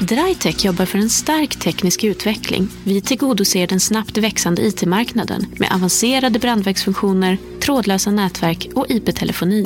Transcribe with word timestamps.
Drytech 0.00 0.64
jobbar 0.64 0.86
för 0.86 0.98
en 0.98 1.10
stark 1.10 1.56
teknisk 1.56 2.04
utveckling. 2.04 2.68
Vi 2.84 3.00
tillgodoser 3.00 3.66
den 3.66 3.80
snabbt 3.80 4.18
växande 4.18 4.62
IT-marknaden 4.62 5.46
med 5.58 5.72
avancerade 5.74 6.38
brandvägsfunktioner, 6.38 7.38
trådlösa 7.60 8.10
nätverk 8.10 8.68
och 8.74 8.86
IP-telefoni. 8.88 9.64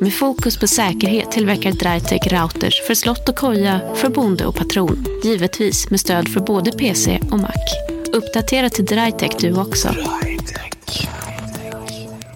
Med 0.00 0.14
fokus 0.14 0.60
på 0.60 0.66
säkerhet 0.66 1.30
tillverkar 1.30 1.72
Drytech 1.72 2.32
routers 2.32 2.86
för 2.86 2.94
slott 2.94 3.28
och 3.28 3.36
koja, 3.36 3.80
för 3.94 4.08
bonde 4.08 4.46
och 4.46 4.56
patron. 4.56 5.06
Givetvis 5.24 5.90
med 5.90 6.00
stöd 6.00 6.28
för 6.28 6.40
både 6.40 6.72
PC 6.72 7.20
och 7.30 7.38
Mac. 7.38 7.54
Uppdatera 8.12 8.70
till 8.70 8.84
Drytech 8.84 9.36
du 9.38 9.60
också. 9.60 9.94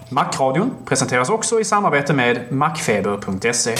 Macradion 0.09 0.71
presenteras 0.85 1.29
också 1.29 1.59
i 1.59 1.63
samarbete 1.63 2.13
med 2.13 2.51
macfeber.se. 2.51 3.75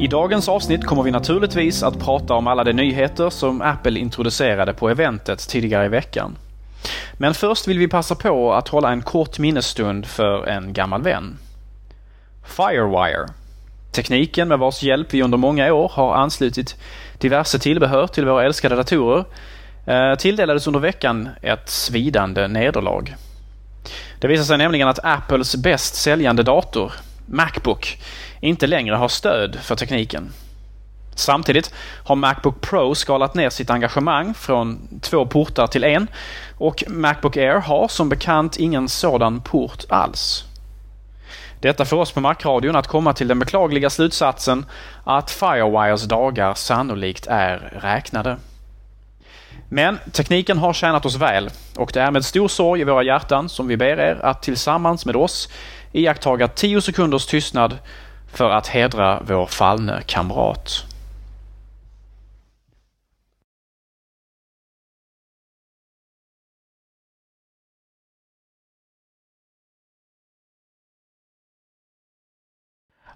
I 0.00 0.06
dagens 0.06 0.48
avsnitt 0.48 0.84
kommer 0.84 1.02
vi 1.02 1.10
naturligtvis 1.10 1.82
att 1.82 1.98
prata 1.98 2.34
om 2.34 2.46
alla 2.46 2.64
de 2.64 2.72
nyheter 2.72 3.30
som 3.30 3.62
Apple 3.62 3.98
introducerade 3.98 4.74
på 4.74 4.88
eventet 4.88 5.48
tidigare 5.48 5.86
i 5.86 5.88
veckan. 5.88 6.36
Men 7.12 7.34
först 7.34 7.68
vill 7.68 7.78
vi 7.78 7.88
passa 7.88 8.14
på 8.14 8.52
att 8.52 8.68
hålla 8.68 8.92
en 8.92 9.02
kort 9.02 9.38
minnesstund 9.38 10.06
för 10.06 10.46
en 10.46 10.72
gammal 10.72 11.02
vän. 11.02 11.38
Firewire. 12.44 13.26
Tekniken 13.92 14.48
med 14.48 14.58
vars 14.58 14.82
hjälp 14.82 15.14
vi 15.14 15.22
under 15.22 15.38
många 15.38 15.72
år 15.72 15.92
har 15.94 16.14
anslutit 16.14 16.76
diverse 17.18 17.58
tillbehör 17.58 18.06
till 18.06 18.26
våra 18.26 18.44
älskade 18.44 18.76
datorer 18.76 19.24
eh, 19.86 20.14
tilldelades 20.14 20.66
under 20.66 20.80
veckan 20.80 21.28
ett 21.42 21.68
svidande 21.68 22.48
nederlag. 22.48 23.14
Det 24.18 24.28
visar 24.28 24.44
sig 24.44 24.58
nämligen 24.58 24.88
att 24.88 25.04
Apples 25.04 25.56
bäst 25.56 25.94
säljande 25.94 26.42
dator, 26.42 26.92
Macbook, 27.26 27.98
inte 28.40 28.66
längre 28.66 28.94
har 28.94 29.08
stöd 29.08 29.58
för 29.62 29.76
tekniken. 29.76 30.32
Samtidigt 31.14 31.74
har 32.04 32.16
Macbook 32.16 32.60
Pro 32.60 32.94
skalat 32.94 33.34
ner 33.34 33.50
sitt 33.50 33.70
engagemang 33.70 34.34
från 34.34 35.00
två 35.00 35.26
portar 35.26 35.66
till 35.66 35.84
en 35.84 36.06
och 36.58 36.84
Macbook 36.88 37.36
Air 37.36 37.60
har 37.60 37.88
som 37.88 38.08
bekant 38.08 38.56
ingen 38.56 38.88
sådan 38.88 39.40
port 39.40 39.84
alls. 39.88 40.44
Detta 41.60 41.84
får 41.84 41.96
oss 41.96 42.12
på 42.12 42.20
Macradion 42.20 42.76
att 42.76 42.86
komma 42.86 43.12
till 43.12 43.28
den 43.28 43.38
beklagliga 43.38 43.90
slutsatsen 43.90 44.66
att 45.04 45.30
Firewires 45.30 46.04
dagar 46.04 46.54
sannolikt 46.54 47.26
är 47.26 47.58
räknade. 47.82 48.36
Men 49.68 49.98
tekniken 50.12 50.58
har 50.58 50.72
tjänat 50.72 51.06
oss 51.06 51.16
väl 51.16 51.50
och 51.76 51.90
det 51.94 52.00
är 52.00 52.10
med 52.10 52.24
stor 52.24 52.48
sorg 52.48 52.80
i 52.80 52.84
våra 52.84 53.02
hjärtan 53.02 53.48
som 53.48 53.68
vi 53.68 53.76
ber 53.76 54.00
er 54.00 54.20
att 54.22 54.42
tillsammans 54.42 55.06
med 55.06 55.16
oss 55.16 55.48
iakttaga 55.92 56.48
10 56.48 56.80
sekunders 56.80 57.26
tystnad 57.26 57.78
för 58.32 58.50
att 58.50 58.66
hedra 58.66 59.22
vår 59.26 59.46
fallne 59.46 60.02
kamrat. 60.06 60.84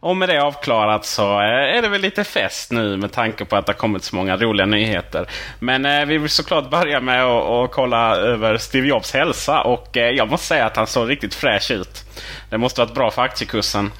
Och 0.02 0.16
med 0.16 0.28
det 0.28 0.42
avklarat 0.42 1.04
så 1.04 1.40
eh, 1.40 1.76
är 1.76 1.82
det 1.82 1.88
väl 1.88 2.00
lite 2.00 2.24
fest 2.24 2.72
nu 2.72 2.96
med 2.96 3.12
tanke 3.12 3.44
på 3.44 3.56
att 3.56 3.66
det 3.66 3.72
har 3.72 3.78
kommit 3.78 4.04
så 4.04 4.16
många 4.16 4.36
roliga 4.36 4.66
nyheter. 4.66 5.26
Men 5.58 5.86
eh, 5.86 6.04
vi 6.04 6.18
vill 6.18 6.30
såklart 6.30 6.70
börja 6.70 7.00
med 7.00 7.24
att, 7.24 7.70
kolla 7.70 8.16
över 8.16 8.56
Steve 8.56 8.88
Jobs 8.88 9.12
hälsa 9.12 9.60
och 9.62 9.96
eh, 9.96 10.10
jag 10.10 10.30
måste 10.30 10.46
säga 10.46 10.66
att 10.66 10.76
han 10.76 10.86
såg 10.86 11.10
riktigt 11.10 11.34
fräsch 11.34 11.70
ut. 11.70 12.04
Det 12.50 12.58
måste 12.58 12.80
varit 12.80 12.94
bra 12.94 13.10
för 13.10 13.22
aktiekursen. 13.22 13.90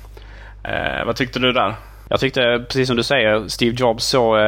Eh, 0.64 1.04
vad 1.06 1.16
tyckte 1.16 1.38
du 1.38 1.52
där? 1.52 1.74
Jag 2.08 2.20
tyckte, 2.20 2.64
precis 2.68 2.86
som 2.86 2.96
du 2.96 3.02
säger, 3.02 3.48
Steve 3.48 3.76
Jobs 3.78 4.04
såg 4.04 4.38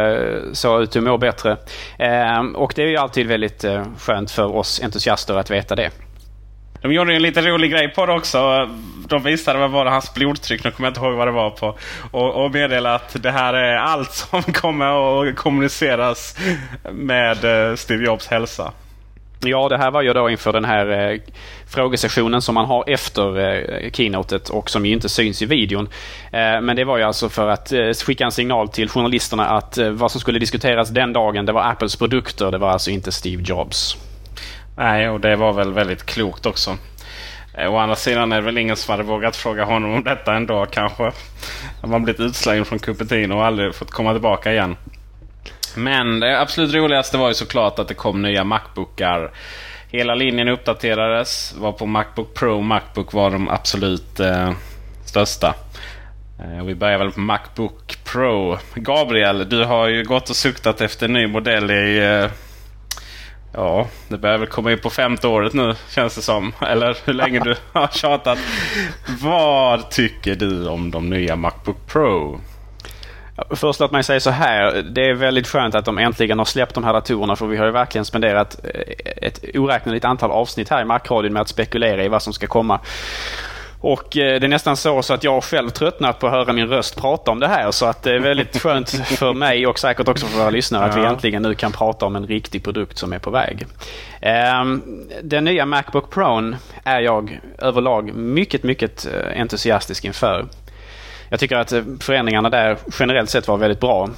så 0.53 0.81
ut 0.81 0.97
att 0.97 1.03
må 1.03 1.19
bättre. 1.19 1.57
Eh, 1.99 2.41
och 2.55 2.73
det 2.77 2.83
är 2.83 2.87
ju 2.87 2.97
alltid 2.97 3.27
väldigt 3.27 3.65
eh, 3.65 3.85
skönt 3.99 4.31
för 4.31 4.57
oss 4.57 4.81
entusiaster 4.83 5.35
att 5.35 5.51
veta 5.51 5.75
det. 5.75 5.91
De 6.83 6.93
gjorde 6.93 7.15
en 7.15 7.23
lite 7.23 7.43
rolig 7.43 7.71
grej 7.71 7.89
på 7.89 8.07
det 8.07 8.13
också. 8.13 8.69
De 9.09 9.23
visade 9.23 9.59
vad 9.59 9.71
var 9.71 9.87
hans 9.87 10.15
blodtryck, 10.15 10.65
nu 10.65 10.71
kommer 10.71 10.87
jag 10.87 10.91
inte 10.91 11.01
ihåg 11.01 11.15
vad 11.15 11.29
det 11.29 11.33
var 11.33 11.51
på. 11.51 11.79
Och, 12.11 12.45
och 12.45 12.51
meddelade 12.53 12.95
att 12.95 13.23
det 13.23 13.31
här 13.31 13.55
är 13.55 13.77
allt 13.77 14.13
som 14.13 14.43
kommer 14.43 15.29
att 15.29 15.37
kommuniceras 15.37 16.37
med 16.93 17.45
eh, 17.45 17.77
Steve 17.77 18.05
Jobs 18.05 18.27
hälsa. 18.27 18.73
Ja, 19.47 19.69
det 19.69 19.79
här 19.79 19.91
var 19.91 20.03
ju 20.03 20.13
då 20.13 20.31
inför 20.31 20.53
den 20.53 20.65
här 20.65 21.13
eh, 21.13 21.21
frågesessionen 21.67 22.43
som 22.43 22.55
man 22.55 22.65
har 22.67 22.85
efter 22.87 23.39
eh, 23.39 23.91
keynotet 23.91 24.49
och 24.49 24.71
som 24.71 24.87
ju 24.87 24.93
inte 24.93 25.09
syns 25.09 25.43
i 25.43 25.47
videon. 25.47 25.89
Eh, 26.33 26.61
men 26.61 26.77
det 26.77 26.85
var 26.85 26.99
ju 26.99 27.05
alltså 27.05 27.29
för 27.29 27.49
att 27.49 27.73
eh, 27.73 27.91
skicka 27.91 28.25
en 28.25 28.33
signal 28.33 28.69
till 28.69 28.89
journalisterna 28.89 29.47
att 29.49 29.79
eh, 29.79 29.91
vad 29.91 30.11
som 30.11 30.21
skulle 30.21 30.39
diskuteras 30.39 30.89
den 30.91 31.13
dagen 31.13 31.47
det 31.47 31.53
var 31.53 31.63
Apples 31.71 31.97
produkter, 31.97 32.51
det 32.51 32.59
var 32.59 32.71
alltså 32.71 32.91
inte 32.91 33.13
Steve 33.13 33.43
Jobs. 33.47 33.97
Nej, 34.77 35.11
och 35.11 35.21
det 35.21 35.37
var 35.37 35.53
väl 35.53 35.73
väldigt 35.73 36.07
klokt 36.07 36.47
också. 36.47 36.77
Eh, 37.59 37.73
Å 37.75 37.77
andra 37.79 37.97
sidan 37.97 38.33
är 38.33 38.37
det 38.37 38.43
väl 38.43 38.59
ingen 38.59 38.77
som 38.77 38.93
hade 38.93 39.03
vågat 39.03 39.37
fråga 39.37 39.65
honom 39.65 39.95
om 39.95 40.05
detta 40.05 40.35
ändå 40.35 40.67
kanske. 40.67 41.13
Han 41.83 41.93
har 41.93 41.99
blivit 41.99 42.21
utslängd 42.21 42.67
från 42.67 42.79
Cupertino 42.79 43.35
och 43.35 43.45
aldrig 43.47 43.75
fått 43.75 43.91
komma 43.91 44.13
tillbaka 44.13 44.53
igen. 44.53 44.77
Men 45.77 46.21
det 46.21 46.41
absolut 46.41 46.75
roligaste 46.75 47.19
var 47.19 47.29
ju 47.29 47.35
såklart 47.35 47.79
att 47.79 47.89
det 47.89 47.95
kom 47.95 48.23
nya 48.23 48.45
Macbookar. 48.45 49.31
Hela 49.91 50.15
linjen 50.15 50.49
uppdaterades. 50.49 51.55
Var 51.59 51.73
på 51.73 51.87
Macbook 51.87 52.35
Pro 52.35 52.57
och 52.57 52.65
Macbook 52.65 53.13
var 53.13 53.31
de 53.31 53.49
absolut 53.49 54.21
eh, 54.21 54.53
största. 55.05 55.55
Eh, 56.39 56.65
vi 56.65 56.75
börjar 56.75 56.99
väl 56.99 57.11
på 57.11 57.21
Macbook 57.21 57.99
Pro. 58.05 58.59
Gabriel, 58.75 59.49
du 59.49 59.65
har 59.65 59.89
ju 59.89 60.05
gått 60.05 60.31
och 60.31 60.37
suktat 60.37 60.81
efter 60.81 61.07
en 61.07 61.13
ny 61.13 61.27
modell 61.27 61.71
i... 61.71 61.99
Eh, 61.99 62.31
ja, 63.53 63.89
det 64.09 64.19
börjar 64.19 64.39
väl 64.39 64.49
komma 64.49 64.73
in 64.73 64.79
på 64.79 64.91
femte 64.91 65.29
året 65.29 65.53
nu 65.53 65.75
känns 65.91 66.15
det 66.15 66.23
som. 66.23 66.53
Eller 66.61 66.97
hur 67.05 67.13
länge 67.13 67.41
du 67.41 67.57
har 67.73 67.89
tjatat. 67.89 68.39
Vad 69.23 69.91
tycker 69.91 70.35
du 70.35 70.69
om 70.69 70.91
de 70.91 71.11
nya 71.11 71.37
Macbook 71.37 71.87
Pro? 71.87 72.41
Först 73.51 73.81
låt 73.81 73.93
mig 73.93 74.05
säga 74.05 74.21
så 74.21 74.31
här. 74.31 74.83
Det 74.83 75.09
är 75.09 75.15
väldigt 75.15 75.47
skönt 75.47 75.75
att 75.75 75.85
de 75.85 75.99
äntligen 75.99 76.39
har 76.39 76.45
släppt 76.45 76.75
de 76.75 76.85
här 76.85 76.93
datorerna 76.93 77.37
för 77.37 77.47
vi 77.47 77.57
har 77.57 77.67
ju 77.67 77.73
verkligen 77.73 78.05
spenderat 78.05 78.61
eh, 78.65 78.81
ett 79.17 79.45
oräkneligt 79.55 80.05
antal 80.05 80.31
avsnitt 80.31 80.69
här 80.69 80.83
i 80.83 80.85
Macradion 80.85 81.33
med 81.33 81.43
att 81.43 81.49
spekulera 81.49 82.05
i 82.05 82.09
vad 82.09 82.23
som 82.23 82.33
ska 82.33 82.47
komma. 82.47 82.81
Och 83.81 84.17
eh, 84.17 84.41
det 84.41 84.47
är 84.47 84.49
nästan 84.49 84.77
så, 84.77 85.03
så 85.03 85.15
att 85.15 85.25
jag 85.25 85.45
själv 85.45 85.71
tröttnat 85.71 86.19
på 86.19 86.27
att 86.27 86.33
höra 86.33 86.53
min 86.53 86.69
röst 86.69 87.01
prata 87.01 87.31
om 87.31 87.41
det 87.41 87.49
här. 87.49 87.71
Så 87.71 87.87
att 87.87 88.03
det 88.03 88.15
är 88.15 88.19
väldigt 88.19 88.59
skönt 88.63 88.91
för 88.91 89.33
mig 89.33 89.67
och 89.67 89.79
säkert 89.79 90.09
också 90.09 90.27
för 90.27 90.39
våra 90.39 90.51
lyssnare 90.51 90.85
att 90.85 90.97
vi 90.97 91.05
äntligen 91.05 91.43
nu 91.43 91.55
kan 91.55 91.73
prata 91.73 92.07
om 92.07 92.17
en 92.17 92.27
riktig 92.27 92.65
produkt 92.65 92.99
som 92.99 93.13
är 93.13 93.19
på 93.19 93.31
väg. 93.31 93.67
Ehm, 94.21 94.83
den 95.23 95.45
nya 95.45 95.67
Macbook 95.67 96.11
Pro 96.11 96.55
är 96.85 97.01
jag 97.01 97.41
överlag 97.59 98.15
mycket, 98.15 98.63
mycket 98.63 99.07
eh, 99.07 99.41
entusiastisk 99.41 100.05
inför. 100.05 100.47
Jag 101.35 101.41
tycker 101.41 101.57
att 101.57 101.73
eh, 101.73 101.83
förändringarna 102.01 102.51
där 102.51 102.79
generellt 102.99 103.31
sett 103.31 103.49
var 103.49 103.57
väldigt 103.57 103.81
bra. 103.81 104.11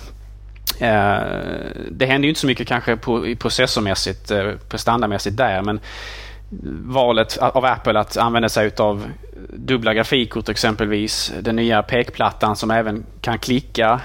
Eh, 0.81 1.19
det 1.91 2.07
hände 2.07 2.27
ju 2.27 2.29
inte 2.29 2.41
så 2.41 2.47
mycket 2.47 2.69
kanske 2.69 2.97
processormässigt, 3.39 4.31
eh, 4.31 4.53
prestandamässigt 4.69 5.37
där 5.37 5.63
men 5.63 5.81
valet 6.85 7.39
av 7.39 7.65
Apple 7.65 8.01
att 8.01 8.17
använda 8.17 8.49
sig 8.49 8.71
av 8.79 9.05
dubbla 9.49 9.95
grafikkort 9.95 10.49
exempelvis. 10.49 11.33
Den 11.41 11.57
nya 11.57 11.83
pekplattan 11.83 12.57
som 12.57 12.71
även 12.71 13.07
kan 13.21 13.39
klicka 13.39 14.01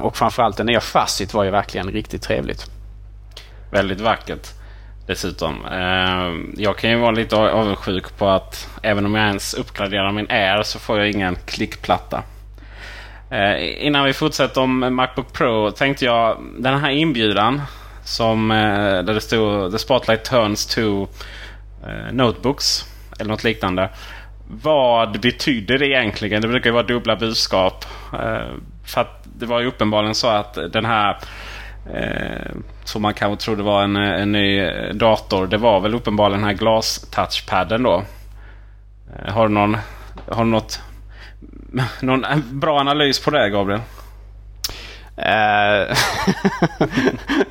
och 0.00 0.16
framförallt 0.16 0.56
det 0.56 0.64
nya 0.64 0.80
chassit 0.80 1.34
var 1.34 1.44
ju 1.44 1.50
verkligen 1.50 1.90
riktigt 1.90 2.22
trevligt. 2.22 2.66
Väldigt 3.70 4.00
vackert 4.00 4.48
dessutom. 5.06 5.56
Jag 6.56 6.76
kan 6.78 6.90
ju 6.90 6.96
vara 6.96 7.10
lite 7.10 7.36
avundsjuk 7.36 8.18
på 8.18 8.28
att 8.28 8.68
även 8.82 9.06
om 9.06 9.14
jag 9.14 9.26
ens 9.26 9.54
uppgraderar 9.54 10.12
min 10.12 10.26
Air 10.30 10.62
så 10.62 10.78
får 10.78 10.98
jag 10.98 11.10
ingen 11.10 11.36
klickplatta. 11.46 12.22
Eh, 13.30 13.86
innan 13.86 14.04
vi 14.04 14.12
fortsätter 14.12 14.60
om 14.60 14.94
Macbook 14.94 15.32
Pro 15.32 15.70
tänkte 15.70 16.04
jag 16.04 16.38
den 16.58 16.78
här 16.78 16.90
inbjudan 16.90 17.62
som 18.04 18.50
eh, 18.50 19.02
där 19.02 19.14
det 19.14 19.20
stod 19.20 19.72
The 19.72 19.78
Spotlight 19.78 20.24
Turns 20.24 20.66
to 20.66 21.08
eh, 21.86 22.12
Notebooks 22.12 22.84
eller 23.18 23.30
något 23.30 23.44
liknande. 23.44 23.90
Vad 24.50 25.20
betyder 25.20 25.78
det 25.78 25.86
egentligen? 25.86 26.42
Det 26.42 26.48
brukar 26.48 26.70
ju 26.70 26.74
vara 26.74 26.86
dubbla 26.86 27.16
budskap. 27.16 27.84
Eh, 28.12 28.54
för 28.86 29.00
att 29.00 29.24
det 29.24 29.46
var 29.46 29.60
ju 29.60 29.66
uppenbarligen 29.66 30.14
så 30.14 30.28
att 30.28 30.54
den 30.72 30.84
här 30.84 31.18
eh, 31.94 32.52
som 32.84 33.02
man 33.02 33.14
kanske 33.14 33.44
trodde 33.44 33.62
var 33.62 33.82
en, 33.82 33.96
en 33.96 34.32
ny 34.32 34.70
dator. 34.92 35.46
Det 35.46 35.56
var 35.56 35.80
väl 35.80 35.94
uppenbarligen 35.94 36.40
den 36.40 36.50
här 36.50 36.56
glas-touchpadden 36.56 37.82
då. 37.82 38.02
Eh, 39.16 39.32
har 39.32 39.48
du 39.48 39.54
någon, 39.54 39.76
har 40.28 40.44
du 40.44 40.50
något, 40.50 40.80
någon 42.00 42.26
bra 42.50 42.80
analys 42.80 43.24
på 43.24 43.30
det 43.30 43.50
Gabriel? 43.50 43.80
Uh, 45.18 45.96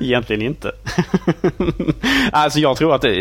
egentligen 0.00 0.42
inte. 0.42 0.72
alltså 2.32 2.58
jag 2.58 2.76
tror 2.76 2.94
att 2.94 3.02
det, 3.02 3.14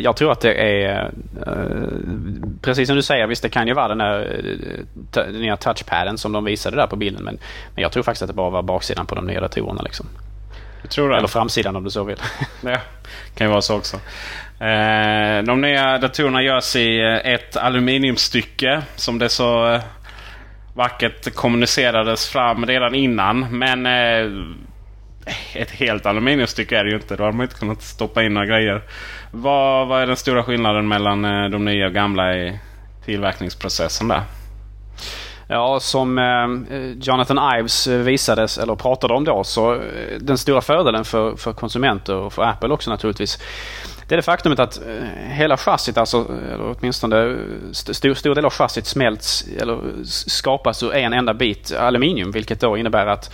jag 0.00 0.16
tror 0.16 0.32
att 0.32 0.40
det 0.40 0.54
är 0.54 1.10
uh, 1.46 1.92
precis 2.60 2.88
som 2.88 2.96
du 2.96 3.02
säger. 3.02 3.26
Visst 3.26 3.42
det 3.42 3.48
kan 3.48 3.66
ju 3.66 3.74
vara 3.74 3.88
den 3.88 4.00
här 4.00 4.40
den 5.10 5.32
nya 5.32 5.56
touchpaden 5.56 6.18
som 6.18 6.32
de 6.32 6.44
visade 6.44 6.76
där 6.76 6.86
på 6.86 6.96
bilden. 6.96 7.24
Men, 7.24 7.38
men 7.74 7.82
jag 7.82 7.92
tror 7.92 8.02
faktiskt 8.02 8.22
att 8.22 8.28
det 8.28 8.34
bara 8.34 8.50
var 8.50 8.62
baksidan 8.62 9.06
på 9.06 9.14
de 9.14 9.26
nya 9.26 9.40
datorerna. 9.40 9.82
Liksom. 9.82 10.06
tror 10.88 11.10
det? 11.10 11.16
Eller 11.16 11.28
framsidan 11.28 11.76
om 11.76 11.84
du 11.84 11.90
så 11.90 12.04
vill. 12.04 12.18
ja, 12.60 12.78
kan 13.34 13.46
ju 13.46 13.50
vara 13.50 13.62
så 13.62 13.76
också. 13.76 14.00
De 15.44 15.60
nya 15.60 15.98
datorerna 15.98 16.42
görs 16.42 16.76
i 16.76 17.00
ett 17.24 17.56
aluminiumstycke 17.56 18.82
som 18.96 19.18
det 19.18 19.28
så 19.28 19.80
vackert 20.74 21.34
kommunicerades 21.34 22.28
fram 22.28 22.66
redan 22.66 22.94
innan. 22.94 23.58
Men 23.58 23.86
eh, 23.86 24.32
ett 25.54 25.70
helt 25.70 26.06
aluminiumstycke 26.06 26.78
är 26.78 26.84
det 26.84 26.90
ju 26.90 26.96
inte. 26.96 27.16
Då 27.16 27.24
har 27.24 27.32
man 27.32 27.42
inte 27.44 27.54
kunnat 27.56 27.82
stoppa 27.82 28.22
in 28.22 28.34
några 28.34 28.46
grejer. 28.46 28.82
Vad, 29.30 29.88
vad 29.88 30.02
är 30.02 30.06
den 30.06 30.16
stora 30.16 30.42
skillnaden 30.42 30.88
mellan 30.88 31.24
eh, 31.24 31.48
de 31.50 31.64
nya 31.64 31.86
och 31.86 31.92
gamla 31.92 32.36
i 32.36 32.58
tillverkningsprocessen 33.04 34.08
där? 34.08 34.22
Ja, 35.48 35.80
som 35.80 36.18
eh, 36.18 36.78
Jonathan 37.00 37.58
Ives 37.58 37.86
visades, 37.86 38.58
eller 38.58 38.74
pratade 38.74 39.14
om 39.14 39.24
då, 39.24 39.44
så 39.44 39.74
eh, 39.74 39.80
den 40.20 40.38
stora 40.38 40.60
fördelen 40.60 41.04
för, 41.04 41.36
för 41.36 41.52
konsumenter 41.52 42.14
och 42.14 42.32
för 42.32 42.42
Apple 42.42 42.68
också 42.68 42.90
naturligtvis 42.90 43.38
det 44.08 44.14
är 44.14 44.16
det 44.16 44.22
faktumet 44.22 44.58
att 44.58 44.80
eh, 44.86 45.04
hela 45.28 45.56
chassit, 45.56 45.98
alltså, 45.98 46.26
eller 46.54 46.74
åtminstone 46.78 47.16
eh, 47.16 47.36
stor, 47.72 48.14
stor 48.14 48.34
del 48.34 48.44
av 48.44 48.52
chassit 48.52 48.86
smälts 48.86 49.44
eller 49.60 49.78
skapas 50.04 50.82
ur 50.82 50.94
en 50.94 51.12
enda 51.12 51.34
bit 51.34 51.72
aluminium 51.72 52.30
vilket 52.30 52.60
då 52.60 52.76
innebär 52.76 53.06
att 53.06 53.30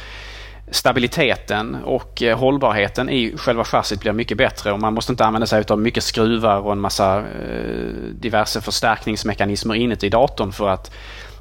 stabiliteten 0.71 1.75
och 1.85 2.23
eh, 2.23 2.39
hållbarheten 2.39 3.09
i 3.11 3.37
själva 3.37 3.65
chassit 3.65 4.01
blir 4.01 4.13
mycket 4.13 4.39
bättre 4.39 4.73
och 4.73 4.81
man 4.81 4.95
måste 4.95 5.13
inte 5.13 5.25
använda 5.25 5.47
sig 5.47 5.65
av 5.69 5.79
mycket 5.79 6.05
skruvar 6.05 6.59
och 6.59 6.73
en 6.73 6.81
massa 6.81 7.19
eh, 7.19 7.25
diverse 8.13 8.61
förstärkningsmekanismer 8.61 9.75
inuti 9.75 10.09
datorn 10.09 10.53
för 10.53 10.69
att 10.69 10.91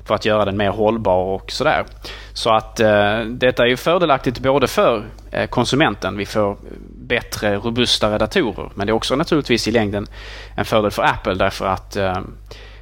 för 0.07 0.15
att 0.15 0.25
göra 0.25 0.45
den 0.45 0.57
mer 0.57 0.69
hållbar 0.69 1.23
och 1.23 1.51
sådär. 1.51 1.85
Så 2.33 2.49
att 2.49 2.79
eh, 2.79 3.19
detta 3.19 3.63
är 3.63 3.67
ju 3.67 3.77
fördelaktigt 3.77 4.39
både 4.39 4.67
för 4.67 5.05
eh, 5.31 5.47
konsumenten. 5.47 6.17
Vi 6.17 6.25
får 6.25 6.57
bättre, 7.07 7.55
robustare 7.55 8.17
datorer. 8.17 8.71
Men 8.75 8.87
det 8.87 8.91
är 8.91 8.95
också 8.95 9.15
naturligtvis 9.15 9.67
i 9.67 9.71
längden 9.71 10.07
en 10.55 10.65
fördel 10.65 10.91
för 10.91 11.03
Apple 11.03 11.33
därför 11.33 11.65
att 11.65 11.95
eh, 11.95 12.17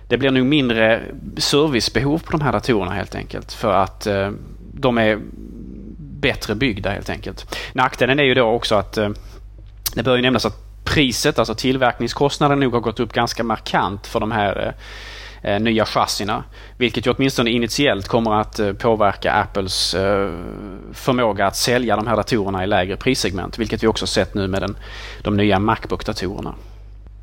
det 0.08 0.18
blir 0.18 0.32
nog 0.32 0.46
mindre 0.46 1.02
servicebehov 1.38 2.20
på 2.20 2.32
de 2.32 2.42
här 2.42 2.52
datorerna 2.52 2.92
helt 2.92 3.16
enkelt. 3.16 3.54
För 3.54 3.74
att 3.74 4.08
eh, 4.08 4.32
de 4.74 4.98
är 4.98 5.20
bättre 5.98 6.56
byggda 6.56 6.90
helt 6.90 7.10
enkelt. 7.10 7.58
Nackdelen 7.74 8.20
är 8.20 8.24
ju 8.24 8.34
då 8.34 8.44
också 8.44 8.76
att 8.76 8.98
eh, 8.98 9.10
det 9.96 10.04
bör 10.04 10.16
ju 10.16 10.22
nämnas 10.22 10.46
att 10.46 10.66
priset, 10.84 11.40
alltså 11.40 11.56
tillverkningskostnaden 11.56 12.60
nog 12.60 12.74
har 12.74 12.80
gått 12.80 13.00
upp 13.00 13.14
ganska 13.14 13.44
markant 13.44 14.08
för 14.08 14.20
de 14.20 14.32
här 14.32 14.68
eh, 14.68 14.74
Eh, 15.46 15.60
nya 15.60 15.86
chassina. 15.86 16.44
Vilket 16.78 17.08
ju 17.08 17.12
åtminstone 17.12 17.50
initiellt 17.50 18.08
kommer 18.08 18.42
att 18.42 18.60
eh, 18.60 18.74
påverka 18.74 19.32
Apples 19.32 19.94
eh, 19.96 20.32
förmåga 20.94 21.46
att 21.46 21.56
sälja 21.56 21.96
de 21.96 22.08
här 22.08 22.16
datorerna 22.16 22.64
i 22.64 22.68
lägre 22.68 22.98
prissegment. 22.98 23.60
Vilket 23.60 23.84
vi 23.84 23.88
också 23.88 24.08
sett 24.08 24.34
nu 24.34 24.48
med 24.48 24.62
den, 24.62 24.78
de 25.22 25.38
nya 25.38 25.60
Macbook-datorerna. 25.60 26.56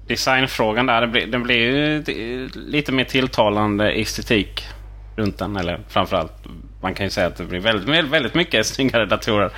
Designfrågan 0.06 0.86
där, 0.86 1.00
den 1.00 1.12
blir, 1.12 1.26
den 1.26 1.42
blir 1.42 1.56
ju 1.56 2.04
lite 2.54 2.92
mer 2.92 3.04
tilltalande 3.04 3.92
estetik 3.92 4.64
runt 5.16 5.38
den. 5.38 5.56
Eller 5.56 5.80
framförallt, 5.88 6.32
man 6.80 6.94
kan 6.94 7.06
ju 7.06 7.10
säga 7.10 7.26
att 7.26 7.36
det 7.36 7.44
blir 7.44 7.60
väldigt, 7.60 8.10
väldigt 8.10 8.34
mycket 8.34 8.66
snyggare 8.66 9.06
datorer. 9.06 9.50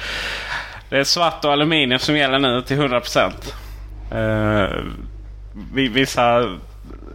Det 0.89 0.99
är 0.99 1.05
svart 1.05 1.45
och 1.45 1.53
aluminium 1.53 1.99
som 1.99 2.17
gäller 2.17 2.39
nu 2.39 2.63
till 2.63 2.77
100%. 2.77 3.33
Eh, 4.11 4.85
vissa 5.91 6.57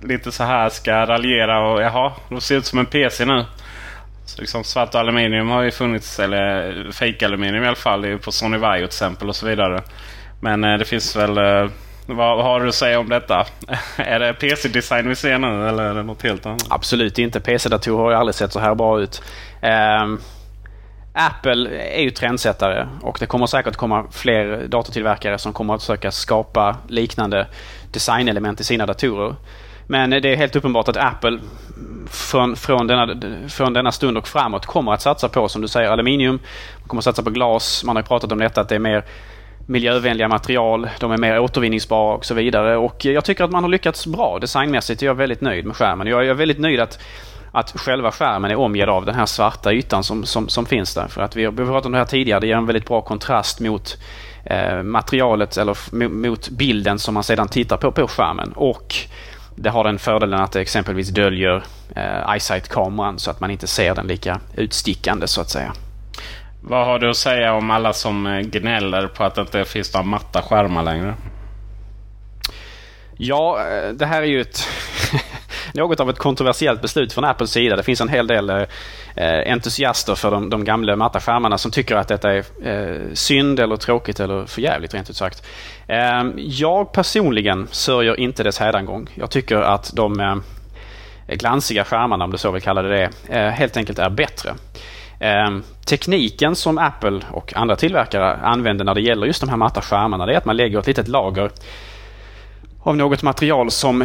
lite 0.04 0.32
så 0.32 0.44
här 0.44 0.70
ska 0.70 1.06
raljera 1.06 1.72
och 1.72 1.82
jaha, 1.82 2.12
de 2.30 2.42
ser 2.42 2.58
ut 2.58 2.66
som 2.66 2.80
en 2.80 2.86
PC 2.86 3.26
nu. 3.26 3.46
Så 4.26 4.42
liksom 4.42 4.64
svart 4.64 4.96
aluminium 4.96 5.50
har 5.50 5.62
ju 5.62 5.72
funnits, 5.72 6.20
eller 6.20 6.92
fake 6.92 7.26
aluminium 7.26 7.64
i 7.64 7.68
alla 7.68 7.76
fall, 7.76 8.20
på 8.20 8.32
Sony 8.32 8.58
Vaio 8.58 8.80
till 8.80 8.86
exempel 8.86 9.30
och 9.30 9.36
så 9.36 9.46
vidare. 9.46 9.82
Men 10.40 10.64
eh, 10.64 10.78
det 10.78 10.86
finns 10.86 11.16
väl... 11.16 11.38
Eh, 11.38 11.70
vad 12.06 12.44
har 12.44 12.60
du 12.60 12.70
att 12.70 12.76
säga 12.76 13.00
om 13.00 13.10
detta? 13.10 13.46
är 13.98 14.20
det 14.20 14.34
PC-design 14.34 15.10
vi 15.10 15.16
ser 15.16 15.38
nu 15.38 15.68
eller 15.68 15.84
är 15.84 15.94
det 15.94 16.04
något 16.04 16.22
helt 16.22 16.46
annat? 16.46 16.68
Absolut 16.70 17.20
inte. 17.20 17.40
PC-datorer 17.40 18.04
har 18.04 18.12
ju 18.12 18.18
aldrig 18.18 18.36
sett 18.36 18.52
så 18.52 18.60
här 18.60 18.76
bra 18.76 19.02
ut. 19.02 19.22
Um, 20.04 20.22
Apple 21.14 21.70
är 21.98 22.02
ju 22.02 22.10
trendsättare 22.10 22.88
och 23.02 23.18
det 23.20 23.26
kommer 23.26 23.46
säkert 23.46 23.76
komma 23.76 24.06
fler 24.12 24.68
datortillverkare 24.68 25.38
som 25.38 25.54
kommer 25.54 25.76
att 25.76 25.82
försöka 25.82 26.12
skapa 26.12 26.78
liknande 26.88 27.48
designelement 27.92 28.60
i 28.60 28.64
sina 28.64 28.86
datorer. 28.86 29.36
Men 29.92 30.10
det 30.10 30.26
är 30.26 30.36
helt 30.36 30.56
uppenbart 30.56 30.88
att 30.88 30.98
Apple 30.98 31.40
från, 32.10 32.56
från, 32.56 32.88
denna, 32.88 33.16
från 33.50 33.74
denna 33.74 33.92
stund 33.92 34.18
och 34.18 34.28
framåt 34.28 34.66
kommer 34.66 34.94
att 34.94 35.02
satsa 35.02 35.30
på, 35.30 35.48
som 35.48 35.62
du 35.62 35.68
säger, 35.68 35.90
aluminium. 35.90 36.40
Man 36.80 36.88
kommer 36.88 37.00
att 37.00 37.04
satsa 37.04 37.24
på 37.24 37.30
glas. 37.30 37.84
Man 37.84 37.96
har 37.96 38.04
pratat 38.04 38.32
om 38.32 38.40
detta 38.40 38.62
att 38.62 38.70
det 38.70 38.76
är 38.76 38.80
mer 38.80 39.06
miljövänliga 39.66 40.28
material, 40.28 40.90
de 41.00 41.12
är 41.12 41.18
mer 41.18 41.40
återvinningsbara 41.40 42.16
och 42.16 42.26
så 42.26 42.34
vidare. 42.34 42.78
Och 42.78 43.06
jag 43.06 43.26
tycker 43.26 43.44
att 43.44 43.52
man 43.52 43.64
har 43.64 43.70
lyckats 43.70 44.08
bra 44.08 44.40
designmässigt. 44.40 45.02
Jag 45.02 45.12
är 45.12 45.16
väldigt 45.16 45.42
nöjd 45.42 45.66
med 45.66 45.76
skärmen. 45.76 46.08
Jag 46.08 46.28
är 46.28 46.34
väldigt 46.34 46.60
nöjd 46.60 46.80
att, 46.80 47.00
att 47.52 47.72
själva 47.80 48.12
skärmen 48.12 48.52
är 48.52 48.56
omgedd 48.56 48.90
av 48.90 49.06
den 49.06 49.16
här 49.16 49.26
svarta 49.26 49.74
ytan 49.74 50.04
som, 50.04 50.26
som, 50.26 50.50
som 50.50 50.66
finns 50.66 50.96
där. 50.96 51.08
För 51.08 51.22
att 51.22 51.36
vi 51.36 51.46
har 51.46 51.52
pratat 51.52 51.86
om 51.86 51.92
det 51.92 51.98
här 51.98 52.06
tidigare. 52.06 52.40
Det 52.40 52.48
ger 52.48 52.56
en 52.56 52.66
väldigt 52.66 52.88
bra 52.88 53.02
kontrast 53.02 53.60
mot 53.60 53.98
eh, 54.46 54.84
materialet 54.84 55.58
eller 55.58 56.06
mot 56.10 56.50
bilden 56.50 57.00
som 57.00 57.14
man 57.14 57.24
sedan 57.24 57.48
tittar 57.48 57.78
på 57.78 57.92
på 57.92 58.08
skärmen. 58.08 58.52
Och 58.56 58.96
det 59.62 59.70
har 59.70 59.84
den 59.84 60.00
fördelen 60.00 60.40
att 60.40 60.52
det 60.52 60.62
exempelvis 60.62 61.10
döljer 61.10 61.64
eh, 61.96 62.34
eyesight-kameran 62.34 63.20
så 63.20 63.32
att 63.32 63.40
man 63.40 63.52
inte 63.52 63.68
ser 63.68 63.96
den 63.96 64.08
lika 64.08 64.40
utstickande 64.56 65.28
så 65.28 65.42
att 65.42 65.50
säga. 65.50 65.74
Vad 66.62 66.86
har 66.86 67.00
du 67.00 67.10
att 67.10 67.18
säga 67.18 67.54
om 67.54 67.72
alla 67.72 67.94
som 67.94 68.28
eh, 68.28 68.40
gnäller 68.40 69.08
på 69.08 69.24
att 69.24 69.36
det 69.36 69.42
inte 69.42 69.66
finns 69.66 69.94
några 69.94 70.06
matta 70.06 70.42
skärmar 70.42 70.84
längre? 70.84 71.14
Ja, 73.18 73.60
eh, 73.60 73.94
det 73.94 74.06
här 74.06 74.22
är 74.22 74.26
ju 74.26 74.42
ett 74.42 74.68
något 75.74 76.00
av 76.00 76.10
ett 76.10 76.18
kontroversiellt 76.18 76.82
beslut 76.82 77.14
från 77.14 77.26
Apples 77.26 77.52
sida. 77.52 77.76
Det 77.76 77.84
finns 77.84 78.02
en 78.02 78.10
hel 78.10 78.28
del 78.28 78.50
eh, 78.50 78.64
eh, 79.16 79.54
entusiaster 79.54 80.16
för 80.16 80.32
de, 80.32 80.50
de 80.50 80.64
gamla 80.64 80.96
matta 80.96 81.20
skärmarna 81.20 81.58
som 81.58 81.72
tycker 81.72 81.96
att 81.96 82.08
detta 82.08 82.32
är 82.32 82.44
eh, 82.64 83.14
synd 83.14 83.60
eller 83.60 83.76
tråkigt 83.76 84.20
eller 84.20 84.46
förjävligt 84.46 84.94
rent 84.94 85.10
ut 85.10 85.16
sagt. 85.16 85.46
Eh, 85.88 86.24
jag 86.36 86.92
personligen 86.92 87.68
sörjer 87.72 88.20
inte 88.20 88.44
dess 88.44 88.60
hädangång. 88.60 89.10
Jag 89.16 89.32
tycker 89.32 89.56
att 89.56 89.92
de 89.96 90.20
eh, 90.20 90.36
glansiga 91.36 91.84
skärmarna, 91.84 92.24
om 92.24 92.32
du 92.32 92.38
så 92.38 92.52
vill 92.52 92.62
kalla 92.62 92.82
det 92.82 92.90
det, 92.90 93.38
eh, 93.38 93.50
helt 93.50 93.78
enkelt 93.78 94.00
är 94.00 94.10
bättre. 94.10 94.54
Tekniken 95.86 96.56
som 96.56 96.78
Apple 96.78 97.22
och 97.32 97.54
andra 97.56 97.76
tillverkare 97.76 98.36
använder 98.36 98.86
när 98.86 98.96
det 98.96 99.02
gäller 99.02 99.28
just 99.28 99.42
de 99.42 99.50
här 99.50 99.58
matta 99.58 99.82
skärmarna 99.82 100.26
det 100.26 100.34
är 100.34 100.38
att 100.38 100.46
man 100.46 100.58
lägger 100.58 100.80
ett 100.80 100.88
litet 100.88 101.08
lager 101.08 101.50
av 102.80 102.98
något 102.98 103.24
material 103.24 103.72
som 103.72 104.02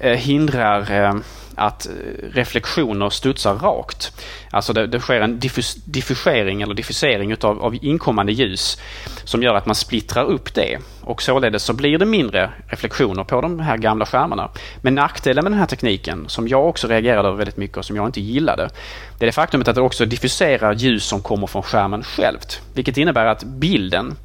eh, 0.00 0.12
hindrar 0.12 1.04
eh, 1.04 1.14
att 1.54 1.86
eh, 1.86 1.92
reflektioner 2.32 3.10
studsar 3.10 3.54
rakt. 3.54 4.22
Alltså 4.50 4.72
det, 4.72 4.86
det 4.86 5.00
sker 5.00 5.20
en 5.20 5.38
diffus, 5.38 5.74
diffusering 5.74 6.62
eller 6.62 6.74
diffusering 6.74 7.32
utav, 7.32 7.64
av 7.64 7.74
inkommande 7.82 8.32
ljus 8.32 8.80
som 9.24 9.42
gör 9.42 9.54
att 9.54 9.66
man 9.66 9.74
splittrar 9.74 10.24
upp 10.24 10.54
det. 10.54 10.78
Och 11.00 11.22
således 11.22 11.62
så 11.62 11.72
blir 11.72 11.98
det 11.98 12.06
mindre 12.06 12.50
reflektioner 12.66 13.24
på 13.24 13.40
de 13.40 13.60
här 13.60 13.76
gamla 13.76 14.06
skärmarna. 14.06 14.50
Men 14.82 14.94
nackdelen 14.94 15.44
med 15.44 15.52
den 15.52 15.58
här 15.58 15.66
tekniken, 15.66 16.28
som 16.28 16.48
jag 16.48 16.68
också 16.68 16.88
reagerade 16.88 17.28
över 17.28 17.38
väldigt 17.38 17.56
mycket 17.56 17.76
och 17.76 17.84
som 17.84 17.96
jag 17.96 18.06
inte 18.06 18.20
gillade, 18.20 18.70
det 19.18 19.24
är 19.24 19.26
det 19.26 19.32
faktumet 19.32 19.68
att 19.68 19.74
det 19.74 19.80
också 19.80 20.06
diffuserar 20.06 20.74
ljus 20.74 21.04
som 21.04 21.22
kommer 21.22 21.46
från 21.46 21.62
skärmen 21.62 22.02
självt. 22.02 22.62
Vilket 22.74 22.96
innebär 22.96 23.26
att 23.26 23.44
bilden 23.44 24.16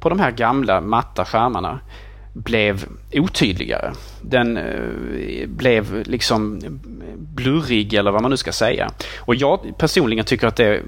på 0.00 0.08
de 0.08 0.20
här 0.20 0.30
gamla 0.30 0.80
matta 0.80 1.24
skärmarna 1.24 1.80
blev 2.38 2.84
otydligare. 3.12 3.92
Den 4.22 4.56
eh, 4.56 5.48
blev 5.48 6.02
liksom 6.06 6.60
blurrig 7.16 7.94
eller 7.94 8.10
vad 8.10 8.22
man 8.22 8.30
nu 8.30 8.36
ska 8.36 8.52
säga. 8.52 8.90
Och 9.18 9.34
jag 9.34 9.78
personligen 9.78 10.24
tycker 10.24 10.46
att 10.46 10.56
det 10.56 10.82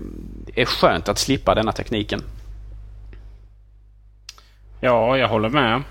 är 0.54 0.64
skönt 0.64 1.09
att 1.09 1.19
slippa 1.19 1.54
denna 1.54 1.73
tekniken. 1.73 2.23
Ja, 4.80 5.16
jag 5.16 5.28
håller 5.28 5.49
med. 5.49 5.83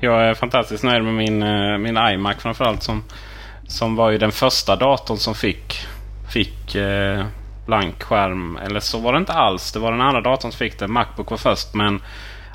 Jag 0.00 0.28
är 0.28 0.34
fantastiskt 0.34 0.84
nöjd 0.84 1.04
med 1.04 1.14
min, 1.14 1.42
eh, 1.42 1.78
min 1.78 1.96
iMac 1.96 2.36
framförallt 2.38 2.82
som, 2.82 3.04
som 3.68 3.96
var 3.96 4.10
ju 4.10 4.18
den 4.18 4.32
första 4.32 4.76
datorn 4.76 5.16
som 5.16 5.34
fick, 5.34 5.86
fick 6.32 6.74
eh, 6.74 7.24
blank 7.66 8.02
skärm. 8.02 8.56
Eller 8.56 8.80
så 8.80 8.98
var 8.98 9.12
det 9.12 9.18
inte 9.18 9.32
alls. 9.32 9.72
Det 9.72 9.78
var 9.78 9.92
den 9.92 10.00
andra 10.00 10.20
datorn 10.20 10.52
som 10.52 10.58
fick 10.58 10.78
det. 10.78 10.88
Macbook 10.88 11.30
var 11.30 11.38
först 11.38 11.74
men 11.74 12.00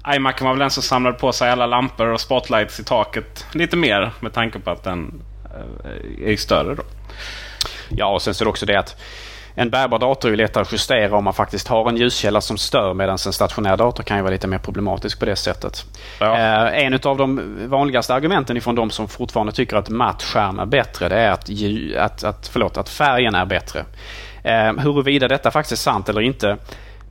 iMacen 0.08 0.46
var 0.46 0.54
väl 0.54 0.60
den 0.60 0.70
som 0.70 0.84
samlade 0.84 1.18
på 1.18 1.32
sig 1.32 1.50
alla 1.50 1.66
lampor 1.66 2.08
och 2.08 2.22
spotlights 2.22 2.80
i 2.80 2.84
taket 2.84 3.46
lite 3.54 3.78
mer 3.78 4.12
med 4.20 4.34
tanke 4.34 4.60
på 4.60 4.72
att 4.72 4.84
den 4.84 5.22
eh, 5.46 6.32
är 6.32 6.38
större. 6.38 6.76
Då. 6.76 6.84
Ja, 7.90 8.06
och 8.06 8.22
sen 8.22 8.34
så 8.34 8.44
är 8.44 8.46
det 8.46 8.50
också 8.50 8.66
det 8.66 8.80
att 8.80 9.02
en 9.56 9.70
bärbar 9.70 10.00
dator 10.00 10.32
är 10.32 10.36
lättare 10.36 10.62
att 10.62 10.72
justera 10.72 11.18
om 11.18 11.24
man 11.24 11.34
faktiskt 11.34 11.68
har 11.68 11.90
en 11.90 11.98
ljuskälla 11.98 12.42
som 12.42 12.58
stör 12.58 12.94
medan 12.94 13.18
en 13.26 13.34
stationär 13.34 13.78
dator 13.78 14.04
kan 14.04 14.18
ju 14.18 14.24
vara 14.24 14.32
lite 14.32 14.48
mer 14.48 14.58
problematisk 14.58 15.20
på 15.20 15.26
det 15.26 15.36
sättet. 15.36 15.86
Ja. 16.20 16.38
Eh, 16.38 16.86
en 16.86 16.94
av 16.94 17.18
de 17.18 17.58
vanligaste 17.68 18.14
argumenten 18.14 18.58
ifrån 18.58 18.76
de 18.76 18.90
som 18.90 19.08
fortfarande 19.08 19.52
tycker 19.54 19.78
att 19.78 19.90
matt 19.90 20.24
skärm 20.24 20.60
är 20.60 20.66
bättre 20.66 21.10
det 21.10 21.16
är 21.16 21.32
att, 21.32 21.50
att, 21.98 22.24
att, 22.24 22.48
förlåt, 22.48 22.78
att 22.78 22.90
färgen 22.90 23.36
är 23.36 23.46
bättre. 23.46 23.86
Eh, 24.44 24.74
huruvida 24.74 25.28
detta 25.28 25.52
faktiskt 25.52 25.72
är 25.72 25.92
sant 25.92 26.10
eller 26.10 26.22
inte 26.22 26.58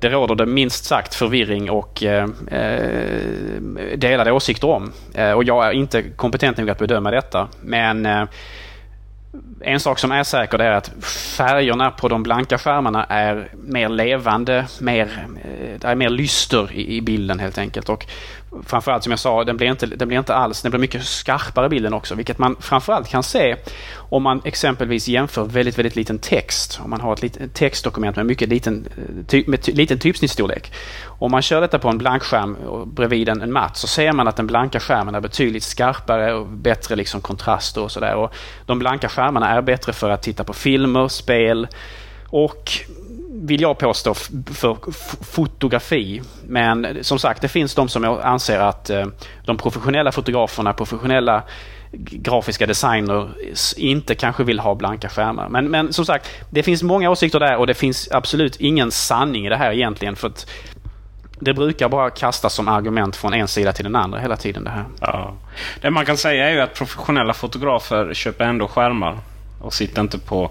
det 0.00 0.08
råder 0.08 0.34
det 0.34 0.46
minst 0.46 0.84
sagt 0.84 1.14
förvirring 1.14 1.70
och 1.70 2.02
eh, 2.02 2.28
eh, 2.50 3.20
delade 3.96 4.32
åsikter 4.32 4.68
om. 4.68 4.92
Eh, 5.14 5.32
och 5.32 5.44
jag 5.44 5.66
är 5.66 5.72
inte 5.72 6.02
kompetent 6.02 6.56
nog 6.58 6.70
att 6.70 6.78
bedöma 6.78 7.10
detta. 7.10 7.48
Men 7.62 8.06
eh, 8.06 8.24
en 9.60 9.80
sak 9.80 9.98
som 9.98 10.12
är 10.12 10.22
säker 10.22 10.58
är 10.58 10.70
att 10.70 11.04
färgerna 11.36 11.90
på 11.90 12.08
de 12.08 12.22
blanka 12.22 12.58
skärmarna 12.58 13.04
är 13.04 13.48
mer 13.64 13.88
levande, 13.88 14.66
mer, 14.80 15.26
eh, 15.44 15.80
det 15.80 15.88
är 15.88 15.94
mer 15.94 16.10
lyster 16.10 16.72
i, 16.72 17.00
bilden 17.00 17.38
helt 17.38 17.58
enkelt. 17.58 17.88
Och 17.88 18.06
framförallt 18.66 19.02
som 19.02 19.10
jag 19.10 19.18
sa, 19.18 19.44
den 19.44 19.56
blir, 19.56 19.70
inte, 19.70 19.86
den 19.86 20.08
blir 20.08 20.18
inte 20.18 20.34
alls, 20.34 20.62
den 20.62 20.70
blir 20.70 20.80
mycket 20.80 21.04
skarpare 21.04 21.68
bilden 21.68 21.92
också. 21.92 22.14
Vilket 22.14 22.38
man 22.38 22.56
framförallt 22.60 23.08
kan 23.08 23.22
se 23.22 23.56
om 23.96 24.22
man 24.22 24.40
exempelvis 24.44 25.08
jämför 25.08 25.44
väldigt, 25.44 25.78
väldigt 25.78 25.96
liten 25.96 26.18
text. 26.18 26.80
Om 26.84 26.90
man 26.90 27.00
har 27.00 27.12
ett 27.12 27.22
litet 27.22 27.54
textdokument 27.54 28.16
med 28.16 28.26
mycket 28.26 28.48
liten, 28.48 28.88
ty, 29.26 29.44
med 29.46 29.62
ty, 29.62 29.72
liten 29.72 29.98
typsnittsstorlek. 29.98 30.72
Om 31.06 31.30
man 31.30 31.42
kör 31.42 31.60
detta 31.60 31.78
på 31.78 31.88
en 31.88 31.98
blank 31.98 32.22
skärm 32.22 32.56
bredvid 32.86 33.28
en, 33.28 33.42
en 33.42 33.52
matt 33.52 33.76
så 33.76 33.86
ser 33.86 34.12
man 34.12 34.28
att 34.28 34.36
den 34.36 34.46
blanka 34.46 34.80
skärmen 34.80 35.14
är 35.14 35.20
betydligt 35.20 35.62
skarpare 35.62 36.34
och 36.34 36.46
bättre 36.46 36.96
liksom 36.96 37.20
kontraster 37.20 37.82
och 37.82 37.90
sådär. 37.90 38.28
De 38.66 38.78
blanka 38.78 39.08
skärmarna 39.08 39.48
är 39.50 39.62
bättre 39.62 39.92
för 39.92 40.10
att 40.10 40.22
titta 40.22 40.44
på 40.44 40.52
filmer, 40.52 41.08
spel 41.08 41.68
och 42.30 42.70
vill 43.42 43.60
jag 43.60 43.78
påstå, 43.78 44.14
för 44.54 44.76
fotografi. 45.24 46.22
Men 46.46 47.04
som 47.04 47.18
sagt, 47.18 47.42
det 47.42 47.48
finns 47.48 47.74
de 47.74 47.88
som 47.88 48.04
anser 48.04 48.58
att 48.58 48.90
eh, 48.90 49.06
de 49.44 49.56
professionella 49.56 50.12
fotograferna, 50.12 50.72
professionella 50.72 51.42
grafiska 51.92 52.66
designers 52.66 53.74
inte 53.76 54.14
kanske 54.14 54.44
vill 54.44 54.60
ha 54.60 54.74
blanka 54.74 55.08
skärmar. 55.08 55.48
Men, 55.48 55.70
men 55.70 55.92
som 55.92 56.06
sagt, 56.06 56.30
det 56.50 56.62
finns 56.62 56.82
många 56.82 57.10
åsikter 57.10 57.40
där 57.40 57.56
och 57.56 57.66
det 57.66 57.74
finns 57.74 58.08
absolut 58.12 58.56
ingen 58.56 58.90
sanning 58.90 59.46
i 59.46 59.48
det 59.48 59.56
här 59.56 59.72
egentligen. 59.72 60.16
För 60.16 60.28
att 60.28 60.50
det 61.40 61.54
brukar 61.54 61.88
bara 61.88 62.10
kastas 62.10 62.54
som 62.54 62.68
argument 62.68 63.16
från 63.16 63.34
en 63.34 63.48
sida 63.48 63.72
till 63.72 63.84
den 63.84 63.96
andra 63.96 64.18
hela 64.18 64.36
tiden. 64.36 64.64
Det 64.64 64.70
här. 64.70 64.84
Ja. 65.00 65.34
Det 65.80 65.90
man 65.90 66.06
kan 66.06 66.16
säga 66.16 66.48
är 66.48 66.52
ju 66.52 66.60
att 66.60 66.74
professionella 66.74 67.34
fotografer 67.34 68.14
köper 68.14 68.44
ändå 68.44 68.68
skärmar 68.68 69.18
och 69.60 69.74
sitter 69.74 70.00
inte 70.00 70.18
på 70.18 70.50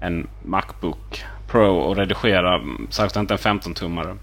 en 0.00 0.26
Macbook 0.44 1.24
Pro 1.50 1.76
och 1.76 1.96
redigera, 1.96 2.60
särskilt 2.90 3.16
inte 3.16 3.34
en 3.34 3.60
15-tummare. 3.60 4.16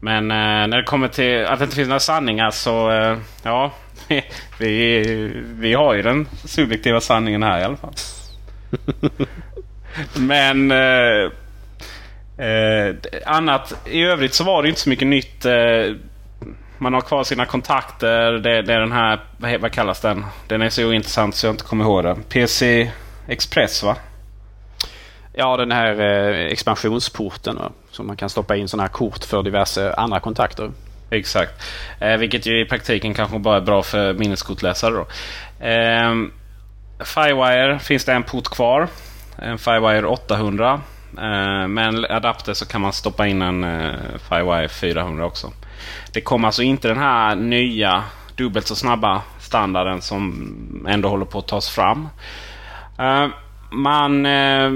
Men 0.00 0.30
eh, 0.30 0.66
när 0.66 0.76
det 0.76 0.82
kommer 0.82 1.08
till 1.08 1.46
att 1.46 1.58
det 1.58 1.64
inte 1.64 1.76
finns 1.76 1.88
några 1.88 2.00
sanningar 2.00 2.50
så 2.50 2.90
eh, 2.90 3.18
ja, 3.42 3.72
vi, 4.58 5.32
vi 5.44 5.74
har 5.74 5.94
ju 5.94 6.02
den 6.02 6.28
subjektiva 6.44 7.00
sanningen 7.00 7.42
här 7.42 7.60
i 7.60 7.64
alla 7.64 7.76
fall. 7.76 7.94
Men 10.14 10.70
eh, 10.70 11.30
eh, 12.46 12.96
annat 13.26 13.74
i 13.86 14.02
övrigt 14.02 14.34
så 14.34 14.44
var 14.44 14.62
det 14.62 14.68
inte 14.68 14.80
så 14.80 14.88
mycket 14.88 15.08
nytt. 15.08 15.44
Eh, 15.44 15.94
man 16.78 16.94
har 16.94 17.00
kvar 17.00 17.24
sina 17.24 17.44
kontakter. 17.44 18.32
Det, 18.32 18.62
det, 18.62 18.74
är 18.74 18.80
den 18.80 18.92
här, 18.92 19.20
vad 19.58 19.72
kallas 19.72 20.00
den? 20.00 20.24
Den 20.46 20.62
är 20.62 20.68
så 20.68 20.88
ointressant 20.88 21.34
så 21.34 21.46
jag 21.46 21.52
inte 21.52 21.64
kommer 21.64 21.84
ihåg 21.84 22.04
den. 22.04 22.22
PC 22.22 22.90
Express 23.28 23.82
va? 23.82 23.96
Ja, 25.40 25.56
den 25.56 25.72
här 25.72 26.00
eh, 26.00 26.46
expansionsporten 26.46 27.56
va? 27.56 27.70
som 27.90 28.06
man 28.06 28.16
kan 28.16 28.30
stoppa 28.30 28.56
in 28.56 28.68
sådana 28.68 28.82
här 28.82 28.88
kort 28.88 29.24
för 29.24 29.42
diverse 29.42 29.94
andra 29.94 30.20
kontakter. 30.20 30.70
Exakt. 31.10 31.62
Eh, 32.00 32.16
vilket 32.16 32.46
ju 32.46 32.60
i 32.60 32.64
praktiken 32.64 33.14
kanske 33.14 33.38
bara 33.38 33.56
är 33.56 33.60
bra 33.60 33.82
för 33.82 34.14
minneskortläsare. 34.14 34.94
Då. 34.94 35.06
Eh, 35.66 36.14
Firewire 37.04 37.78
finns 37.78 38.04
det 38.04 38.12
en 38.12 38.22
port 38.22 38.48
kvar. 38.48 38.88
En 39.36 39.58
Firewire 39.58 40.06
800. 40.06 40.80
Eh, 41.18 41.68
med 41.68 41.88
en 41.88 42.04
adapter 42.04 42.54
så 42.54 42.66
kan 42.66 42.80
man 42.80 42.92
stoppa 42.92 43.26
in 43.26 43.42
en 43.42 43.64
eh, 43.64 43.94
Firewire 44.28 44.68
400 44.68 45.26
också. 45.26 45.52
Det 46.12 46.20
kommer 46.20 46.48
alltså 46.48 46.62
inte 46.62 46.88
den 46.88 46.98
här 46.98 47.34
nya 47.34 48.04
dubbelt 48.36 48.66
så 48.66 48.76
snabba 48.76 49.22
standarden 49.38 50.02
som 50.02 50.86
ändå 50.88 51.08
håller 51.08 51.26
på 51.26 51.38
att 51.38 51.48
tas 51.48 51.70
fram. 51.70 52.08
Eh, 52.98 53.26
man 53.70 54.26
eh, 54.26 54.70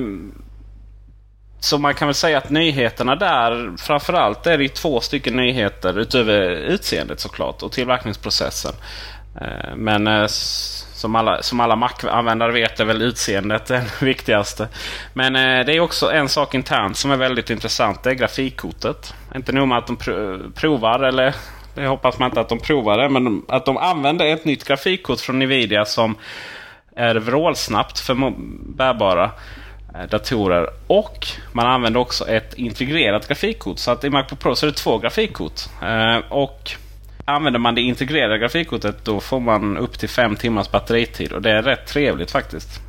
så 1.63 1.79
man 1.79 1.95
kan 1.95 2.09
väl 2.09 2.15
säga 2.15 2.39
att 2.39 2.51
nyheterna 2.51 3.17
där, 3.17 3.77
framförallt 3.79 4.47
är 4.47 4.59
det 4.59 4.69
två 4.69 5.01
stycken 5.01 5.37
nyheter 5.37 5.99
utöver 5.99 6.51
utseendet 6.51 7.21
såklart 7.21 7.63
och 7.63 7.73
tillverkningsprocessen. 7.73 8.73
Eh, 9.41 9.77
men 9.77 10.07
eh, 10.07 10.27
som 10.27 11.17
alla, 11.17 11.43
som 11.43 11.61
alla 11.61 11.77
Mac-användare 11.77 12.53
vet 12.53 12.81
är 12.81 12.85
väl 12.85 13.03
utseendet 13.03 13.67
det 13.67 14.03
viktigaste. 14.03 14.69
Men 15.15 15.37
eh, 15.37 15.67
det 15.67 15.77
är 15.77 15.81
också 15.81 16.13
en 16.13 16.29
sak 16.29 16.55
internt 16.55 16.97
som 16.97 17.11
är 17.11 17.17
väldigt 17.17 17.51
intressant. 17.51 18.03
Det 18.03 18.11
är 18.11 18.15
grafikkortet. 18.15 19.15
Inte 19.35 19.53
nog 19.53 19.69
med 19.69 19.79
att 19.79 19.87
de 19.87 19.97
provar, 20.55 21.01
eller 21.01 21.35
det 21.75 21.87
hoppas 21.87 22.19
man 22.19 22.29
inte 22.29 22.41
att 22.41 22.49
de 22.49 22.59
provar 22.59 22.99
det, 22.99 23.09
men 23.09 23.43
att 23.49 23.67
de 23.67 23.77
använder 23.77 24.27
ett 24.27 24.45
nytt 24.45 24.65
grafikkort 24.65 25.21
från 25.21 25.39
Nvidia 25.39 25.85
som 25.85 26.17
är 26.97 27.15
vrålsnabbt 27.15 27.99
för 27.99 28.33
bärbara. 28.77 29.31
Eh, 29.95 30.09
datorer. 30.09 30.71
Och 30.87 31.27
man 31.53 31.67
använder 31.67 32.01
också 32.01 32.29
ett 32.29 32.55
integrerat 32.55 33.29
grafikkort. 33.29 33.79
Så 33.79 33.91
att 33.91 34.05
i 34.05 34.11
Macbook 34.11 34.41
Pro 34.41 34.55
så 34.55 34.67
är 34.67 34.71
det 34.71 34.77
två 34.77 34.99
grafikkort. 34.99 35.61
Eh, 35.83 36.33
och 36.33 36.71
använder 37.25 37.61
man 37.61 37.75
det 37.75 37.81
integrerade 37.81 38.39
grafikkortet 38.39 39.05
då 39.05 39.21
får 39.21 39.41
man 39.41 39.79
upp 39.79 39.99
till 39.99 40.09
fem 40.09 40.37
timmars 40.37 40.71
batteritid. 40.71 41.33
Och 41.33 41.43
det 41.43 41.51
är 41.51 41.63
rätt 41.63 41.87
trevligt 41.87 42.31
faktiskt. 42.31 42.81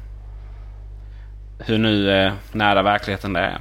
Hur 1.60 1.78
nu 1.78 2.12
eh, 2.12 2.34
nära 2.52 2.82
verkligheten 2.82 3.34
det 3.34 3.40
är. 3.40 3.58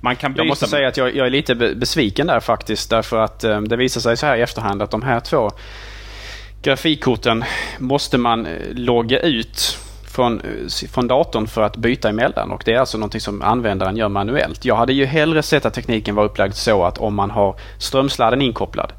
Man 0.00 0.16
kan 0.16 0.34
jag 0.36 0.46
måste 0.46 0.66
säga 0.66 0.88
att 0.88 0.96
jag, 0.96 1.16
jag, 1.16 1.26
är 1.26 1.30
lite 1.30 1.54
besviken 1.54 2.26
där 2.26 2.40
faktiskt. 2.40 2.90
Därför 2.90 3.18
att 3.18 3.40
det 3.40 3.76
visar 3.76 4.00
sig 4.00 4.16
så 4.16 4.26
här 4.26 4.36
i 4.36 4.42
efterhand 4.42 4.82
att 4.82 4.90
de 4.90 5.02
här 5.02 5.20
två 5.20 5.50
grafikkorten 6.62 7.44
måste 7.78 8.18
man 8.18 8.48
logga 8.72 9.20
ut 9.20 9.78
från, 10.10 10.42
från 10.90 11.08
datorn 11.08 11.46
för 11.46 11.62
att 11.62 11.76
byta 11.76 12.08
emellan 12.08 12.50
och 12.50 12.62
det 12.64 12.72
är 12.72 12.78
alltså 12.78 12.98
någonting 12.98 13.20
som 13.20 13.42
användaren 13.42 13.96
gör 13.96 14.08
manuellt. 14.08 14.64
Jag 14.64 14.76
hade 14.76 14.92
ju 14.92 15.04
hellre 15.04 15.42
sett 15.42 15.66
att 15.66 15.74
tekniken 15.74 16.14
var 16.14 16.24
upplagd 16.24 16.54
så 16.54 16.84
att 16.84 16.98
om 16.98 17.14
man 17.14 17.30
har 17.30 17.56
strömsladden 17.78 18.42
inkopplad 18.42 18.92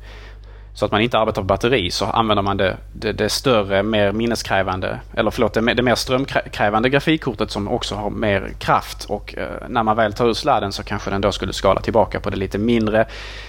så 0.74 0.86
att 0.86 0.92
man 0.92 1.02
inte 1.02 1.20
arbetar 1.20 1.42
på 1.42 1.46
batteri 1.46 1.92
så 1.92 2.06
använder 2.06 2.42
man 2.42 2.58
det, 2.58 2.78
det, 2.94 3.12
det 3.12 3.30
större, 3.30 3.84
mer 3.84 4.12
minneskrävande, 4.12 5.00
eller 5.14 5.32
förlåt, 5.32 5.54
det, 5.54 5.74
det 5.74 5.84
mer 5.84 5.96
strömkrävande 5.96 6.90
grafikkortet 6.90 7.52
som 7.52 7.68
också 7.68 7.96
har 7.96 8.10
mer 8.10 8.54
kraft 8.60 9.06
och 9.06 9.38
eh, 9.38 9.48
när 9.70 9.84
man 9.84 9.96
väl 9.96 10.14
tar 10.14 10.28
ur 10.28 10.34
sladden 10.34 10.72
så 10.72 10.84
kanske 10.84 11.10
den 11.10 11.22
då 11.22 11.32
skulle 11.32 11.54
skala 11.54 11.82
tillbaka 11.82 12.20
på 12.20 12.30
det 12.30 12.38
lite 12.38 12.58
mindre 12.58 13.06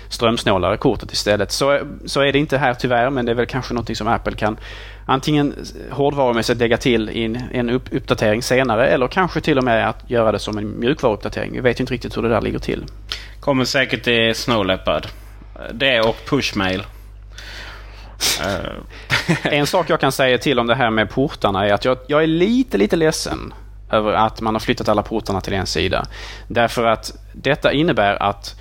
strömsnålare 0.09 0.77
kortet 0.77 1.13
istället. 1.13 1.53
Så, 1.53 1.81
så 2.05 2.21
är 2.21 2.33
det 2.33 2.39
inte 2.39 2.59
här 2.59 2.75
tyvärr 2.75 3.11
men 3.11 3.27
det 3.27 3.33
är 3.33 3.37
väl 3.37 3.47
kanske 3.47 3.75
någonting 3.75 3.97
som 3.97 4.09
Apple 4.09 4.37
kan 4.37 4.57
antingen 5.07 5.55
hårdvarumässigt 5.91 6.61
lägga 6.61 6.77
till 6.77 7.11
i 7.11 7.25
en, 7.25 7.43
en 7.53 7.71
upp, 7.71 7.89
uppdatering 7.91 8.43
senare 8.43 8.89
eller 8.89 9.09
kanske 9.09 9.41
till 9.41 9.59
och 9.59 9.65
med 9.65 9.89
att 9.89 10.11
göra 10.11 10.33
det 10.33 10.39
som 10.39 10.59
en 10.59 10.81
mjukvaruuppdatering. 10.81 11.53
Vi 11.53 11.61
vet 11.61 11.81
inte 11.81 11.93
riktigt 11.93 12.17
hur 12.17 12.23
det 12.23 12.29
där 12.29 12.41
ligger 12.41 12.59
till. 12.59 12.85
Kommer 13.41 13.65
säkert 13.65 14.09
i 14.09 14.35
Snow 14.35 14.67
Leopard. 14.67 15.07
Det 15.73 16.01
och 16.01 16.17
Pushmail. 16.27 16.83
Eh, 18.45 19.33
en 19.53 19.67
sak 19.67 19.91
jag 19.91 20.01
kan 20.01 20.13
säga 20.13 20.39
till 20.39 20.59
om 20.59 20.67
det 20.67 20.75
här 20.75 20.91
med 20.91 21.11
portarna 21.11 21.67
är 21.67 21.73
att 21.73 21.85
jag, 21.85 21.99
jag 22.07 22.23
är 22.23 22.27
lite, 22.27 22.79
lite 22.79 22.97
ledsen 22.97 23.55
över 23.91 24.13
att 24.13 24.41
man 24.41 24.55
har 24.55 24.61
flyttat 24.61 24.89
alla 24.89 25.03
portarna 25.03 25.41
till 25.41 25.53
en 25.53 25.67
sida. 25.67 26.07
Därför 26.49 26.87
att 26.87 27.13
detta 27.33 27.73
innebär 27.73 28.23
att 28.23 28.61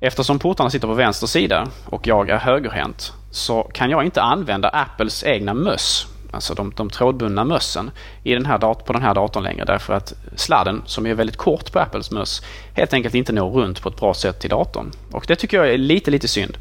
eftersom 0.00 0.38
portarna 0.38 0.70
sitter 0.70 0.88
på 0.88 0.94
vänster 0.94 1.26
sida 1.26 1.68
och 1.86 2.06
jag 2.06 2.30
är 2.30 2.36
högerhänt 2.38 3.12
så 3.30 3.62
kan 3.62 3.90
jag 3.90 4.04
inte 4.04 4.22
använda 4.22 4.68
Apples 4.68 5.24
egna 5.24 5.54
möss, 5.54 6.06
alltså 6.32 6.54
de, 6.54 6.72
de 6.76 6.90
trådbundna 6.90 7.44
mössen, 7.44 7.90
i 8.22 8.34
den 8.34 8.46
här 8.46 8.58
dat- 8.58 8.84
på 8.84 8.92
den 8.92 9.02
här 9.02 9.14
datorn 9.14 9.42
längre 9.44 9.64
därför 9.64 9.94
att 9.94 10.12
sladden, 10.36 10.82
som 10.86 11.06
är 11.06 11.14
väldigt 11.14 11.36
kort 11.36 11.72
på 11.72 11.78
Apples 11.80 12.10
möss, 12.10 12.42
helt 12.74 12.92
enkelt 12.92 13.14
inte 13.14 13.32
når 13.32 13.50
runt 13.50 13.82
på 13.82 13.88
ett 13.88 13.96
bra 13.96 14.14
sätt 14.14 14.40
till 14.40 14.50
datorn. 14.50 14.90
Och 15.12 15.24
det 15.28 15.36
tycker 15.36 15.56
jag 15.56 15.74
är 15.74 15.78
lite, 15.78 16.10
lite 16.10 16.28
synd. 16.28 16.58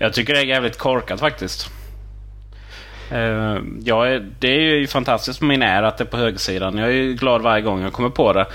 Jag 0.00 0.12
tycker 0.12 0.34
det 0.34 0.40
är 0.40 0.44
jävligt 0.44 0.78
korkat 0.78 1.20
faktiskt. 1.20 1.70
Eh, 3.10 3.18
uh, 3.18 3.58
ja, 3.84 4.04
det 4.38 4.48
är 4.48 4.60
ju 4.60 4.86
fantastiskt 4.86 5.40
med 5.40 5.48
min 5.48 5.62
är 5.62 5.82
att 5.82 5.98
det 5.98 6.04
är 6.04 6.08
på 6.08 6.16
högersidan. 6.16 6.78
Jag 6.78 6.88
är 6.88 6.92
ju 6.92 7.14
glad 7.14 7.42
varje 7.42 7.62
gång 7.62 7.82
jag 7.82 7.92
kommer 7.92 8.10
på 8.10 8.32
det. 8.32 8.46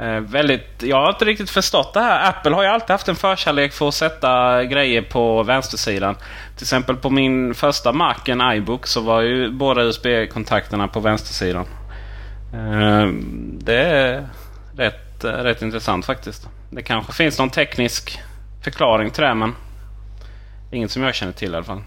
Uh, 0.00 0.20
väldigt, 0.20 0.82
jag 0.82 0.96
har 0.96 1.08
inte 1.08 1.24
riktigt 1.24 1.50
förstått 1.50 1.94
det 1.94 2.00
här. 2.00 2.28
Apple 2.28 2.54
har 2.54 2.62
ju 2.62 2.68
alltid 2.68 2.90
haft 2.90 3.08
en 3.08 3.16
förkärlek 3.16 3.72
för 3.72 3.88
att 3.88 3.94
sätta 3.94 4.64
grejer 4.64 5.02
på 5.02 5.42
vänstersidan. 5.42 6.14
Till 6.56 6.64
exempel 6.64 6.96
på 6.96 7.10
min 7.10 7.54
första 7.54 7.92
Mac, 7.92 8.14
en 8.26 8.40
iBook, 8.52 8.86
så 8.86 9.00
var 9.00 9.20
ju 9.20 9.50
båda 9.50 9.82
USB-kontakterna 9.82 10.88
på 10.88 11.00
vänstersidan. 11.00 11.66
Uh, 12.54 13.12
det 13.58 13.82
är 13.82 14.28
rätt, 14.76 15.24
rätt 15.24 15.62
intressant 15.62 16.06
faktiskt. 16.06 16.48
Det 16.70 16.82
kanske 16.82 17.12
finns 17.12 17.38
någon 17.38 17.50
teknisk 17.50 18.20
förklaring 18.64 19.10
till 19.10 19.22
det 19.22 19.34
men 19.34 19.54
Inget 20.72 20.90
som 20.90 21.02
jag 21.02 21.14
känner 21.14 21.32
till 21.32 21.52
i 21.52 21.56
alla 21.56 21.64
fall. 21.64 21.82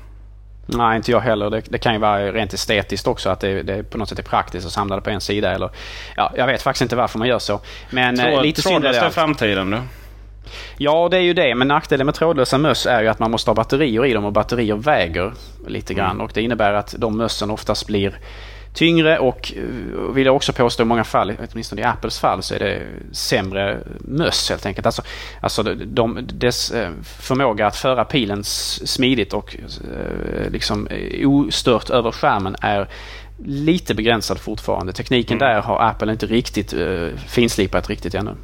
Nej, 0.65 0.97
inte 0.97 1.11
jag 1.11 1.19
heller. 1.19 1.49
Det, 1.49 1.61
det 1.69 1.77
kan 1.77 1.93
ju 1.93 1.99
vara 1.99 2.31
rent 2.31 2.53
estetiskt 2.53 3.07
också 3.07 3.29
att 3.29 3.39
det, 3.39 3.63
det 3.63 3.83
på 3.83 3.97
något 3.97 4.09
sätt 4.09 4.19
är 4.19 4.23
praktiskt 4.23 4.65
att 4.65 4.71
samla 4.71 4.95
det 4.95 5.01
på 5.01 5.09
en 5.09 5.21
sida. 5.21 5.51
Eller, 5.51 5.69
ja, 6.15 6.33
jag 6.37 6.47
vet 6.47 6.61
faktiskt 6.61 6.81
inte 6.81 6.95
varför 6.95 7.19
man 7.19 7.27
gör 7.27 7.39
så. 7.39 7.61
Men 7.89 8.17
Tråd, 8.17 8.43
lite 8.43 8.61
synd 8.61 8.85
är 8.85 8.93
det. 8.93 9.11
framtiden 9.11 9.71
du? 9.71 9.79
Ja, 10.77 11.07
det 11.11 11.17
är 11.17 11.21
ju 11.21 11.33
det. 11.33 11.55
Men 11.55 11.67
nackdelen 11.67 12.05
med 12.05 12.15
trådlösa 12.15 12.57
möss 12.57 12.85
är 12.85 13.01
ju 13.01 13.07
att 13.07 13.19
man 13.19 13.31
måste 13.31 13.49
ha 13.49 13.55
batterier 13.55 14.05
i 14.05 14.13
dem 14.13 14.25
och 14.25 14.33
batterier 14.33 14.75
väger 14.75 15.33
lite 15.67 15.93
grann. 15.93 16.11
Mm. 16.11 16.25
Och 16.25 16.31
det 16.33 16.41
innebär 16.41 16.73
att 16.73 16.95
de 16.97 17.17
mössen 17.17 17.51
oftast 17.51 17.87
blir 17.87 18.19
tyngre 18.75 19.19
och 19.19 19.53
eh, 19.55 20.13
vill 20.13 20.25
jag 20.25 20.35
också 20.35 20.53
påstå 20.53 20.83
i 20.83 20.85
många 20.85 21.03
fall, 21.03 21.33
åtminstone 21.51 21.81
i 21.81 21.83
Apples 21.83 22.19
fall, 22.19 22.43
så 22.43 22.55
är 22.55 22.59
det 22.59 22.81
sämre 23.11 23.79
möss 23.99 24.49
helt 24.49 24.65
enkelt. 24.65 24.85
Alltså, 24.85 25.01
alltså 25.41 25.63
de, 25.63 26.27
dess 26.33 26.71
eh, 26.71 26.89
förmåga 27.03 27.67
att 27.67 27.75
föra 27.75 28.05
pilen 28.05 28.43
smidigt 28.43 29.33
och 29.33 29.55
eh, 29.55 30.51
liksom 30.51 30.87
ostört 31.25 31.89
över 31.89 32.11
skärmen 32.11 32.55
är 32.61 32.87
lite 33.45 33.95
begränsad 33.95 34.39
fortfarande. 34.39 34.93
Tekniken 34.93 35.37
mm. 35.37 35.49
där 35.49 35.61
har 35.61 35.79
Apple 35.79 36.11
inte 36.11 36.25
riktigt 36.25 36.73
finslipat 37.27 37.89
riktigt 37.89 38.15
ännu. 38.15 38.35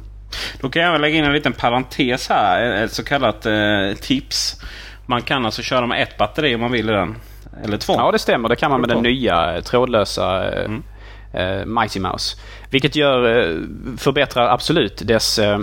Då 0.60 0.70
kan 0.70 0.82
jag 0.82 1.00
lägga 1.00 1.16
in 1.16 1.24
en 1.24 1.32
liten 1.32 1.52
parentes 1.52 2.28
här, 2.28 2.84
ett 2.84 2.92
så 2.92 3.04
kallat 3.04 3.46
eh, 3.46 3.92
tips. 4.00 4.60
Man 5.06 5.22
kan 5.22 5.46
alltså 5.46 5.62
köra 5.62 5.86
med 5.86 6.02
ett 6.02 6.16
batteri 6.16 6.54
om 6.54 6.60
man 6.60 6.72
vill 6.72 6.88
i 6.90 6.92
den. 6.92 7.16
Eller 7.64 7.76
två? 7.76 7.94
Ja, 7.96 8.12
det 8.12 8.18
stämmer. 8.18 8.48
Det 8.48 8.56
kan 8.56 8.70
man 8.70 8.80
med 8.80 8.88
den 8.88 9.02
nya 9.02 9.56
eh, 9.56 9.62
trådlösa 9.62 10.52
eh, 10.52 10.64
mm. 10.64 10.82
uh, 11.34 11.66
Mighty 11.66 12.00
Mouse. 12.00 12.36
Vilket 12.70 12.96
gör, 12.96 13.46
uh, 13.46 13.66
förbättrar 13.96 14.48
absolut 14.48 15.02
dess 15.04 15.38
uh, 15.38 15.58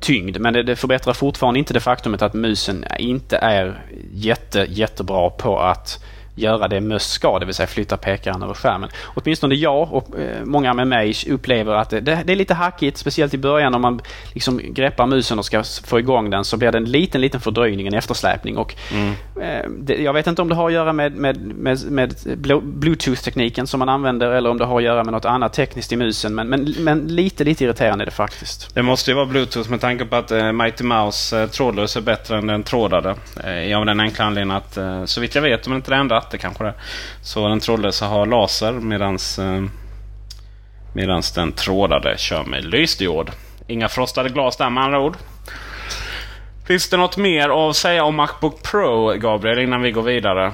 tyngd. 0.00 0.40
Men 0.40 0.52
det, 0.52 0.62
det, 0.62 0.76
förbättrar 0.76 1.12
fortfarande 1.12 1.58
inte 1.58 1.74
det 1.74 1.80
faktumet 1.80 2.22
att 2.22 2.34
musen 2.34 2.84
inte 2.98 3.36
är 3.36 3.84
jätte, 4.12 4.66
jättebra 4.68 5.30
på 5.30 5.58
att 5.58 6.04
göra 6.34 6.68
det 6.68 6.80
möss 6.80 7.10
ska, 7.10 7.38
det 7.38 7.46
vill 7.46 7.54
säga 7.54 7.66
flytta 7.66 7.96
pekaren 7.96 8.42
över 8.42 8.54
skärmen. 8.54 8.90
Åtminstone 9.14 9.54
jag 9.54 9.92
och 9.92 10.18
eh, 10.18 10.44
många 10.44 10.74
med 10.74 10.86
mig 10.86 11.14
upplever 11.30 11.74
att 11.74 11.90
det, 11.90 12.00
det, 12.00 12.32
är 12.32 12.36
lite 12.36 12.54
hackigt, 12.54 12.98
speciellt 12.98 13.34
i 13.34 13.38
början 13.38 13.74
om 13.74 13.82
man 13.82 14.00
liksom 14.32 14.60
greppar 14.74 15.06
musen 15.06 15.38
och 15.38 15.44
ska 15.44 15.62
få 15.84 15.98
igång 15.98 16.30
den 16.30 16.44
så 16.44 16.56
blir 16.56 16.72
det 16.72 16.78
en 16.78 16.84
liten, 16.84 17.20
liten 17.20 17.40
fördröjning, 17.40 17.86
en 17.86 17.94
eftersläpning. 17.94 18.56
Och, 18.56 18.74
mm. 18.92 19.12
eh, 19.40 19.70
det, 19.70 19.94
jag 19.94 20.12
vet 20.12 20.26
inte 20.26 20.42
om 20.42 20.48
det 20.48 20.54
har 20.54 20.66
att 20.66 20.72
göra 20.72 20.92
med, 20.92 21.16
med, 21.16 21.40
med, 21.40 21.90
med 21.90 22.14
bluetooth-tekniken 22.62 23.66
som 23.66 23.78
man 23.78 23.88
använder 23.88 24.30
eller 24.30 24.50
om 24.50 24.58
det 24.58 24.64
har 24.64 24.76
att 24.76 24.84
göra 24.84 25.04
med 25.04 25.12
något 25.12 25.24
annat 25.24 25.52
tekniskt 25.52 25.92
i 25.92 25.96
musen. 25.96 26.34
Men, 26.34 26.48
men, 26.48 26.74
men 26.78 27.06
lite, 27.08 27.44
lite 27.44 27.64
irriterande 27.64 28.04
är 28.04 28.06
det 28.06 28.12
faktiskt. 28.12 28.74
Det 28.74 28.82
måste 28.82 29.10
ju 29.10 29.14
vara 29.14 29.26
bluetooth 29.26 29.70
med 29.70 29.80
tanke 29.80 30.04
på 30.04 30.16
att 30.16 30.30
eh, 30.30 30.52
Mighty 30.52 30.84
Mouse 30.84 31.42
eh, 31.42 31.48
trådlös 31.48 31.96
är 31.96 32.00
bättre 32.00 32.38
än 32.38 32.46
den 32.46 32.62
trådade. 32.62 33.14
Eh, 33.44 33.78
av 33.78 33.86
den 33.86 34.00
enkla 34.00 34.24
anledningen 34.24 34.56
att 34.56 34.76
eh, 34.76 35.04
så 35.04 35.20
vitt 35.20 35.34
jag 35.34 35.42
vet, 35.42 35.66
om 35.66 35.74
inte 35.74 35.90
det 35.90 35.96
ändrat 35.96 36.21
ratter 36.22 36.38
kanske 36.38 36.64
det. 36.64 36.74
Så 37.22 37.48
den 37.48 37.60
trådlösa 37.60 38.06
har 38.06 38.26
laser 38.26 38.72
medans, 38.72 39.38
eh, 39.38 39.62
medans 40.94 41.32
den 41.32 41.52
trådade 41.52 42.18
kör 42.18 42.44
med 42.44 42.64
lysdiod. 42.64 43.30
Inga 43.66 43.88
frostade 43.88 44.28
glas 44.28 44.56
där 44.56 44.70
med 44.70 44.84
andra 44.84 45.00
ord. 45.00 45.16
Finns 46.66 46.90
det 46.90 46.96
något 46.96 47.16
mer 47.16 47.68
att 47.68 47.76
säga 47.76 48.04
om 48.04 48.16
Macbook 48.16 48.62
Pro, 48.62 49.12
Gabriel, 49.12 49.58
innan 49.58 49.82
vi 49.82 49.92
går 49.92 50.02
vidare? 50.02 50.52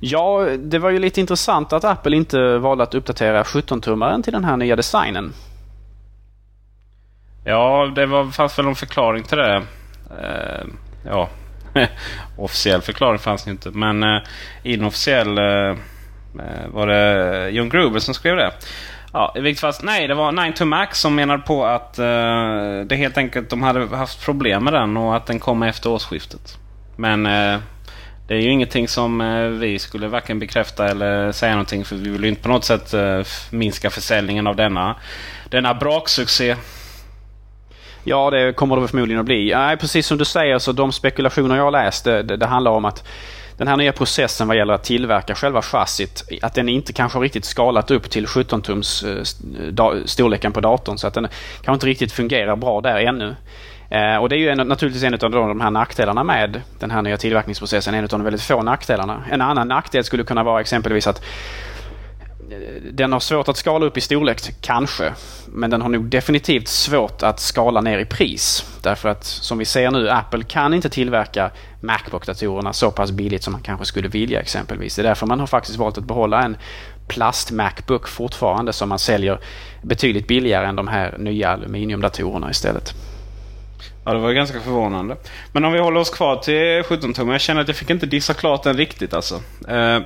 Ja, 0.00 0.46
det 0.58 0.78
var 0.78 0.90
ju 0.90 0.98
lite 0.98 1.20
intressant 1.20 1.72
att 1.72 1.84
Apple 1.84 2.16
inte 2.16 2.58
valde 2.58 2.84
att 2.84 2.94
uppdatera 2.94 3.42
17-tummaren 3.42 4.22
till 4.22 4.32
den 4.32 4.44
här 4.44 4.56
nya 4.56 4.76
designen. 4.76 5.32
Ja, 7.44 7.92
det 7.94 8.06
var, 8.06 8.30
fanns 8.30 8.58
väl 8.58 8.64
någon 8.64 8.74
förklaring 8.74 9.22
till 9.22 9.38
det. 9.38 9.56
Uh, 10.10 10.66
ja, 11.04 11.28
officiell 12.36 12.82
förklaring 12.82 13.18
fanns 13.18 13.44
det 13.44 13.50
inte. 13.50 13.70
Men 13.70 14.02
eh, 14.02 14.22
inofficiell 14.62 15.38
eh, 15.38 15.44
eh 15.44 16.68
var 16.68 16.86
det 16.86 17.50
John 17.50 17.68
Gruber 17.68 18.00
som 18.00 18.14
skrev 18.14 18.36
det. 18.36 18.52
Ja, 19.12 19.32
i 19.36 19.40
vilket 19.40 19.60
fall, 19.60 19.72
nej, 19.82 20.08
det 20.08 20.14
var 20.14 20.32
9 20.32 20.52
to 20.52 20.64
Max 20.64 21.00
som 21.00 21.14
menade 21.14 21.42
på 21.42 21.66
att 21.66 21.98
eh, 21.98 22.80
det 22.86 22.96
helt 22.96 23.18
enkelt 23.18 23.50
de 23.50 23.62
hade 23.62 23.96
haft 23.96 24.24
problem 24.24 24.64
med 24.64 24.72
den 24.72 24.96
och 24.96 25.16
att 25.16 25.26
den 25.26 25.38
kom 25.38 25.62
efter 25.62 25.90
årsskiftet. 25.90 26.58
Men 26.96 27.26
eh, 27.26 27.60
det 28.28 28.34
är 28.34 28.40
ju 28.40 28.50
ingenting 28.50 28.88
som 28.88 29.20
eh, 29.20 29.44
vi 29.44 29.78
skulle 29.78 30.08
varken 30.08 30.38
bekräfta 30.38 30.88
eller 30.88 31.32
säga 31.32 31.52
någonting 31.52 31.84
för 31.84 31.96
vi 31.96 32.10
vill 32.10 32.22
ju 32.22 32.28
inte 32.28 32.42
på 32.42 32.48
något 32.48 32.64
sätt 32.64 32.94
eh, 32.94 33.20
minska 33.50 33.90
försäljningen 33.90 34.46
av 34.46 34.56
denna, 34.56 34.96
denna 35.50 35.74
braksuccé. 35.74 36.56
Ja, 38.08 38.30
det 38.30 38.52
kommer 38.52 38.76
det 38.76 38.88
förmodligen 38.88 39.20
att 39.20 39.26
bli. 39.26 39.52
Nej, 39.54 39.76
precis 39.76 40.06
som 40.06 40.18
du 40.18 40.24
säger 40.24 40.58
så 40.58 40.72
de 40.72 40.92
spekulationer 40.92 41.56
jag 41.56 41.72
läst 41.72 42.04
det, 42.04 42.22
det, 42.22 42.36
det 42.36 42.46
handlar 42.46 42.70
om 42.70 42.84
att 42.84 43.08
den 43.56 43.68
här 43.68 43.76
nya 43.76 43.92
processen 43.92 44.48
vad 44.48 44.56
gäller 44.56 44.74
att 44.74 44.84
tillverka 44.84 45.34
själva 45.34 45.62
chassit, 45.62 46.22
att 46.42 46.54
den 46.54 46.68
inte 46.68 46.92
kanske 46.92 47.18
riktigt 47.18 47.44
skalat 47.44 47.90
upp 47.90 48.10
till 48.10 48.26
17 48.26 48.62
tums 48.62 49.02
eh, 49.02 50.04
storleken 50.04 50.52
på 50.52 50.60
datorn 50.60 50.98
så 50.98 51.06
att 51.06 51.14
den 51.14 51.28
kanske 51.54 51.72
inte 51.72 51.86
riktigt 51.86 52.12
fungerar 52.12 52.56
bra 52.56 52.80
där 52.80 52.96
ännu. 52.96 53.36
Eh, 53.90 54.16
och 54.16 54.28
det 54.28 54.36
är 54.36 54.38
ju 54.38 54.48
en, 54.48 54.68
naturligtvis 54.68 55.02
en 55.02 55.14
av 55.14 55.30
de 55.30 55.60
här 55.60 55.70
nackdelarna 55.70 56.24
med 56.24 56.62
den 56.78 56.90
här 56.90 57.02
nya 57.02 57.16
tillverkningsprocessen, 57.16 57.94
en 57.94 58.04
av 58.04 58.08
de 58.08 58.24
väldigt 58.24 58.42
få 58.42 58.62
nackdelarna. 58.62 59.24
En 59.30 59.40
annan 59.40 59.68
nackdel 59.68 60.04
skulle 60.04 60.24
kunna 60.24 60.42
vara 60.42 60.60
exempelvis 60.60 61.06
att 61.06 61.24
den 62.92 63.12
har 63.12 63.20
svårt 63.20 63.48
att 63.48 63.56
skala 63.56 63.86
upp 63.86 63.96
i 63.96 64.00
storlek, 64.00 64.40
kanske. 64.60 65.12
Men 65.46 65.70
den 65.70 65.82
har 65.82 65.88
nog 65.88 66.04
definitivt 66.04 66.68
svårt 66.68 67.22
att 67.22 67.40
skala 67.40 67.80
ner 67.80 67.98
i 67.98 68.04
pris. 68.04 68.64
Därför 68.82 69.08
att 69.08 69.24
som 69.24 69.58
vi 69.58 69.64
ser 69.64 69.90
nu, 69.90 70.10
Apple 70.10 70.44
kan 70.44 70.74
inte 70.74 70.88
tillverka 70.88 71.50
Macbook-datorerna 71.80 72.72
så 72.72 72.90
pass 72.90 73.10
billigt 73.10 73.42
som 73.42 73.52
man 73.52 73.62
kanske 73.62 73.86
skulle 73.86 74.08
vilja 74.08 74.40
exempelvis. 74.40 74.96
Det 74.96 75.02
är 75.02 75.04
därför 75.04 75.26
man 75.26 75.40
har 75.40 75.46
faktiskt 75.46 75.78
valt 75.78 75.98
att 75.98 76.04
behålla 76.04 76.42
en 76.42 76.56
plast-Macbook 77.08 78.08
fortfarande 78.08 78.72
som 78.72 78.88
man 78.88 78.98
säljer 78.98 79.38
betydligt 79.82 80.26
billigare 80.26 80.66
än 80.66 80.76
de 80.76 80.88
här 80.88 81.14
nya 81.18 81.50
aluminiumdatorerna 81.50 82.50
istället. 82.50 82.94
Ja, 84.04 84.12
det 84.12 84.18
var 84.18 84.32
ganska 84.32 84.60
förvånande. 84.60 85.16
Men 85.52 85.64
om 85.64 85.72
vi 85.72 85.78
håller 85.78 86.00
oss 86.00 86.10
kvar 86.10 86.36
till 86.36 86.82
17 86.88 87.12
tum. 87.14 87.28
Jag 87.28 87.40
känner 87.40 87.60
att 87.60 87.68
jag 87.68 87.76
fick 87.76 87.90
inte 87.90 88.06
dissa 88.06 88.34
klart 88.34 88.62
den 88.62 88.76
riktigt 88.76 89.14
alltså. 89.14 89.34
Eh, 89.68 90.00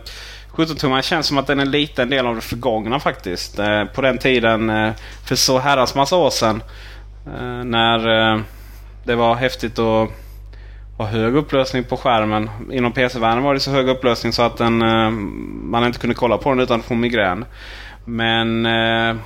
17-tummaren 0.57 1.03
känns 1.03 1.27
som 1.27 1.39
att 1.39 1.47
den 1.47 1.59
är 1.59 1.63
en 1.63 1.71
liten 1.71 2.11
del 2.11 2.27
av 2.27 2.35
det 2.35 2.41
förgångna 2.41 3.01
faktiskt. 3.01 3.59
Eh, 3.59 3.85
på 3.85 4.01
den 4.03 4.19
tiden, 4.19 4.71
eh, 4.71 4.93
för 5.27 5.35
så 5.37 5.59
herrans 5.59 5.95
massa 5.95 6.17
år 6.17 6.31
sedan. 6.31 6.63
Eh, 7.27 7.65
när 7.65 8.33
eh, 8.35 8.41
det 9.05 9.15
var 9.15 9.35
häftigt 9.35 9.79
att, 9.79 10.11
ha 10.99 11.07
hög 11.07 11.37
upplösning 11.37 11.85
på 11.85 11.97
skärmen. 11.97 12.51
Inom 12.73 12.93
PC-världen 12.93 13.43
var 13.43 13.55
det 13.55 13.61
så 13.61 13.71
hög 13.71 13.89
upplösning 13.89 14.33
så 14.33 14.43
att 14.43 14.57
den, 14.57 14.83
eh, 14.83 15.11
man 15.71 15.85
inte 15.85 15.99
kunde 15.99 16.15
kolla 16.15 16.39
på 16.39 16.51
den 16.51 16.61
utan 16.61 16.81
att 16.81 16.87
få 16.87 16.95
migrän. 16.95 17.45
Men 18.05 18.67
eh, 18.67 19.17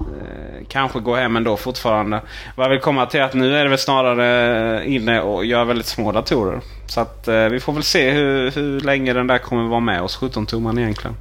Eh, 0.00 0.66
kanske 0.68 1.00
gå 1.00 1.14
hem 1.14 1.36
ändå 1.36 1.56
fortfarande. 1.56 2.20
Vad 2.56 2.64
jag 2.64 2.70
vill 2.70 2.80
komma 2.80 3.06
till 3.06 3.20
är 3.20 3.24
att 3.24 3.34
nu 3.34 3.56
är 3.56 3.64
det 3.64 3.70
väl 3.70 3.78
snarare 3.78 4.78
eh, 4.78 4.94
inne 4.94 5.20
och 5.20 5.44
gör 5.44 5.64
väldigt 5.64 5.86
små 5.86 6.12
datorer. 6.12 6.60
Så 6.86 7.00
att 7.00 7.28
eh, 7.28 7.44
vi 7.44 7.60
får 7.60 7.72
väl 7.72 7.82
se 7.82 8.10
hur, 8.10 8.50
hur 8.50 8.80
länge 8.80 9.12
den 9.12 9.26
där 9.26 9.38
kommer 9.38 9.68
vara 9.68 9.80
med 9.80 10.02
oss, 10.02 10.18
17-tumman 10.20 10.78
egentligen. 10.78 11.16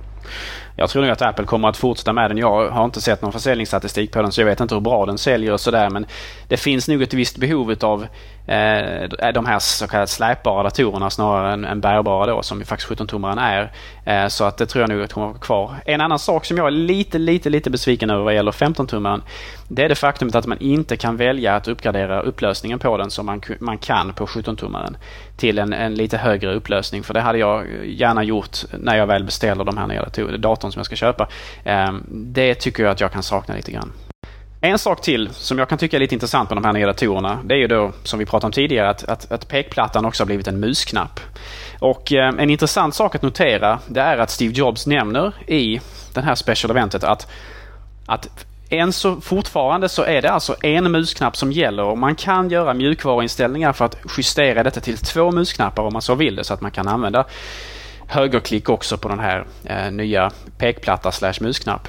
Jag 0.80 0.90
tror 0.90 1.02
nog 1.02 1.12
att 1.12 1.22
Apple 1.22 1.46
kommer 1.46 1.68
att 1.68 1.78
fortsätta 1.78 2.14
med 2.14 2.30
den. 2.30 2.38
Jag 2.38 2.70
har 2.70 2.86
inte 2.86 3.02
sett 3.02 3.22
någon 3.22 3.32
försäljningsstatistik 3.32 4.12
på 4.12 4.22
den 4.22 4.32
så 4.32 4.42
jag 4.42 4.46
vet 4.46 4.60
inte 4.60 4.76
hur 4.76 4.82
bra 4.82 5.06
den 5.06 5.18
säljer 5.18 5.54
och 5.54 5.60
sådär. 5.60 5.90
Men 5.90 6.06
det 6.48 6.58
finns 6.58 6.88
nog 6.88 7.02
ett 7.02 7.14
visst 7.14 7.38
behov 7.38 7.76
av 7.82 8.08
eh, 8.48 9.32
de 9.34 9.46
här 9.46 9.60
så 9.60 9.88
kallade 9.88 10.08
släpbara 10.08 10.64
datorerna 10.64 11.10
snarare 11.10 11.54
än, 11.54 11.66
än 11.66 11.82
bärbara 11.82 12.26
då 12.26 12.44
som 12.44 12.60
ju 12.60 12.66
faktiskt 12.66 12.92
17-tummaren 12.92 13.40
är. 13.40 13.72
Eh, 14.06 14.28
så 14.28 14.44
att 14.44 14.58
det 14.58 14.66
tror 14.66 14.82
jag 14.82 14.90
nog 14.90 15.02
att 15.02 15.14
kommer 15.14 15.28
att 15.28 15.34
vara 15.34 15.42
kvar. 15.42 15.76
En 15.86 16.02
annan 16.02 16.20
sak 16.20 16.46
som 16.46 16.58
jag 16.58 16.68
är 16.68 16.72
lite, 16.72 17.18
lite, 17.18 17.50
lite 17.50 17.70
besviken 17.70 18.10
över 18.10 18.24
vad 18.24 18.34
gäller 18.34 18.52
15-tummaren. 18.52 19.22
Det 19.68 19.84
är 19.84 19.90
det 19.90 19.96
faktumet 19.96 20.36
att 20.36 20.46
man 20.46 20.58
inte 20.60 20.98
kan 20.98 21.18
välja 21.18 21.56
att 21.56 21.68
uppgradera 21.68 22.22
upplösningen 22.22 22.80
på 22.80 22.98
den 22.98 23.12
som 23.12 23.26
man, 23.26 23.42
man 23.60 23.78
kan 23.78 24.14
på 24.14 24.26
17-tummaren 24.26 24.96
till 25.38 25.60
en, 25.60 25.74
en 25.74 25.96
lite 25.96 26.18
högre 26.18 26.54
upplösning. 26.54 27.04
För 27.04 27.14
det 27.14 27.22
hade 27.22 27.38
jag 27.38 27.66
gärna 27.86 28.24
gjort 28.24 28.58
när 28.80 28.98
jag 28.98 29.08
väl 29.08 29.24
beställer 29.24 29.64
de 29.64 29.78
här 29.78 29.88
nya 29.88 30.06
datorn 30.38 30.72
som 30.72 30.80
jag 30.80 30.86
ska 30.86 30.96
köpa. 30.96 31.28
Ehm, 31.64 32.04
det 32.10 32.56
tycker 32.56 32.84
jag 32.84 32.92
att 32.92 33.02
jag 33.02 33.12
kan 33.12 33.24
sakna 33.24 33.56
lite 33.56 33.72
grann. 33.72 33.92
En 34.62 34.80
sak 34.80 35.02
till 35.02 35.30
som 35.30 35.60
jag 35.60 35.70
kan 35.70 35.78
tycka 35.78 35.98
är 35.98 36.00
lite 36.00 36.16
intressant 36.16 36.50
med 36.50 36.58
de 36.58 36.66
här 36.66 36.74
nya 36.74 36.88
datorerna. 36.88 37.40
Det 37.44 37.56
är 37.56 37.60
ju 37.60 37.68
då, 37.68 37.92
som 38.04 38.20
vi 38.20 38.26
pratade 38.26 38.46
om 38.46 38.52
tidigare, 38.52 38.90
att, 38.90 39.04
att, 39.04 39.32
att 39.32 39.48
pekplattan 39.48 40.06
också 40.06 40.24
har 40.24 40.26
blivit 40.26 40.48
en 40.48 40.60
musknapp. 40.60 41.20
Och 41.80 42.14
eh, 42.14 42.34
en 42.40 42.50
intressant 42.50 42.96
sak 42.96 43.16
att 43.16 43.22
notera, 43.22 43.80
det 43.88 44.02
är 44.02 44.18
att 44.18 44.30
Steve 44.30 44.54
Jobs 44.54 44.88
nämner 44.88 45.34
i 45.48 45.80
det 46.14 46.22
här 46.22 46.36
special 46.36 46.72
eventet 46.72 47.04
att, 47.04 47.32
att 48.06 48.47
än 48.70 48.94
så 48.94 49.22
fortfarande 49.22 49.90
så 49.90 50.04
är 50.04 50.22
det 50.22 50.32
alltså 50.32 50.56
en 50.62 50.92
musknapp 50.92 51.38
som 51.38 51.52
gäller 51.52 51.84
och 51.84 51.98
man 51.98 52.16
kan 52.16 52.50
göra 52.50 52.74
mjukvaruinställningar 52.74 53.74
för 53.74 53.86
att 53.86 53.98
justera 54.18 54.64
detta 54.64 54.80
till 54.80 54.98
två 54.98 55.32
musknappar 55.32 55.84
om 55.84 55.94
man 55.94 56.02
så 56.02 56.16
vill 56.16 56.36
det 56.36 56.44
så 56.44 56.54
att 56.54 56.62
man 56.62 56.72
kan 56.72 56.88
använda 56.88 57.26
högerklick 58.08 58.70
också 58.70 58.98
på 58.98 59.10
den 59.10 59.20
här 59.20 59.46
eh, 59.64 59.92
nya 59.92 60.32
pekplatta 60.58 61.12
slash 61.12 61.34
musknapp. 61.42 61.88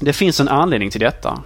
Det 0.00 0.12
finns 0.12 0.40
en 0.40 0.48
anledning 0.48 0.90
till 0.90 1.00
detta. 1.00 1.42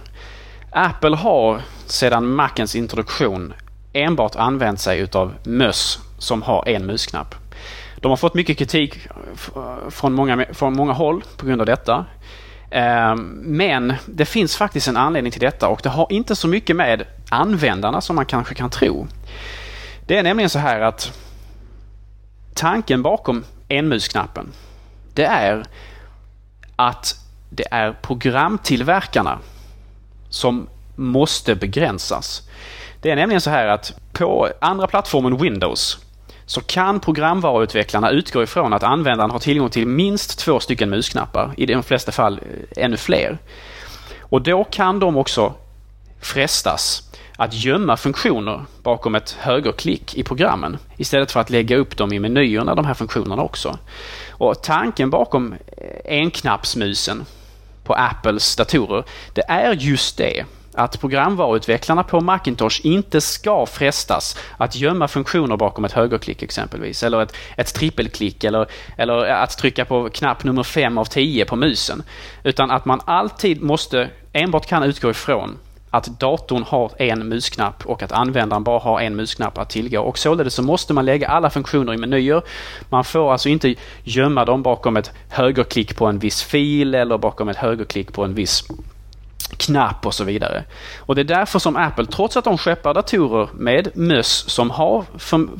Apple 0.71 1.15
har 1.15 1.61
sedan 1.85 2.27
Macens 2.27 2.75
introduktion 2.75 3.53
enbart 3.93 4.35
använt 4.35 4.79
sig 4.79 4.99
utav 4.99 5.33
möss 5.43 5.99
som 6.17 6.41
har 6.41 6.69
en 6.69 6.85
musknapp. 6.85 7.35
De 7.95 8.09
har 8.09 8.17
fått 8.17 8.33
mycket 8.33 8.57
kritik 8.57 8.99
från 9.89 10.13
många, 10.13 10.45
från 10.53 10.75
många 10.75 10.93
håll 10.93 11.23
på 11.37 11.45
grund 11.45 11.61
av 11.61 11.65
detta. 11.65 12.05
Ehm, 12.71 13.41
men 13.45 13.93
det 14.05 14.25
finns 14.25 14.55
faktiskt 14.55 14.87
en 14.87 14.97
anledning 14.97 15.31
till 15.31 15.41
detta 15.41 15.67
och 15.67 15.79
det 15.83 15.89
har 15.89 16.07
inte 16.09 16.35
så 16.35 16.47
mycket 16.47 16.75
med 16.75 17.03
användarna 17.29 18.01
som 18.01 18.15
man 18.15 18.25
kanske 18.25 18.55
kan 18.55 18.69
tro. 18.69 19.07
Det 20.05 20.17
är 20.17 20.23
nämligen 20.23 20.49
så 20.49 20.59
här 20.59 20.79
att 20.79 21.19
tanken 22.53 23.01
bakom 23.01 23.43
enmusknappen 23.67 24.51
det 25.13 25.25
är 25.25 25.65
att 26.75 27.15
det 27.49 27.67
är 27.71 27.91
programtillverkarna 28.01 29.39
som 30.29 30.67
måste 30.95 31.55
begränsas. 31.55 32.49
Det 33.01 33.11
är 33.11 33.15
nämligen 33.15 33.41
så 33.41 33.49
här 33.49 33.67
att 33.67 33.93
på 34.13 34.49
andra 34.61 34.87
plattformen 34.87 35.37
Windows 35.37 36.00
så 36.51 36.61
kan 36.61 36.99
programvaruutvecklarna 36.99 38.09
utgå 38.09 38.43
ifrån 38.43 38.73
att 38.73 38.83
användaren 38.83 39.31
har 39.31 39.39
tillgång 39.39 39.69
till 39.69 39.87
minst 39.87 40.39
två 40.39 40.59
stycken 40.59 40.89
musknappar, 40.89 41.53
i 41.57 41.65
de 41.65 41.83
flesta 41.83 42.11
fall 42.11 42.39
eh, 42.39 42.83
ännu 42.83 42.97
fler. 42.97 43.37
Och 44.19 44.41
då 44.41 44.63
kan 44.63 44.99
de 44.99 45.17
också 45.17 45.53
frestas 46.21 47.09
att 47.37 47.53
gömma 47.53 47.97
funktioner 47.97 48.65
bakom 48.83 49.15
ett 49.15 49.31
högerklick 49.31 50.15
i 50.15 50.23
programmen 50.23 50.77
istället 50.97 51.31
för 51.31 51.39
att 51.39 51.49
lägga 51.49 51.77
upp 51.77 51.97
dem 51.97 52.13
i 52.13 52.19
menyerna, 52.19 52.75
de 52.75 52.85
här 52.85 52.93
funktionerna 52.93 53.41
också. 53.41 53.77
Och 54.29 54.63
tanken 54.63 55.09
bakom 55.09 55.53
eh, 55.53 55.57
enknappsmusen 56.05 57.25
på 57.83 57.93
Apples 57.93 58.55
datorer, 58.55 59.03
det 59.33 59.43
är 59.47 59.73
just 59.73 60.17
det 60.17 60.45
att 60.73 60.99
programvaruutvecklarna 60.99 62.03
på 62.03 62.21
Macintosh 62.21 62.85
inte 62.85 63.21
ska 63.21 63.65
frestas 63.65 64.37
att 64.57 64.75
gömma 64.75 65.07
funktioner 65.07 65.57
bakom 65.57 65.85
ett 65.85 65.91
högerklick 65.91 66.43
exempelvis, 66.43 67.03
eller 67.03 67.21
ett, 67.21 67.35
ett 67.57 67.73
trippelklick 67.73 68.43
eller, 68.43 68.67
eller 68.97 69.25
att 69.25 69.57
trycka 69.57 69.85
på 69.85 70.09
knapp 70.09 70.43
nummer 70.43 70.63
5 70.63 70.97
av 70.97 71.05
10 71.05 71.45
på 71.45 71.55
musen. 71.55 72.03
Utan 72.43 72.71
att 72.71 72.85
man 72.85 73.01
alltid 73.05 73.61
måste, 73.61 74.09
enbart 74.33 74.65
kan 74.65 74.83
utgå 74.83 75.09
ifrån 75.09 75.57
att 75.91 76.19
datorn 76.19 76.63
har 76.63 76.91
en 76.97 77.27
musknapp 77.27 77.85
och 77.85 78.03
att 78.03 78.11
användaren 78.11 78.63
bara 78.63 78.79
har 78.79 79.01
en 79.01 79.15
musknapp 79.15 79.57
att 79.57 79.69
tillgå. 79.69 80.01
Och 80.01 80.17
således 80.17 80.53
så 80.53 80.63
måste 80.63 80.93
man 80.93 81.05
lägga 81.05 81.27
alla 81.27 81.49
funktioner 81.49 81.93
i 81.93 81.97
menyer. 81.97 82.41
Man 82.89 83.03
får 83.03 83.31
alltså 83.31 83.49
inte 83.49 83.75
gömma 84.03 84.45
dem 84.45 84.63
bakom 84.63 84.97
ett 84.97 85.11
högerklick 85.29 85.95
på 85.95 86.05
en 86.05 86.19
viss 86.19 86.43
fil 86.43 86.95
eller 86.95 87.17
bakom 87.17 87.49
ett 87.49 87.57
högerklick 87.57 88.13
på 88.13 88.23
en 88.23 88.33
viss 88.33 88.63
knapp 89.57 90.05
och 90.05 90.13
så 90.13 90.23
vidare. 90.23 90.63
Och 90.99 91.15
det 91.15 91.21
är 91.21 91.25
därför 91.25 91.59
som 91.59 91.75
Apple, 91.75 92.05
trots 92.05 92.37
att 92.37 92.43
de 92.43 92.57
skeppar 92.57 92.93
datorer 92.93 93.49
med 93.53 93.97
möss 93.97 94.49
som 94.49 94.69
har 94.69 95.05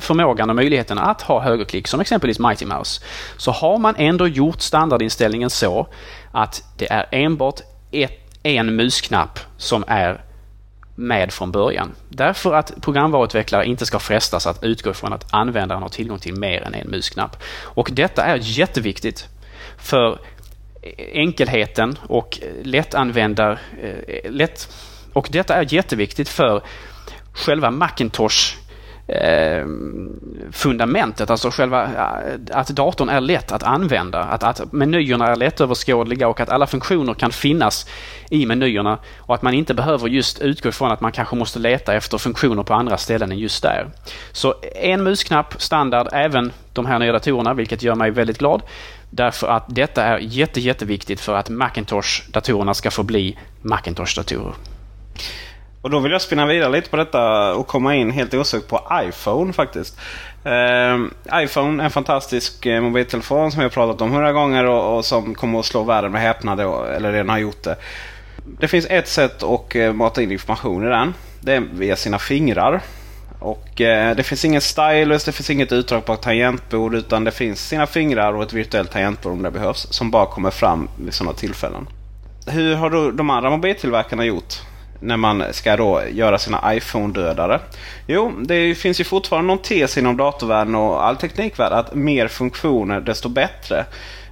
förmågan 0.00 0.50
och 0.50 0.56
möjligheten 0.56 0.98
att 0.98 1.22
ha 1.22 1.40
högerklick, 1.40 1.88
som 1.88 2.00
exempelvis 2.00 2.38
Mighty 2.38 2.66
Mouse, 2.66 3.02
så 3.36 3.50
har 3.50 3.78
man 3.78 3.94
ändå 3.98 4.28
gjort 4.28 4.60
standardinställningen 4.60 5.50
så 5.50 5.86
att 6.32 6.64
det 6.76 6.92
är 6.92 7.06
enbart 7.10 7.60
ett, 7.90 8.40
en 8.42 8.76
musknapp 8.76 9.40
som 9.56 9.84
är 9.86 10.24
med 10.94 11.32
från 11.32 11.52
början. 11.52 11.92
Därför 12.08 12.54
att 12.54 12.72
programvaruutvecklare 12.80 13.66
inte 13.66 13.86
ska 13.86 13.98
frestas 13.98 14.46
att 14.46 14.64
utgå 14.64 14.90
ifrån 14.90 15.12
att 15.12 15.34
användaren 15.34 15.82
har 15.82 15.88
tillgång 15.88 16.18
till 16.18 16.34
mer 16.34 16.62
än 16.62 16.74
en 16.74 16.88
musknapp. 16.88 17.42
Och 17.62 17.90
detta 17.92 18.24
är 18.24 18.38
jätteviktigt. 18.42 19.28
För 19.78 20.18
enkelheten 21.12 21.98
och 22.02 22.38
lättanvändar... 22.62 23.58
Eh, 23.82 24.30
lätt, 24.30 24.68
och 25.12 25.28
detta 25.30 25.54
är 25.54 25.74
jätteviktigt 25.74 26.28
för 26.28 26.62
själva 27.32 27.70
Macintosh 27.70 28.56
eh, 29.06 29.66
fundamentet, 30.52 31.30
alltså 31.30 31.50
själva 31.50 31.82
eh, 31.84 32.38
att 32.50 32.68
datorn 32.68 33.08
är 33.08 33.20
lätt 33.20 33.52
att 33.52 33.62
använda, 33.62 34.22
att, 34.22 34.42
att 34.42 34.72
menyerna 34.72 35.26
är 35.26 35.36
lättöverskådliga 35.36 36.28
och 36.28 36.40
att 36.40 36.48
alla 36.48 36.66
funktioner 36.66 37.14
kan 37.14 37.32
finnas 37.32 37.86
i 38.30 38.46
menyerna 38.46 38.98
och 39.18 39.34
att 39.34 39.42
man 39.42 39.54
inte 39.54 39.74
behöver 39.74 40.08
just 40.08 40.38
utgå 40.38 40.68
ifrån 40.68 40.92
att 40.92 41.00
man 41.00 41.12
kanske 41.12 41.36
måste 41.36 41.58
leta 41.58 41.94
efter 41.94 42.18
funktioner 42.18 42.62
på 42.62 42.74
andra 42.74 42.96
ställen 42.96 43.32
än 43.32 43.38
just 43.38 43.62
där. 43.62 43.86
Så 44.32 44.54
en 44.74 45.02
musknapp 45.02 45.62
standard 45.62 46.08
även 46.12 46.52
de 46.72 46.86
här 46.86 46.98
nya 46.98 47.12
datorerna, 47.12 47.54
vilket 47.54 47.82
gör 47.82 47.94
mig 47.94 48.10
väldigt 48.10 48.38
glad. 48.38 48.62
Därför 49.14 49.48
att 49.48 49.64
detta 49.68 50.04
är 50.04 50.18
jätte, 50.18 50.60
jätteviktigt 50.60 51.20
för 51.20 51.34
att 51.34 51.48
Macintosh-datorerna 51.48 52.74
ska 52.74 52.90
få 52.90 53.02
bli 53.02 53.38
Macintosh-datorer. 53.62 54.54
Och 55.82 55.90
då 55.90 55.98
vill 55.98 56.12
jag 56.12 56.22
spinna 56.22 56.46
vidare 56.46 56.72
lite 56.72 56.90
på 56.90 56.96
detta 56.96 57.54
och 57.54 57.66
komma 57.66 57.94
in 57.94 58.10
helt 58.10 58.34
osökt 58.34 58.68
på 58.68 58.80
iPhone 58.92 59.52
faktiskt. 59.52 59.98
Uh, 60.46 61.42
iPhone 61.42 61.82
är 61.82 61.84
en 61.84 61.90
fantastisk 61.90 62.66
uh, 62.66 62.80
mobiltelefon 62.80 63.52
som 63.52 63.58
vi 63.58 63.64
har 63.64 63.70
pratat 63.70 64.00
om 64.00 64.10
hundra 64.10 64.32
gånger 64.32 64.64
och, 64.64 64.96
och, 64.96 65.04
som 65.04 65.34
kommer 65.34 65.58
att 65.58 65.64
slå 65.64 65.82
världen 65.82 66.12
med 66.12 66.20
häpnad, 66.20 66.60
eller 66.60 67.12
redan 67.12 67.28
har 67.28 67.38
gjort 67.38 67.62
det. 67.62 67.76
Det 68.60 68.68
finns 68.68 68.86
ett 68.90 69.08
sätt 69.08 69.42
att 69.42 69.76
uh, 69.76 69.92
mata 69.92 70.22
in 70.22 70.32
information 70.32 70.86
i 70.86 70.88
den. 70.88 71.14
Det 71.40 71.52
är 71.52 71.60
via 71.72 71.96
sina 71.96 72.18
fingrar. 72.18 72.80
Och 73.42 73.80
eh, 73.80 74.16
Det 74.16 74.22
finns 74.22 74.44
ingen 74.44 74.60
stylus, 74.60 75.24
det 75.24 75.32
finns 75.32 75.50
inget 75.50 75.72
utdragbart 75.72 76.22
tangentbord 76.22 76.94
utan 76.94 77.24
det 77.24 77.30
finns 77.30 77.68
sina 77.68 77.86
fingrar 77.86 78.32
och 78.32 78.42
ett 78.42 78.52
virtuellt 78.52 78.90
tangentbord 78.90 79.32
om 79.32 79.42
det 79.42 79.50
behövs. 79.50 79.86
Som 79.90 80.10
bara 80.10 80.26
kommer 80.26 80.50
fram 80.50 80.88
vid 81.04 81.14
sådana 81.14 81.36
tillfällen. 81.36 81.88
Hur 82.46 82.74
har 82.74 82.90
då 82.90 83.10
de 83.10 83.30
andra 83.30 83.50
mobiltillverkarna 83.50 84.24
gjort? 84.24 84.54
När 85.00 85.16
man 85.16 85.44
ska 85.50 85.76
då 85.76 86.02
göra 86.12 86.38
sina 86.38 86.74
iPhone-dödare. 86.74 87.60
Jo, 88.06 88.32
det 88.44 88.74
finns 88.74 89.00
ju 89.00 89.04
fortfarande 89.04 89.46
någon 89.46 89.58
tes 89.58 89.98
inom 89.98 90.16
datorvärlden 90.16 90.74
och 90.74 91.04
all 91.04 91.16
teknikvärld 91.16 91.72
att 91.72 91.94
mer 91.94 92.28
funktioner 92.28 93.00
desto 93.00 93.28
bättre. 93.28 93.84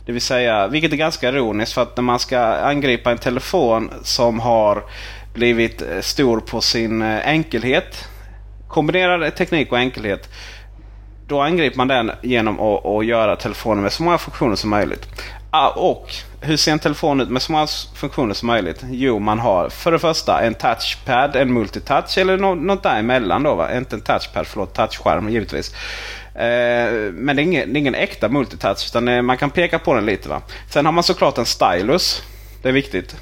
Det 0.07 0.13
vill 0.13 0.23
säga, 0.23 0.69
vilket 0.69 0.93
är 0.93 0.97
ganska 0.97 1.29
ironiskt 1.29 1.73
för 1.73 1.83
att 1.83 1.97
när 1.97 2.03
man 2.03 2.19
ska 2.19 2.41
angripa 2.41 3.11
en 3.11 3.19
telefon 3.19 3.91
som 4.03 4.41
har 4.41 4.83
blivit 5.35 5.83
eh, 5.83 6.01
stor 6.01 6.41
på 6.41 6.61
sin 6.61 7.03
eh, 7.03 7.29
enkelhet 7.29 8.10
kombinerar 8.71 9.31
teknik 9.31 9.73
och 9.73 9.79
enkelhet. 9.79 10.29
Då 11.27 11.43
angriper 11.43 11.77
man 11.77 11.89
den 11.89 12.11
genom 12.23 12.61
att, 12.61 12.87
att 12.87 13.07
göra 13.07 13.37
telefonen 13.37 13.83
med 13.83 13.93
så 13.93 14.03
många 14.03 14.19
funktioner 14.19 14.57
som 14.57 14.71
möjligt. 14.71 15.07
Ah, 15.51 15.69
och 15.69 16.15
Hur 16.43 16.57
ser 16.57 16.73
en 16.73 16.79
telefon 16.79 17.21
ut 17.21 17.29
med 17.29 17.43
så 17.43 17.53
många 17.53 17.67
funktioner 17.95 18.35
som 18.35 18.47
möjligt? 18.47 18.85
Jo, 18.91 19.19
man 19.19 19.39
har 19.39 19.69
för 19.69 19.93
det 19.93 19.99
första 19.99 20.41
en 20.41 20.55
touchpad, 20.55 21.37
en 21.37 21.53
multitouch 21.53 22.19
eller 22.19 22.37
något 22.37 22.83
däremellan. 22.83 23.43
Då, 23.43 23.55
va? 23.55 23.77
Inte 23.77 23.97
en 23.97 24.01
touchpad, 24.01 24.47
förlåt, 24.47 24.75
touchskärm 24.75 25.29
givetvis. 25.29 25.75
Eh, 26.35 27.13
men 27.13 27.37
det 27.37 27.43
är, 27.43 27.45
ingen, 27.45 27.73
det 27.73 27.79
är 27.79 27.81
ingen 27.81 27.95
äkta 27.95 28.29
multitouch 28.29 28.87
utan 28.87 29.09
eh, 29.09 29.23
man 29.23 29.37
kan 29.37 29.51
peka 29.51 29.79
på 29.79 29.95
den 29.95 30.07
lite. 30.07 30.29
Va? 30.29 30.43
Sen 30.71 30.85
har 30.87 30.93
man 30.93 31.05
såklart 31.05 31.39
en 31.39 31.47
stylus. 31.47 32.23
Det 32.63 32.69
är 32.69 32.73
viktigt. 32.73 33.17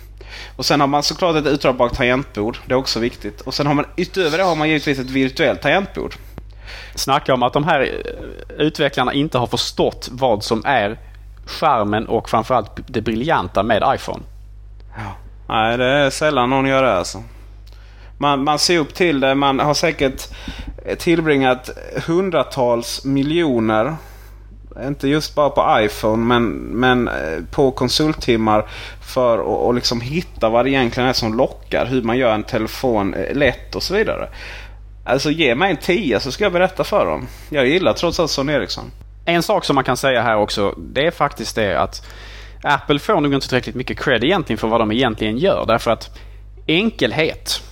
Och 0.56 0.66
sen 0.66 0.80
har 0.80 0.86
man 0.86 1.02
såklart 1.02 1.36
ett 1.36 1.46
utdragbart 1.46 1.94
tangentbord. 1.94 2.58
Det 2.66 2.72
är 2.72 2.78
också 2.78 3.00
viktigt. 3.00 3.40
Och 3.40 3.54
sen 3.54 3.66
har 3.66 3.74
man 3.74 3.84
utöver 3.96 4.38
det 4.38 4.44
har 4.44 4.56
man 4.56 4.68
givetvis 4.68 4.98
ett 4.98 5.10
virtuellt 5.10 5.62
tangentbord. 5.62 6.14
Snacka 6.94 7.34
om 7.34 7.42
att 7.42 7.52
de 7.52 7.64
här 7.64 7.80
eh, 7.80 8.66
utvecklarna 8.66 9.12
inte 9.12 9.38
har 9.38 9.46
förstått 9.46 10.08
vad 10.12 10.44
som 10.44 10.62
är 10.66 10.98
skärmen 11.46 12.06
och 12.06 12.30
framförallt 12.30 12.70
det 12.86 13.00
briljanta 13.00 13.62
med 13.62 13.82
iPhone. 13.94 14.22
Ja. 14.96 15.16
Nej, 15.48 15.78
det 15.78 15.84
är 15.84 16.10
sällan 16.10 16.50
någon 16.50 16.66
gör 16.66 16.82
det 16.82 16.94
alltså. 16.94 17.22
Man, 18.18 18.44
man 18.44 18.58
ser 18.58 18.78
upp 18.78 18.94
till 18.94 19.20
det. 19.20 19.34
Man 19.34 19.60
har 19.60 19.74
säkert 19.74 20.28
tillbringat 20.98 21.70
hundratals 22.06 23.04
miljoner 23.04 23.96
inte 24.86 25.08
just 25.08 25.34
bara 25.34 25.50
på 25.50 25.80
iPhone 25.84 26.26
men, 26.26 26.50
men 26.56 27.08
eh, 27.08 27.44
på 27.50 27.70
konsulttimmar 27.70 28.68
för 29.00 29.38
att 29.38 29.46
och 29.46 29.74
liksom 29.74 30.00
hitta 30.00 30.48
vad 30.48 30.64
det 30.64 30.70
egentligen 30.70 31.08
är 31.08 31.12
som 31.12 31.34
lockar. 31.34 31.86
Hur 31.86 32.02
man 32.02 32.18
gör 32.18 32.34
en 32.34 32.44
telefon 32.44 33.14
eh, 33.14 33.36
lätt 33.36 33.74
och 33.74 33.82
så 33.82 33.94
vidare. 33.94 34.28
Alltså 35.04 35.30
ge 35.30 35.54
mig 35.54 35.70
en 35.70 35.76
tia 35.76 36.20
så 36.20 36.32
ska 36.32 36.44
jag 36.44 36.52
berätta 36.52 36.84
för 36.84 37.06
dem. 37.06 37.28
Jag 37.50 37.66
gillar 37.66 37.92
trots 37.92 38.20
allt 38.20 38.30
Sony 38.30 38.52
Ericsson. 38.52 38.90
En 39.24 39.42
sak 39.42 39.64
som 39.64 39.74
man 39.74 39.84
kan 39.84 39.96
säga 39.96 40.22
här 40.22 40.36
också 40.36 40.74
det 40.78 41.06
är 41.06 41.10
faktiskt 41.10 41.56
det 41.56 41.80
att 41.80 42.06
Apple 42.62 42.98
får 42.98 43.20
nog 43.20 43.34
inte 43.34 43.48
tillräckligt 43.48 43.74
mycket 43.74 43.98
cred 43.98 44.24
egentligen 44.24 44.58
för 44.58 44.68
vad 44.68 44.80
de 44.80 44.92
egentligen 44.92 45.38
gör. 45.38 45.64
Därför 45.66 45.90
att 45.90 46.18
enkelhet. 46.66 47.62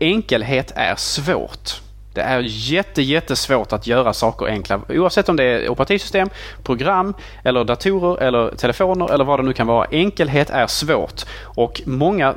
Enkelhet 0.00 0.72
är 0.76 0.94
svårt. 0.96 1.83
Det 2.14 2.20
är 2.20 2.40
jätte, 2.46 3.02
jättesvårt 3.02 3.72
att 3.72 3.86
göra 3.86 4.12
saker 4.12 4.46
enkla 4.46 4.80
oavsett 4.88 5.28
om 5.28 5.36
det 5.36 5.44
är 5.44 5.68
operativsystem, 5.68 6.28
program 6.62 7.14
eller 7.44 7.64
datorer 7.64 8.22
eller 8.22 8.50
telefoner 8.56 9.12
eller 9.12 9.24
vad 9.24 9.38
det 9.38 9.42
nu 9.42 9.52
kan 9.52 9.66
vara. 9.66 9.86
Enkelhet 9.90 10.50
är 10.50 10.66
svårt 10.66 11.22
och 11.44 11.82
många 11.84 12.34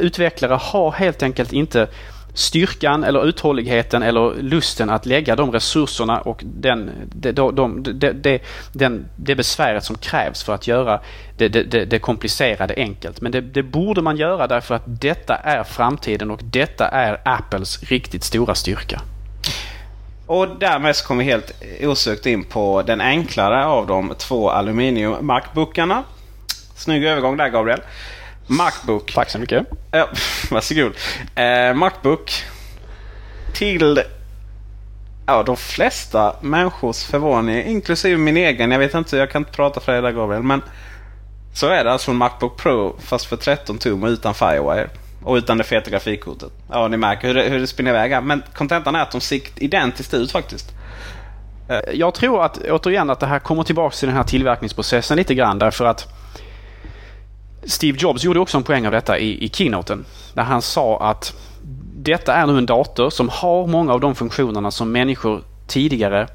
utvecklare 0.00 0.58
har 0.62 0.92
helt 0.92 1.22
enkelt 1.22 1.52
inte 1.52 1.88
styrkan 2.34 3.04
eller 3.04 3.26
uthålligheten 3.26 4.02
eller 4.02 4.42
lusten 4.42 4.90
att 4.90 5.06
lägga 5.06 5.36
de 5.36 5.52
resurserna 5.52 6.20
och 6.20 6.42
den, 6.44 6.90
de, 7.14 7.32
de, 7.32 7.82
de, 7.82 8.40
den, 8.72 9.06
det 9.16 9.34
besväret 9.34 9.84
som 9.84 9.96
krävs 9.96 10.42
för 10.42 10.54
att 10.54 10.66
göra 10.66 11.00
det, 11.36 11.48
det, 11.48 11.84
det 11.84 11.98
komplicerade 11.98 12.74
enkelt. 12.76 13.20
Men 13.20 13.32
det, 13.32 13.40
det, 13.40 13.62
borde 13.62 14.02
man 14.02 14.16
göra 14.16 14.46
därför 14.46 14.74
att 14.74 14.82
detta 14.86 15.34
är 15.34 15.64
framtiden 15.64 16.30
och 16.30 16.40
detta 16.44 16.88
är 16.88 17.20
Apples 17.24 17.82
riktigt 17.82 18.24
stora 18.24 18.54
styrka. 18.54 19.00
Och 20.26 20.48
därmed 20.48 20.96
så 20.96 21.06
kommer 21.06 21.24
vi 21.24 21.30
helt 21.30 21.52
osökt 21.80 22.26
in 22.26 22.44
på 22.44 22.82
den 22.82 23.00
enklare 23.00 23.66
av 23.66 23.86
de 23.86 24.14
två 24.18 24.50
aluminium 24.50 25.26
Macbookarna. 25.26 26.04
Snygg 26.76 27.04
övergång 27.04 27.36
där 27.36 27.48
Gabriel. 27.48 27.80
Macbook. 28.46 29.12
Tack 29.12 29.30
så 29.30 29.38
mycket. 29.38 29.66
Ja, 29.90 30.08
varsågod. 30.50 30.92
Eh, 31.34 31.74
Macbook. 31.74 32.32
Till 33.54 34.02
ja, 35.26 35.42
de 35.42 35.56
flesta 35.56 36.36
människors 36.40 37.04
förvåning, 37.04 37.64
inklusive 37.64 38.16
min 38.16 38.36
egen. 38.36 38.70
Jag 38.70 38.78
vet 38.78 38.94
inte, 38.94 39.16
jag 39.16 39.30
kan 39.30 39.42
inte 39.42 39.52
prata 39.52 39.80
för 39.80 39.92
dig 39.92 40.02
där 40.02 40.12
Gabriel. 40.12 40.42
Men 40.42 40.62
så 41.54 41.66
är 41.66 41.84
det 41.84 41.92
alltså 41.92 42.10
en 42.10 42.16
Macbook 42.16 42.56
Pro 42.56 42.96
fast 43.00 43.26
för 43.26 43.36
13 43.36 43.78
tum 43.78 44.02
och 44.02 44.08
utan 44.08 44.34
Firewire. 44.34 44.88
Och 45.24 45.34
utan 45.34 45.58
det 45.58 45.64
feta 45.64 45.90
grafikkortet. 45.90 46.52
Ja, 46.70 46.88
ni 46.88 46.96
märker 46.96 47.28
hur 47.28 47.34
det, 47.34 47.42
hur 47.42 47.60
det 47.60 47.66
spinner 47.66 47.90
iväg 47.90 48.22
Men 48.22 48.42
kontentan 48.54 48.94
är 48.94 49.02
att 49.02 49.10
de 49.10 49.20
ser 49.20 49.40
identiskt 49.56 50.14
ut 50.14 50.32
faktiskt. 50.32 50.72
Eh, 51.68 51.94
jag 51.94 52.14
tror 52.14 52.44
att 52.44 52.58
återigen 52.58 53.10
att 53.10 53.20
det 53.20 53.26
här 53.26 53.38
kommer 53.38 53.62
tillbaka 53.62 53.96
till 53.96 54.08
den 54.08 54.16
här 54.16 54.24
tillverkningsprocessen 54.24 55.16
lite 55.16 55.34
grann 55.34 55.58
därför 55.58 55.84
att 55.84 56.08
Steve 57.64 57.98
Jobs 58.00 58.24
gjorde 58.24 58.40
också 58.40 58.56
en 58.56 58.62
poäng 58.62 58.86
av 58.86 58.92
detta 58.92 59.18
i, 59.18 59.44
i 59.44 59.48
keynoten. 59.48 60.04
Där 60.34 60.42
han 60.42 60.62
sa 60.62 61.10
att 61.10 61.34
detta 61.96 62.34
är 62.34 62.46
nu 62.46 62.58
en 62.58 62.66
dator 62.66 63.10
som 63.10 63.28
har 63.28 63.66
många 63.66 63.92
av 63.92 64.00
de 64.00 64.14
funktionerna 64.14 64.70
som 64.70 64.92
människor 64.92 65.42
tidigare 65.66 66.28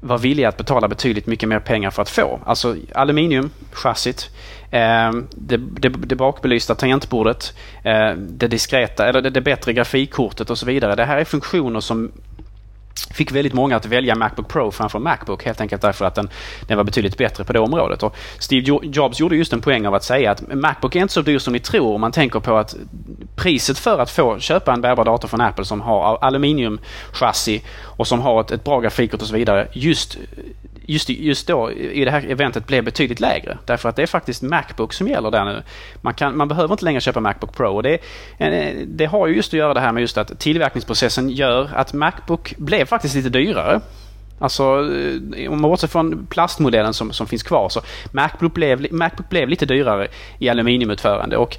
var 0.00 0.18
villiga 0.18 0.48
att 0.48 0.56
betala 0.56 0.88
betydligt 0.88 1.26
mycket 1.26 1.48
mer 1.48 1.58
pengar 1.58 1.90
för 1.90 2.02
att 2.02 2.10
få. 2.10 2.40
Alltså 2.46 2.76
aluminiumchassit, 2.94 4.30
eh, 4.70 5.12
det, 5.30 5.56
det, 5.56 5.88
det 5.88 6.16
bakbelysta 6.16 6.74
tangentbordet, 6.74 7.54
eh, 7.82 8.10
det 8.16 8.48
diskreta, 8.48 9.08
eller 9.08 9.22
det, 9.22 9.30
det 9.30 9.40
bättre 9.40 9.72
grafikkortet 9.72 10.50
och 10.50 10.58
så 10.58 10.66
vidare. 10.66 10.94
Det 10.94 11.04
här 11.04 11.16
är 11.18 11.24
funktioner 11.24 11.80
som 11.80 12.12
fick 13.10 13.32
väldigt 13.32 13.54
många 13.54 13.76
att 13.76 13.86
välja 13.86 14.14
Macbook 14.14 14.48
Pro 14.48 14.70
framför 14.70 14.98
Macbook 14.98 15.44
helt 15.44 15.60
enkelt 15.60 15.82
därför 15.82 16.04
att 16.04 16.14
den, 16.14 16.30
den 16.66 16.76
var 16.76 16.84
betydligt 16.84 17.18
bättre 17.18 17.44
på 17.44 17.52
det 17.52 17.60
området. 17.60 18.02
Och 18.02 18.16
Steve 18.38 18.78
Jobs 18.82 19.20
gjorde 19.20 19.36
just 19.36 19.52
en 19.52 19.60
poäng 19.60 19.86
av 19.86 19.94
att 19.94 20.04
säga 20.04 20.30
att 20.30 20.54
Macbook 20.54 20.96
är 20.96 21.00
inte 21.00 21.14
så 21.14 21.22
dyr 21.22 21.38
som 21.38 21.52
ni 21.52 21.60
tror 21.60 21.94
om 21.94 22.00
man 22.00 22.12
tänker 22.12 22.40
på 22.40 22.56
att 22.56 22.76
priset 23.36 23.78
för 23.78 23.98
att 23.98 24.10
få 24.10 24.38
köpa 24.38 24.72
en 24.72 24.80
bärbar 24.80 25.04
dator 25.04 25.28
från 25.28 25.40
Apple 25.40 25.64
som 25.64 25.80
har 25.80 26.18
aluminiumchassi 26.20 27.62
och 27.82 28.06
som 28.06 28.20
har 28.20 28.40
ett, 28.40 28.50
ett 28.50 28.64
bra 28.64 28.80
grafikkort 28.80 29.22
och 29.22 29.28
så 29.28 29.34
vidare 29.34 29.68
just 29.72 30.18
just, 30.86 31.08
just 31.08 31.46
då 31.46 31.72
i 31.72 32.04
det 32.04 32.10
här 32.10 32.30
eventet 32.30 32.66
blev 32.66 32.84
betydligt 32.84 33.20
lägre. 33.20 33.58
Därför 33.64 33.88
att 33.88 33.96
det 33.96 34.02
är 34.02 34.06
faktiskt 34.06 34.42
Macbook 34.42 34.92
som 34.92 35.08
gäller 35.08 35.30
där 35.30 35.44
nu. 35.44 35.62
Man, 36.00 36.14
kan, 36.14 36.36
man 36.36 36.48
behöver 36.48 36.74
inte 36.74 36.84
längre 36.84 37.00
köpa 37.00 37.20
Macbook 37.20 37.56
Pro. 37.56 37.76
Och 37.76 37.82
det, 37.82 37.98
eh, 38.38 38.76
det 38.86 39.06
har 39.06 39.26
ju 39.26 39.36
just 39.36 39.48
att 39.48 39.58
göra 39.58 39.74
det 39.74 39.80
här 39.80 39.92
med 39.92 40.00
just 40.00 40.18
att 40.18 40.38
tillverkningsprocessen 40.38 41.30
gör 41.30 41.70
att 41.74 41.92
Macbook 41.92 42.54
blev 42.56 42.84
faktiskt 42.84 43.14
lite 43.14 43.28
dyrare. 43.28 43.80
Alltså 44.38 44.62
eh, 45.36 45.52
om 45.52 45.60
man 45.60 45.70
bortser 45.70 45.88
från 45.88 46.26
plastmodellen 46.26 46.94
som, 46.94 47.12
som 47.12 47.26
finns 47.26 47.42
kvar 47.42 47.68
så 47.68 47.80
Macbook 48.12 48.54
blev, 48.54 48.92
Macbook 48.92 49.28
blev 49.28 49.48
lite 49.48 49.66
dyrare 49.66 50.08
i 50.38 50.48
aluminiumutförande 50.48 51.36
och 51.36 51.58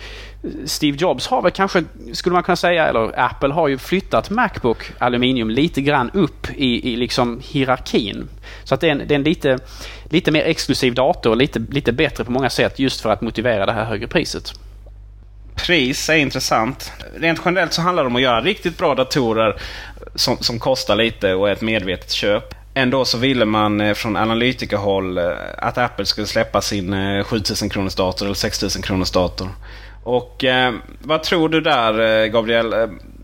Steve 0.65 0.97
Jobs 0.97 1.27
har 1.27 1.41
väl 1.41 1.51
kanske, 1.51 1.83
skulle 2.13 2.33
man 2.33 2.43
kunna 2.43 2.55
säga, 2.55 2.87
eller 2.87 3.19
Apple 3.19 3.53
har 3.53 3.67
ju 3.67 3.77
flyttat 3.77 4.29
Macbook 4.29 4.91
aluminium 4.99 5.49
lite 5.49 5.81
grann 5.81 6.11
upp 6.13 6.47
i, 6.55 6.93
i 6.93 6.95
liksom 6.95 7.41
hierarkin. 7.43 8.29
Så 8.63 8.75
att 8.75 8.81
det 8.81 8.87
är 8.87 8.91
en, 8.91 8.97
det 9.07 9.13
är 9.13 9.15
en 9.15 9.23
lite, 9.23 9.59
lite 10.09 10.31
mer 10.31 10.43
exklusiv 10.43 10.93
dator, 10.93 11.35
lite, 11.35 11.59
lite 11.59 11.91
bättre 11.91 12.23
på 12.23 12.31
många 12.31 12.49
sätt 12.49 12.79
just 12.79 13.01
för 13.01 13.09
att 13.09 13.21
motivera 13.21 13.65
det 13.65 13.71
här 13.71 13.85
högre 13.85 14.07
priset. 14.07 14.53
Pris 15.55 16.09
är 16.09 16.15
intressant. 16.15 16.91
Rent 17.15 17.41
generellt 17.45 17.73
så 17.73 17.81
handlar 17.81 18.03
det 18.03 18.07
om 18.07 18.15
att 18.15 18.21
göra 18.21 18.41
riktigt 18.41 18.77
bra 18.77 18.95
datorer 18.95 19.61
som, 20.15 20.37
som 20.37 20.59
kostar 20.59 20.95
lite 20.95 21.33
och 21.33 21.49
är 21.49 21.53
ett 21.53 21.61
medvetet 21.61 22.11
köp. 22.11 22.53
Ändå 22.77 23.05
så 23.05 23.17
ville 23.17 23.45
man 23.45 23.81
eh, 23.81 23.93
från 23.93 24.15
analytikerhåll 24.15 25.17
eh, 25.17 25.31
att 25.57 25.77
Apple 25.77 26.05
skulle 26.05 26.27
släppa 26.27 26.61
sin 26.61 26.93
eh, 26.93 27.23
7000 27.23 27.69
kronors 27.69 27.95
dator 27.95 28.25
eller 28.25 28.35
6000 28.35 28.81
kronors 28.81 29.11
dator. 29.11 29.49
Och 30.03 30.43
eh, 30.43 30.73
vad 30.99 31.23
tror 31.23 31.49
du 31.49 31.61
där 31.61 32.25
Gabriel? 32.27 32.73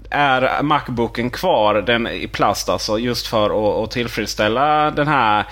Är 0.10 0.64
Macbooken 0.64 1.30
kvar 1.30 1.76
den 1.76 2.08
i 2.08 2.28
plast 2.28 2.70
alltså 2.70 3.00
just 3.00 3.28
för 3.28 3.46
att, 3.46 3.84
att 3.84 3.92
tillfredsställa 3.92 4.92
den 4.92 5.08
här 5.08 5.46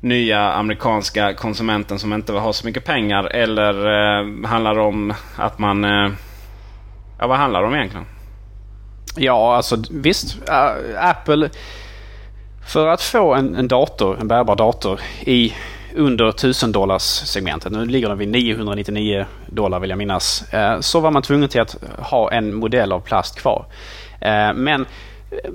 nya 0.00 0.52
amerikanska 0.52 1.34
konsumenten 1.34 1.98
som 1.98 2.12
inte 2.12 2.32
har 2.32 2.52
så 2.52 2.66
mycket 2.66 2.84
pengar? 2.84 3.24
Eller 3.24 3.74
eh, 3.86 4.48
handlar 4.48 4.74
det 4.74 4.80
om 4.80 5.14
att 5.36 5.58
man... 5.58 5.84
Eh, 5.84 6.10
ja, 7.18 7.26
vad 7.26 7.38
handlar 7.38 7.60
det 7.60 7.66
om 7.66 7.74
egentligen? 7.74 8.06
Ja, 9.16 9.56
alltså 9.56 9.76
visst. 9.90 10.36
Uh, 10.48 11.08
Apple 11.08 11.50
för 12.68 12.86
att 12.86 13.02
få 13.02 13.34
en, 13.34 13.54
en 13.54 13.68
dator, 13.68 14.20
en 14.20 14.28
bärbar 14.28 14.56
dator 14.56 15.00
i 15.20 15.54
under 15.94 16.28
1000 16.28 16.72
dollars 16.72 17.02
segmentet, 17.02 17.72
nu 17.72 17.86
ligger 17.86 18.08
den 18.08 18.18
vid 18.18 18.28
999 18.28 19.26
dollar 19.46 19.80
vill 19.80 19.90
jag 19.90 19.98
minnas, 19.98 20.52
eh, 20.52 20.80
så 20.80 21.00
var 21.00 21.10
man 21.10 21.22
tvungen 21.22 21.48
till 21.48 21.60
att 21.60 21.76
ha 21.98 22.32
en 22.32 22.54
modell 22.54 22.92
av 22.92 23.00
plast 23.00 23.40
kvar. 23.40 23.66
Eh, 24.20 24.54
men 24.54 24.86
eh, 25.30 25.50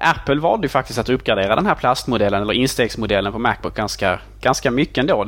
Apple 0.00 0.40
valde 0.40 0.64
ju 0.64 0.68
faktiskt 0.68 0.98
att 0.98 1.08
uppgradera 1.08 1.56
den 1.56 1.66
här 1.66 1.74
plastmodellen 1.74 2.42
eller 2.42 2.54
instegsmodellen 2.54 3.32
på 3.32 3.38
Macbook 3.38 3.74
ganska, 3.74 4.20
ganska 4.40 4.70
mycket 4.70 4.98
ändå. 4.98 5.24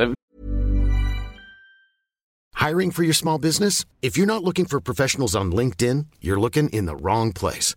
Hiring 2.66 2.92
for 2.92 3.04
your 3.04 3.14
small 3.14 3.40
business? 3.40 3.86
If 4.00 4.16
you're 4.16 4.26
not 4.26 4.42
looking 4.42 4.66
for 4.66 4.80
professionals 4.80 5.36
on 5.36 5.54
LinkedIn, 5.54 6.06
you're 6.20 6.40
looking 6.40 6.68
in 6.68 6.86
the 6.86 6.94
wrong 6.94 7.32
place. 7.32 7.76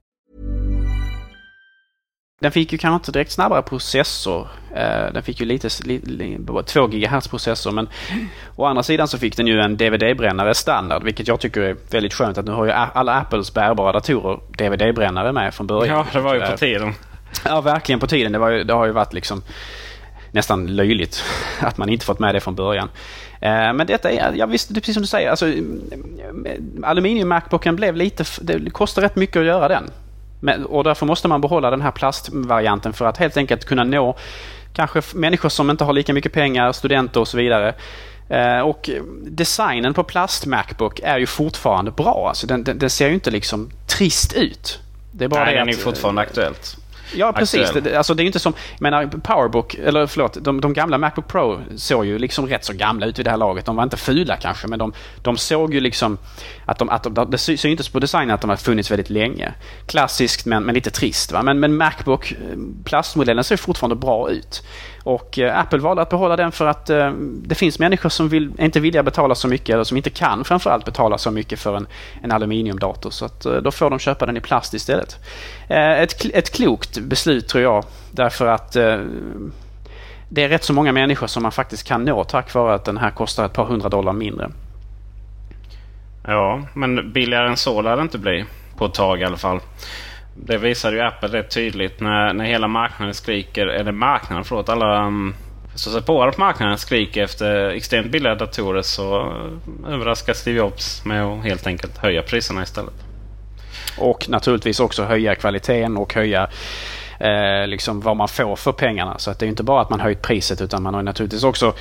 Den 2.41 2.51
fick 2.51 2.71
ju 2.71 2.77
kanske 2.77 2.95
inte 2.95 3.11
direkt 3.11 3.31
snabbare 3.31 3.61
processor. 3.61 4.47
Eh, 4.75 5.13
Den 5.13 5.23
fick 5.23 5.39
ju 5.39 5.45
lite, 5.45 5.69
li, 5.83 5.99
li, 6.03 6.39
2 6.65 6.87
GHz 6.87 7.27
processor 7.27 7.71
men 7.71 7.89
å 8.55 8.65
andra 8.65 8.83
sidan 8.83 9.07
så 9.07 9.17
fick 9.17 9.37
den 9.37 9.47
ju 9.47 9.59
en 9.59 9.77
DVD-brännare 9.77 10.53
standard 10.53 11.03
vilket 11.03 11.27
jag 11.27 11.39
tycker 11.39 11.61
är 11.61 11.75
väldigt 11.91 12.13
skönt 12.13 12.37
att 12.37 12.45
nu 12.45 12.51
har 12.51 12.65
ju 12.65 12.71
alla 12.71 13.13
Apples 13.13 13.53
bärbara 13.53 13.91
datorer 13.91 14.39
DVD-brännare 14.57 15.31
med 15.31 15.53
från 15.53 15.67
början. 15.67 15.97
Ja, 15.97 16.05
det 16.13 16.19
var 16.19 16.33
ju 16.33 16.39
på 16.39 16.45
Eh, 16.45 16.55
tiden. 16.55 16.93
Ja, 17.45 17.61
verkligen 17.61 17.99
på 17.99 18.07
tiden. 18.07 18.31
Det, 18.31 18.39
var 18.39 18.49
ju, 18.49 18.63
det 18.63 18.73
har 18.73 18.85
ju 18.85 18.91
varit 18.91 19.13
liksom 19.13 19.43
nästan 20.31 20.67
löjligt 20.75 21.23
att 21.59 21.77
man 21.77 21.89
inte 21.89 22.05
fått 22.05 22.19
med 22.19 22.35
det 22.35 22.39
från 22.39 22.55
början. 22.55 22.89
Eh, 23.41 23.73
Men 23.73 23.87
detta 23.87 24.11
är, 24.11 24.33
ja 24.35 24.45
visst, 24.45 24.69
det 24.69 24.77
är 24.79 24.81
precis 24.81 24.95
som 24.95 25.03
du 25.03 25.07
säger, 25.07 25.29
alltså, 25.29 25.45
mm, 25.45 25.81
aluminium-Macbooken 26.83 27.75
blev 27.75 27.95
lite, 27.95 28.23
det 28.41 28.69
kostar 28.69 29.01
rätt 29.01 29.15
mycket 29.15 29.37
att 29.37 29.45
göra 29.45 29.67
den. 29.67 29.83
Men, 30.43 30.65
och 30.65 30.83
därför 30.83 31.05
måste 31.05 31.27
man 31.27 31.41
behålla 31.41 31.69
den 31.69 31.81
här 31.81 31.91
plastvarianten 31.91 32.93
för 32.93 33.05
att 33.05 33.17
helt 33.17 33.37
enkelt 33.37 33.65
kunna 33.65 33.83
nå 33.83 34.15
kanske 34.73 35.01
människor 35.13 35.49
som 35.49 35.69
inte 35.69 35.83
har 35.83 35.93
lika 35.93 36.13
mycket 36.13 36.33
pengar, 36.33 36.71
studenter 36.71 37.19
och 37.19 37.27
så 37.27 37.37
vidare. 37.37 37.73
Eh, 38.29 38.59
Och 38.59 38.89
designen 39.23 39.93
på 39.93 40.03
plast-Macbook 40.03 40.99
är 41.03 41.17
ju 41.17 41.25
fortfarande 41.25 41.91
bra. 41.91 42.25
Alltså 42.27 42.47
den, 42.47 42.63
den, 42.63 42.77
den 42.79 42.89
ser 42.89 43.07
ju 43.07 43.13
inte 43.13 43.31
liksom 43.31 43.71
trist 43.87 44.33
ut. 44.33 44.79
Det 45.11 45.23
är 45.23 45.29
bara 45.29 45.43
Nej, 45.43 45.53
det 45.53 45.59
den 45.59 45.69
är 45.69 45.73
att, 45.73 45.79
fortfarande 45.79 46.21
aktuellt. 46.21 46.77
Ja, 47.15 47.33
precis. 47.33 47.71
Det, 47.71 47.95
alltså, 47.97 48.13
det 48.13 48.21
är 48.21 48.23
ju 48.23 48.27
inte 48.27 48.39
som... 48.39 48.53
Jag 48.73 48.81
menar, 48.81 49.07
Powerbook, 49.07 49.73
eller 49.73 50.07
förlåt, 50.07 50.37
de, 50.41 50.61
de 50.61 50.73
gamla 50.73 50.97
Macbook 50.97 51.27
Pro 51.27 51.59
såg 51.75 52.05
ju 52.05 52.19
liksom 52.19 52.47
rätt 52.47 52.65
så 52.65 52.73
gamla 52.73 53.05
ut 53.05 53.19
vid 53.19 53.25
det 53.25 53.29
här 53.29 53.37
laget. 53.37 53.65
De 53.65 53.75
var 53.75 53.83
inte 53.83 53.97
fula 53.97 54.37
kanske, 54.37 54.67
men 54.67 54.79
de, 54.79 54.93
de 55.21 55.37
såg 55.37 55.73
ju 55.73 55.79
liksom 55.79 56.17
att 56.65 56.79
de... 56.79 56.89
Att 56.89 57.03
de 57.03 57.31
det 57.31 57.37
sy- 57.37 57.57
syntes 57.57 57.89
på 57.89 57.99
designen 57.99 58.35
att 58.35 58.41
de 58.41 58.49
har 58.49 58.57
funnits 58.57 58.91
väldigt 58.91 59.09
länge. 59.09 59.53
Klassiskt, 59.85 60.45
men, 60.45 60.63
men 60.63 60.75
lite 60.75 60.91
trist. 60.91 61.31
Va? 61.31 61.43
Men, 61.43 61.59
men 61.59 61.77
Macbook, 61.77 62.31
eh, 62.31 62.37
plastmodellen 62.83 63.43
ser 63.43 63.57
fortfarande 63.57 63.95
bra 63.95 64.29
ut. 64.29 64.63
Och 65.03 65.39
eh, 65.39 65.59
Apple 65.59 65.79
valde 65.79 66.01
att 66.01 66.09
behålla 66.09 66.35
den 66.35 66.51
för 66.51 66.67
att 66.67 66.89
eh, 66.89 67.11
det 67.21 67.55
finns 67.55 67.79
människor 67.79 68.09
som 68.09 68.29
vill, 68.29 68.51
inte 68.59 68.79
vilja 68.79 69.03
betala 69.03 69.35
så 69.35 69.47
mycket, 69.47 69.73
eller 69.73 69.83
som 69.83 69.97
inte 69.97 70.09
kan 70.09 70.43
framförallt 70.43 70.85
betala 70.85 71.17
så 71.17 71.31
mycket 71.31 71.59
för 71.59 71.77
en, 71.77 71.87
en 72.21 72.31
aluminiumdator. 72.31 73.09
Så 73.09 73.25
att, 73.25 73.45
eh, 73.45 73.53
då 73.53 73.71
får 73.71 73.89
de 73.89 73.99
köpa 73.99 74.25
den 74.25 74.37
i 74.37 74.41
plast 74.41 74.73
istället. 74.73 75.17
Ett, 75.67 76.25
ett 76.33 76.55
klokt 76.55 76.99
beslut 76.99 77.47
tror 77.47 77.63
jag, 77.63 77.85
därför 78.11 78.47
att 78.47 78.71
det 80.29 80.43
är 80.43 80.49
rätt 80.49 80.63
så 80.63 80.73
många 80.73 80.91
människor 80.91 81.27
som 81.27 81.43
man 81.43 81.51
faktiskt 81.51 81.87
kan 81.87 82.05
nå 82.05 82.23
tack 82.23 82.53
vare 82.53 82.73
att 82.73 82.85
den 82.85 82.97
här 82.97 83.11
kostar 83.11 83.45
ett 83.45 83.53
par 83.53 83.65
hundra 83.65 83.89
dollar 83.89 84.13
mindre. 84.13 84.49
Ja, 86.27 86.61
men 86.73 87.11
billigare 87.11 87.49
än 87.49 87.57
så 87.57 87.81
lär 87.81 87.95
det 87.95 88.01
inte 88.01 88.17
bli. 88.17 88.45
På 88.77 88.85
ett 88.85 88.93
tag 88.93 89.21
i 89.21 89.23
alla 89.23 89.37
fall. 89.37 89.59
Det 90.35 90.57
visar 90.57 90.91
ju 90.91 91.01
Apple 91.01 91.29
rätt 91.29 91.49
tydligt 91.49 91.99
när, 91.99 92.33
när 92.33 92.45
hela 92.45 92.67
marknaden 92.67 93.13
skriker, 93.13 93.67
eller 93.67 93.91
marknaden 93.91 94.43
förlåt, 94.43 94.69
alla 94.69 94.97
mm, 94.97 95.07
um, 95.07 95.35
förståsigpåare 95.71 96.31
på 96.31 96.41
marknaden 96.41 96.77
skriker 96.77 97.23
efter 97.23 97.69
extremt 97.69 98.11
billiga 98.11 98.35
datorer 98.35 98.81
så 98.81 99.19
uh, 99.19 99.93
överraskar 99.93 100.33
Steve 100.33 100.57
Jobs 100.57 101.05
med 101.05 101.23
att 101.23 101.43
helt 101.43 101.67
enkelt 101.67 101.97
höja 101.97 102.21
priserna 102.21 102.63
istället. 102.63 102.93
Och 103.97 104.29
naturligtvis 104.29 104.79
också 104.79 105.03
höja 105.03 105.35
kvaliteten 105.35 105.97
och 105.97 106.13
höja 106.13 106.49
eh, 107.19 107.67
liksom 107.67 108.01
vad 108.01 108.17
man 108.17 108.27
får 108.27 108.55
för 108.55 108.71
pengarna. 108.71 109.19
Så 109.19 109.31
att 109.31 109.39
det 109.39 109.45
är 109.45 109.47
inte 109.47 109.63
bara 109.63 109.81
att 109.81 109.89
man 109.89 109.99
höjt 109.99 110.21
priset 110.21 110.61
utan 110.61 110.83
man 110.83 110.93
har 110.93 111.03
naturligtvis 111.03 111.43
också 111.43 111.73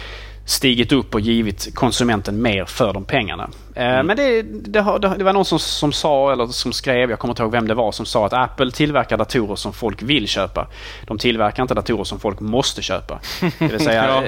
stigit 0.50 0.92
upp 0.92 1.14
och 1.14 1.20
givit 1.20 1.74
konsumenten 1.74 2.42
mer 2.42 2.64
för 2.64 2.92
de 2.92 3.04
pengarna. 3.04 3.50
Eh, 3.74 4.02
Men 4.02 4.16
det, 4.16 4.42
det, 4.42 4.98
det 5.18 5.24
var 5.24 5.32
någon 5.32 5.44
som, 5.44 5.58
som 5.58 5.92
sa, 5.92 6.32
eller 6.32 6.46
som 6.46 6.72
skrev, 6.72 7.10
jag 7.10 7.18
kommer 7.18 7.32
inte 7.32 7.42
ihåg 7.42 7.52
vem 7.52 7.68
det 7.68 7.74
var, 7.74 7.92
som 7.92 8.06
sa 8.06 8.26
att 8.26 8.32
Apple 8.32 8.70
tillverkar 8.70 9.16
datorer 9.16 9.56
som 9.56 9.72
folk 9.72 10.02
vill 10.02 10.28
köpa. 10.28 10.66
De 11.06 11.18
tillverkar 11.18 11.62
inte 11.62 11.74
datorer 11.74 12.04
som 12.04 12.20
folk 12.20 12.40
måste 12.40 12.82
köpa. 12.82 13.20
Det 13.58 13.66
vill 13.68 13.80
säga, 13.84 14.06
Ja. 14.06 14.24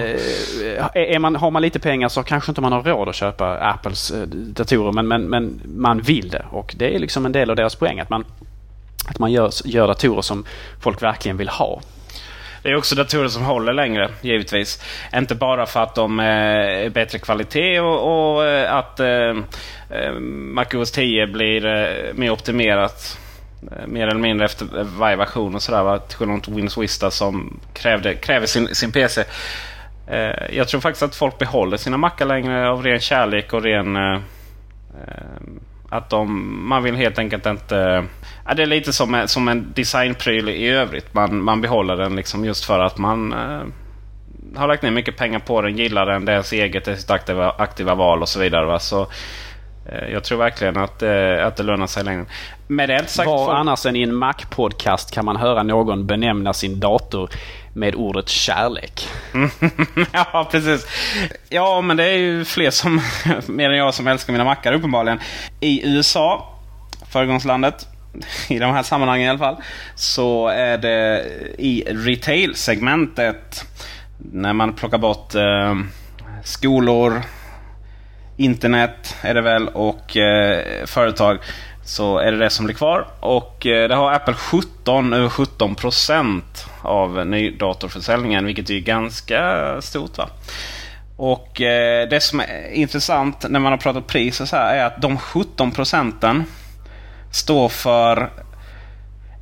eh, 0.94 1.14
är 1.14 1.18
man, 1.18 1.36
har 1.36 1.50
man 1.50 1.62
lite 1.62 1.78
pengar 1.80 2.08
så 2.08 2.22
kanske 2.22 2.50
inte 2.50 2.60
man 2.60 2.72
har 2.72 2.82
råd 2.82 3.08
att 3.08 3.14
köpa 3.14 3.58
Apples 3.58 4.10
eh, 4.10 4.22
datorer 4.28 4.92
men, 4.92 5.08
men, 5.08 5.22
men 5.22 5.60
man 5.76 6.00
vill 6.00 6.28
det. 6.28 6.44
Och 6.50 6.74
det 6.78 6.94
är 6.94 6.98
liksom 6.98 7.26
en 7.26 7.32
del 7.32 7.50
av 7.50 7.56
deras 7.56 7.74
poäng 7.74 8.00
att 8.00 8.10
man, 8.10 8.24
att 9.08 9.18
man 9.18 9.32
gör, 9.32 9.50
gör 9.64 9.86
datorer 9.86 10.22
som 10.22 10.44
folk 10.80 11.02
verkligen 11.02 11.36
vill 11.36 11.48
ha. 11.48 11.80
Det 12.62 12.68
är 12.68 12.76
också 12.76 12.94
datorer 12.94 13.28
som 13.28 13.42
håller 13.42 13.72
längre, 13.72 14.10
givetvis. 14.20 14.82
Inte 15.14 15.34
bara 15.34 15.66
för 15.66 15.80
att 15.80 15.94
de 15.94 16.20
eh, 16.20 16.26
är 16.26 16.90
bättre 16.90 17.18
kvalitet 17.18 17.80
och, 17.80 18.34
och 18.34 18.44
eh, 18.46 18.74
att 18.74 19.00
eh, 19.00 19.36
eh 19.90 20.12
MacOS 20.30 20.90
10 20.90 21.26
blir 21.26 21.66
eh, 21.66 22.14
mer 22.14 22.30
optimerat. 22.30 23.18
Mer 23.86 24.06
eller 24.06 24.20
mindre 24.20 24.46
efter 24.46 24.66
varje 24.98 25.16
version 25.16 25.54
och 25.54 25.62
sådär. 25.62 25.98
Till 25.98 26.16
skillnad 26.16 26.36
mot 26.36 26.48
Windows 26.48 26.78
Vista 26.78 27.10
som 27.10 27.60
krävde, 27.74 28.14
kräver 28.14 28.46
sin, 28.46 28.74
sin 28.74 28.92
PC. 28.92 29.24
Eh, 30.06 30.56
jag 30.56 30.68
tror 30.68 30.80
faktiskt 30.80 31.02
att 31.02 31.16
folk 31.16 31.38
behåller 31.38 31.76
sina 31.76 31.96
mackar 31.96 32.26
längre 32.26 32.68
av 32.68 32.82
ren 32.82 33.00
kärlek 33.00 33.52
och 33.52 33.62
ren... 33.62 33.96
Eh, 33.96 34.20
att 35.92 36.10
de, 36.10 36.68
man 36.68 36.82
vill 36.82 36.94
helt 36.96 37.18
enkelt 37.18 37.46
inte... 37.46 38.04
Ja, 38.46 38.54
det 38.54 38.62
är 38.62 38.66
lite 38.66 38.92
som, 38.92 39.14
en- 39.14 39.28
som 39.28 39.48
en 39.48 39.72
designpryl 39.74 40.48
i 40.48 40.68
övrigt. 40.68 41.14
Man, 41.14 41.42
man 41.42 41.60
behåller 41.60 41.96
den 41.96 42.16
liksom 42.16 42.44
just 42.44 42.64
för 42.64 42.78
att 42.80 42.98
man 42.98 43.32
eh, 43.32 43.62
har 44.56 44.68
lagt 44.68 44.82
ner 44.82 44.90
mycket 44.90 45.16
pengar 45.16 45.38
på 45.38 45.62
den, 45.62 45.76
gillar 45.76 46.06
den, 46.06 46.24
det 46.24 46.32
är 46.32 46.34
ens 46.34 46.52
eget, 46.52 46.84
det 46.84 46.90
är 46.92 46.96
sitt 46.96 47.10
aktiva, 47.10 47.50
aktiva 47.50 47.94
val 47.94 48.22
och 48.22 48.28
så 48.28 48.40
vidare. 48.40 48.66
Va? 48.66 48.78
Så, 48.78 49.00
eh, 49.86 50.08
jag 50.12 50.24
tror 50.24 50.38
verkligen 50.38 50.76
att, 50.76 51.02
eh, 51.02 51.46
att 51.46 51.56
det 51.56 51.62
lönar 51.62 51.86
sig 51.86 52.04
längre. 52.04 52.24
Med 52.66 52.88
det 52.88 52.98
inte 52.98 53.12
sagt... 53.12 53.28
Var 53.28 53.46
folk- 53.46 53.56
annars 53.56 53.86
än 53.86 53.96
i 53.96 54.02
en 54.02 54.14
Mac-podcast 54.14 55.14
kan 55.14 55.24
man 55.24 55.36
höra 55.36 55.62
någon 55.62 56.06
benämna 56.06 56.52
sin 56.52 56.80
dator 56.80 57.30
med 57.72 57.94
ordet 57.94 58.28
kärlek. 58.28 59.08
ja, 60.12 60.48
precis. 60.50 60.86
Ja, 61.48 61.80
men 61.80 61.96
det 61.96 62.04
är 62.04 62.16
ju 62.16 62.44
fler 62.44 62.70
som, 62.70 63.00
mer 63.46 63.70
än 63.70 63.76
jag 63.76 63.94
som 63.94 64.06
älskar 64.06 64.32
mina 64.32 64.44
mackar 64.44 64.72
uppenbarligen. 64.72 65.20
I 65.60 65.88
USA, 65.88 66.58
föregångslandet, 67.10 67.86
i 68.48 68.58
de 68.58 68.74
här 68.74 68.82
sammanhangen 68.82 69.26
i 69.26 69.30
alla 69.30 69.38
fall, 69.38 69.56
så 69.94 70.48
är 70.48 70.78
det 70.78 71.24
i 71.58 71.84
retail-segmentet, 71.88 73.64
när 74.32 74.52
man 74.52 74.72
plockar 74.72 74.98
bort 74.98 75.34
eh, 75.34 75.74
skolor, 76.44 77.22
internet 78.36 79.16
är 79.22 79.34
det 79.34 79.40
väl 79.40 79.68
och 79.68 80.16
eh, 80.16 80.86
företag 80.86 81.38
så 81.84 82.18
är 82.18 82.32
det 82.32 82.38
det 82.38 82.50
som 82.50 82.64
blir 82.64 82.76
kvar. 82.76 83.06
Och 83.20 83.66
eh, 83.66 83.88
det 83.88 83.94
har 83.94 84.12
Apple 84.12 84.34
17, 84.34 85.12
över 85.12 85.28
17 85.28 85.74
procent 85.74 86.66
av 86.82 87.26
nydatorförsäljningen 87.26 88.44
vilket 88.44 88.70
är 88.70 88.78
ganska 88.80 89.80
stort. 89.80 90.18
va 90.18 90.28
Och 91.16 91.60
eh, 91.60 92.08
det 92.08 92.20
som 92.20 92.40
är 92.40 92.72
intressant 92.72 93.46
när 93.48 93.60
man 93.60 93.72
har 93.72 93.78
pratat 93.78 94.06
pris 94.06 94.40
och 94.40 94.48
så 94.48 94.56
här 94.56 94.76
är 94.76 94.84
att 94.84 95.02
de 95.02 95.18
17 95.18 95.70
procenten 95.70 96.44
står 97.30 97.68
för 97.68 98.30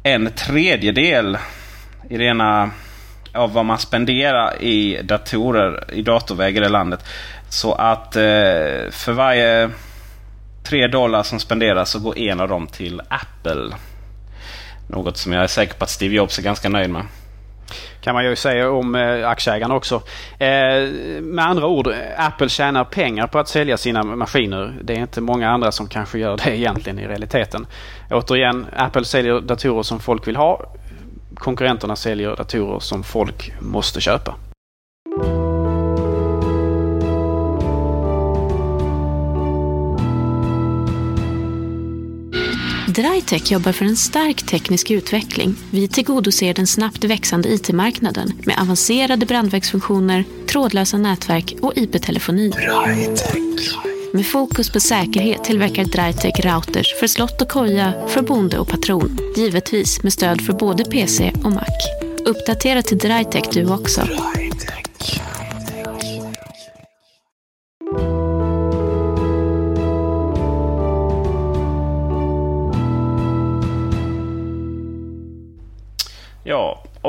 en 0.03 0.33
tredjedel 0.33 1.38
i 2.11 2.18
rena 2.18 2.70
av 3.35 3.53
vad 3.53 3.64
man 3.64 3.79
spenderar 3.79 4.62
i 4.62 5.03
datorer 5.03 5.85
i 5.92 6.03
datorväg 6.03 6.57
i 6.57 6.61
det 6.61 6.68
landet. 6.68 7.05
Så 7.48 7.72
att 7.72 8.16
eh, 8.16 8.90
för 8.90 9.12
varje 9.12 9.70
3 10.62 10.87
dollar 10.87 11.23
som 11.23 11.38
spenderas 11.40 11.90
så 11.90 11.99
går 11.99 12.18
en 12.18 12.40
av 12.40 12.49
dem 12.49 12.66
till 12.66 13.03
Apple. 13.09 13.77
Något 14.87 15.16
som 15.16 15.33
jag 15.33 15.42
är 15.42 15.46
säker 15.46 15.75
på 15.75 15.85
att 15.85 15.90
Steve 15.90 16.14
Jobs 16.14 16.38
är 16.38 16.42
ganska 16.42 16.68
nöjd 16.68 16.90
med. 16.90 17.05
Kan 18.01 18.14
man 18.14 18.25
ju 18.25 18.37
säga 18.37 18.70
om 18.70 18.94
eh, 18.94 19.29
aktieägarna 19.29 19.75
också. 19.75 20.03
Eh, 20.38 20.88
med 21.23 21.46
andra 21.46 21.66
ord, 21.66 21.94
Apple 22.16 22.49
tjänar 22.49 22.85
pengar 22.85 23.27
på 23.27 23.38
att 23.38 23.48
sälja 23.48 23.77
sina 23.77 24.02
maskiner. 24.02 24.79
Det 24.83 24.92
är 24.92 24.98
inte 24.98 25.21
många 25.21 25.50
andra 25.50 25.73
som 25.73 25.88
kanske 25.88 26.19
gör 26.19 26.37
det 26.37 26.56
egentligen 26.56 26.98
i 26.98 27.06
realiteten. 27.06 27.67
Återigen, 28.11 28.67
Apple 28.77 29.04
säljer 29.04 29.40
datorer 29.40 29.83
som 29.83 30.00
folk 30.00 30.29
vill 30.29 30.37
ha. 30.37 30.61
Konkurrenterna 31.35 31.96
säljer 31.96 32.37
datorer 32.37 32.79
som 32.81 33.02
folk 33.02 33.52
måste 33.61 34.00
köpa. 34.00 34.35
Drytech 43.03 43.53
jobbar 43.53 43.73
för 43.73 43.85
en 43.85 43.96
stark 43.96 44.46
teknisk 44.46 44.90
utveckling. 44.90 45.55
Vi 45.71 45.88
tillgodoser 45.88 46.55
den 46.55 46.67
snabbt 46.67 47.05
växande 47.05 47.48
IT-marknaden 47.48 48.33
med 48.44 48.59
avancerade 48.59 49.27
brandvägsfunktioner, 49.27 50.25
trådlösa 50.46 50.98
nätverk 50.98 51.55
och 51.63 51.73
IP-telefoni. 51.77 52.53
Med 54.13 54.27
fokus 54.27 54.71
på 54.71 54.81
säkerhet 54.81 55.44
tillverkar 55.44 55.85
Drytech 55.85 56.44
routers 56.44 56.94
för 57.01 57.07
slott 57.07 57.42
och 57.42 57.48
koja, 57.48 58.09
för 58.09 58.23
bonde 58.23 58.59
och 58.59 58.69
patron. 58.69 59.19
Givetvis 59.37 60.03
med 60.03 60.13
stöd 60.13 60.40
för 60.40 60.53
både 60.53 60.85
PC 60.85 61.33
och 61.44 61.53
Mac. 61.53 61.67
Uppdatera 62.25 62.83
till 62.83 62.98
Drytech 62.98 63.48
du 63.53 63.73
också. 63.73 64.09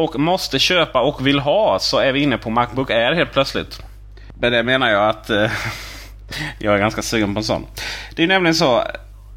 Och 0.03 0.19
måste 0.19 0.59
köpa 0.59 1.01
och 1.01 1.27
vill 1.27 1.39
ha 1.39 1.79
så 1.79 1.99
är 1.99 2.11
vi 2.11 2.19
inne 2.19 2.37
på 2.37 2.49
Macbook 2.49 2.89
Air 2.89 3.13
helt 3.13 3.31
plötsligt. 3.31 3.81
Med 4.39 4.51
det 4.51 4.63
menar 4.63 4.89
jag 4.89 5.09
att 5.09 5.29
eh, 5.29 5.51
jag 6.59 6.75
är 6.75 6.79
ganska 6.79 7.01
sugen 7.01 7.33
på 7.33 7.39
en 7.39 7.43
sån. 7.43 7.65
Det 8.15 8.23
är 8.23 8.27
nämligen 8.27 8.55
så 8.55 8.83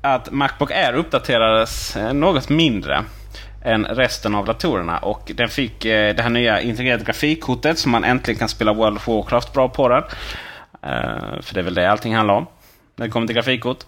att 0.03 0.31
Macbook 0.31 0.71
Air 0.71 0.95
uppdaterades 0.95 1.97
eh, 1.97 2.13
något 2.13 2.49
mindre 2.49 3.05
än 3.65 3.85
resten 3.85 4.35
av 4.35 4.45
datorerna. 4.45 4.99
Och 4.99 5.33
den 5.35 5.49
fick 5.49 5.85
eh, 5.85 6.15
det 6.15 6.23
här 6.23 6.31
nya 6.31 6.61
integrerade 6.61 7.05
grafikkortet 7.05 7.79
som 7.79 7.93
man 7.93 8.05
äntligen 8.05 8.39
kan 8.39 8.49
spela 8.49 8.73
World 8.73 8.97
of 8.97 9.09
Warcraft 9.09 9.53
bra 9.53 9.69
på 9.69 9.89
den. 9.89 10.03
Eh, 10.83 11.41
för 11.41 11.55
det 11.55 11.61
är 11.61 11.65
väl 11.65 11.75
det 11.75 11.91
allting 11.91 12.15
handlar 12.17 12.35
om 12.35 12.47
när 12.97 13.07
det 13.07 13.13
kommer 13.13 13.27
till 13.27 13.37
grafikkort. 13.37 13.85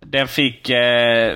Den 0.00 0.28
fick 0.28 0.70
eh, 0.70 1.34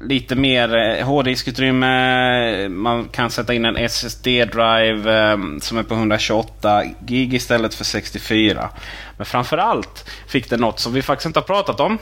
lite 0.00 0.34
mer 0.34 0.76
eh, 0.76 1.06
hårddiskutrymme. 1.06 2.68
Man 2.68 3.08
kan 3.08 3.30
sätta 3.30 3.54
in 3.54 3.64
en 3.64 3.76
SSD-drive 3.76 5.32
eh, 5.32 5.38
som 5.60 5.78
är 5.78 5.82
på 5.82 5.94
128 5.94 6.84
gig 7.00 7.34
istället 7.34 7.74
för 7.74 7.84
64. 7.84 8.70
Men 9.16 9.26
framförallt 9.26 10.10
fick 10.26 10.50
den 10.50 10.60
något 10.60 10.80
som 10.80 10.92
vi 10.92 11.02
faktiskt 11.02 11.26
inte 11.26 11.38
har 11.38 11.44
pratat 11.44 11.80
om. 11.80 11.98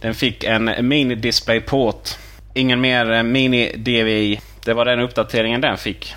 Den 0.00 0.14
fick 0.14 0.44
en 0.44 0.88
Mini 0.88 1.14
Display 1.14 1.60
Port. 1.60 2.10
Ingen 2.54 2.80
mer 2.80 3.12
eh, 3.12 3.22
mini 3.22 3.76
DVI. 3.76 4.40
Det 4.64 4.74
var 4.74 4.84
den 4.84 5.00
uppdateringen 5.00 5.60
den 5.60 5.76
fick. 5.76 6.14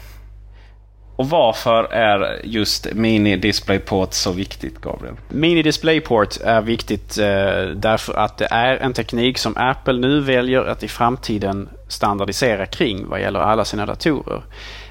Och 1.18 1.30
varför 1.30 1.84
är 1.84 2.42
just 2.44 2.94
Mini 2.94 3.38
DisplayPort 3.38 4.14
så 4.14 4.32
viktigt, 4.32 4.82
Gabriel? 4.82 5.16
Mini 5.30 5.62
DisplayPort 5.62 6.38
är 6.44 6.62
viktigt 6.62 7.18
eh, 7.18 7.76
därför 7.76 8.14
att 8.14 8.38
det 8.38 8.48
är 8.52 8.78
en 8.78 8.94
teknik 8.94 9.38
som 9.38 9.58
Apple 9.58 9.94
nu 9.94 10.20
väljer 10.20 10.66
att 10.66 10.84
i 10.84 10.88
framtiden 10.88 11.70
standardisera 11.88 12.66
kring 12.66 13.08
vad 13.08 13.22
gäller 13.22 13.40
alla 13.40 13.66
sina 13.66 13.86
datorer. 13.86 14.42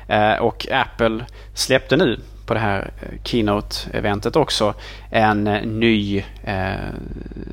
Eh, 0.09 0.35
och 0.35 0.67
Apple 0.71 1.25
släppte 1.55 1.97
nu 1.97 2.21
på 2.47 2.55
det 2.55 2.61
här 2.61 2.91
eh, 3.01 3.23
Keynote-eventet 3.25 4.37
också 4.37 4.75
en 5.11 5.47
eh, 5.47 5.63
ny 5.63 6.25
eh, 6.45 6.75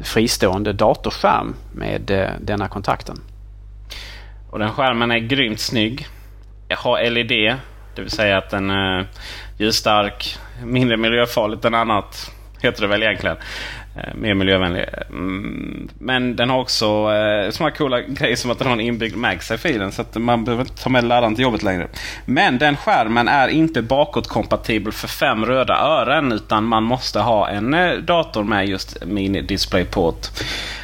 fristående 0.02 0.74
datorskärm 0.74 1.56
med 1.72 2.12
eh, 2.12 2.30
denna 2.42 2.68
kontakten. 2.68 3.20
Och 4.50 4.60
den 4.60 4.70
skärmen 4.72 5.12
är 5.12 5.20
grymt 5.20 5.60
snygg. 5.60 6.08
Jag 6.68 6.78
har 6.78 7.10
LED 7.10 7.58
det 7.96 8.02
vill 8.02 8.12
säga 8.12 8.38
att 8.38 8.50
den 8.50 8.70
är 8.70 9.08
ljusstark, 9.58 10.38
mindre 10.64 10.98
miljöfarligt 10.98 11.66
än 11.66 11.74
annat. 11.74 12.32
Heter 12.62 12.82
det 12.82 12.88
väl 12.88 13.04
egentligen. 13.04 13.38
Eh, 13.96 14.16
mer 14.16 14.34
miljövänlig. 14.34 14.86
Mm, 15.10 15.90
men 16.00 16.36
den 16.36 16.50
har 16.50 16.60
också 16.60 16.86
eh, 16.86 17.52
sådana 17.52 17.76
coola 17.76 18.02
grejer 18.02 18.36
som 18.36 18.52
att 18.52 18.60
den 18.60 18.68
har 18.68 18.74
en 18.74 18.80
inbyggd 18.80 19.16
MagSafe 19.16 19.70
i 19.70 19.78
den. 19.78 19.92
Så 19.92 20.02
att 20.02 20.16
man 20.16 20.46
behöver 20.46 20.64
inte 20.64 20.84
ta 20.84 20.90
med 20.90 21.04
laddaren 21.04 21.36
till 21.36 21.44
jobbet 21.44 21.64
längre. 21.64 21.88
Men 22.26 22.58
den 22.58 22.78
skärmen 22.78 23.28
är 23.28 23.48
inte 23.48 23.82
bakåtkompatibel 23.82 24.94
för 24.94 25.08
fem 25.08 25.46
röda 25.46 25.78
ören. 25.78 26.32
Utan 26.32 26.64
man 26.64 26.84
måste 26.84 27.20
ha 27.20 27.50
en 27.50 27.76
dator 28.06 28.44
med 28.44 28.68
just 28.68 29.06
Mini 29.06 29.42
DisplayPort. 29.42 30.28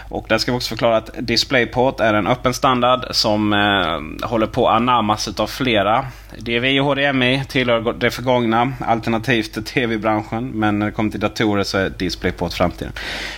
Och 0.09 0.25
där 0.29 0.37
ska 0.37 0.51
vi 0.51 0.57
också 0.57 0.69
förklara 0.69 0.97
att 0.97 1.09
DisplayPort 1.19 1.99
är 1.99 2.13
en 2.13 2.27
öppen 2.27 2.53
standard 2.53 3.05
som 3.11 3.53
eh, 3.53 4.27
håller 4.27 4.47
på 4.47 4.69
att 4.69 4.75
anammas 4.75 5.39
av 5.39 5.47
flera. 5.47 6.05
DVI 6.37 6.79
och 6.79 6.85
HDMI 6.85 7.43
tillhör 7.47 7.93
det 7.93 8.11
förgångna, 8.11 8.73
alternativt 8.79 9.53
till 9.53 9.63
tv-branschen. 9.63 10.51
Men 10.53 10.79
när 10.79 10.85
det 10.85 10.91
kommer 10.91 11.11
till 11.11 11.19
datorer 11.19 11.63
så 11.63 11.77
är 11.77 11.89
DisplayPort 11.89 12.53
framtiden. 12.53 12.93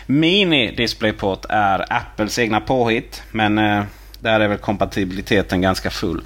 Mini 0.05 0.75
DisplayPort 0.75 1.45
är 1.49 1.93
Apples 1.93 2.39
egna 2.39 2.61
påhitt. 2.61 3.23
Men 3.31 3.57
eh, 3.57 3.83
där 4.19 4.39
är 4.39 4.47
väl 4.47 4.57
kompatibiliteten 4.57 5.61
ganska 5.61 5.89
full. 5.89 6.21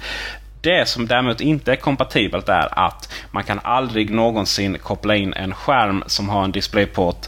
Det 0.60 0.88
som 0.88 1.06
däremot 1.06 1.40
inte 1.40 1.72
är 1.72 1.76
kompatibelt 1.76 2.48
är 2.48 2.78
att 2.78 3.12
man 3.30 3.44
kan 3.44 3.60
aldrig 3.62 4.10
någonsin 4.10 4.78
koppla 4.78 5.16
in 5.16 5.32
en 5.32 5.54
skärm 5.54 6.04
som 6.06 6.28
har 6.28 6.44
en 6.44 6.52
DisplayPort 6.52 7.26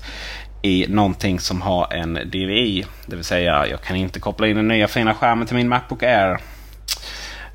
i 0.69 0.87
någonting 0.89 1.41
som 1.41 1.62
har 1.62 1.93
en 1.93 2.14
DVI. 2.14 2.85
Det 3.07 3.16
vill 3.16 3.25
säga 3.25 3.66
jag 3.66 3.83
kan 3.83 3.97
inte 3.97 4.21
koppla 4.21 4.47
in 4.47 4.57
den 4.57 4.69
nya 4.69 4.89
fina 4.89 5.14
skärmen 5.14 5.47
till 5.47 5.57
min 5.57 5.69
Macbook 5.69 6.03
Air. 6.03 6.39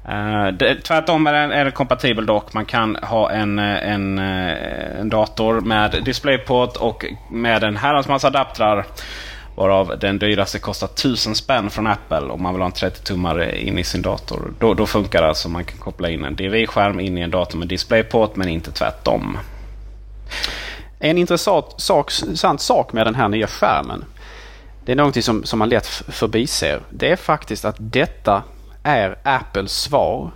Uh, 0.10 0.48
det, 0.48 0.76
tvärtom 0.76 1.28
är 1.28 1.34
den 1.34 1.52
är 1.52 1.64
den 1.64 1.74
kompatibel 1.74 2.26
dock. 2.26 2.54
Man 2.54 2.66
kan 2.66 2.96
ha 2.96 3.32
en, 3.32 3.60
eh, 3.60 3.90
en, 3.94 4.20
eh, 4.20 5.00
en 5.00 5.10
dator 5.10 5.62
med 5.62 6.02
DisplayPort 6.06 6.78
och 6.78 7.06
med 7.32 7.64
en 7.64 7.78
herrans 7.78 8.08
massa 8.08 8.28
adaptrar. 8.28 8.86
Varav 9.56 10.00
den 10.00 10.20
dyraste 10.20 10.60
kostar 10.60 10.88
1000 10.88 11.36
spänn 11.36 11.70
från 11.70 11.88
Apple 11.88 12.18
om 12.18 12.44
man 12.44 12.54
vill 12.54 12.62
ha 12.62 12.68
en 12.68 12.74
30-tummare 12.74 13.56
in 13.56 13.80
i 13.80 13.84
sin 13.84 14.02
dator. 14.02 14.54
Då, 14.60 14.74
då 14.74 14.86
funkar 14.86 15.22
det 15.22 15.28
alltså. 15.28 15.50
Man 15.50 15.64
kan 15.64 15.78
koppla 15.78 16.10
in 16.10 16.26
en 16.26 16.36
DVI-skärm 16.36 17.00
in 17.00 17.18
i 17.18 17.22
en 17.22 17.32
dator 17.32 17.58
med 17.58 17.68
DisplayPort 17.68 18.36
men 18.36 18.50
inte 18.50 18.72
tvärtom. 18.72 19.38
En 21.06 21.18
intressant 21.18 21.66
sak, 21.78 22.12
sak 22.58 22.94
med 22.94 23.08
den 23.08 23.16
här 23.16 23.28
nya 23.28 23.48
skärmen. 23.48 24.06
Det 24.86 24.92
är 24.92 24.96
någonting 24.96 25.24
som, 25.24 25.44
som 25.44 25.60
man 25.60 25.70
lätt 25.70 25.88
förbiser. 25.88 26.82
Det 26.90 27.12
är 27.12 27.16
faktiskt 27.16 27.66
att 27.66 27.76
detta 27.80 28.44
är 28.84 29.18
Apples 29.24 29.72
svar 29.72 30.32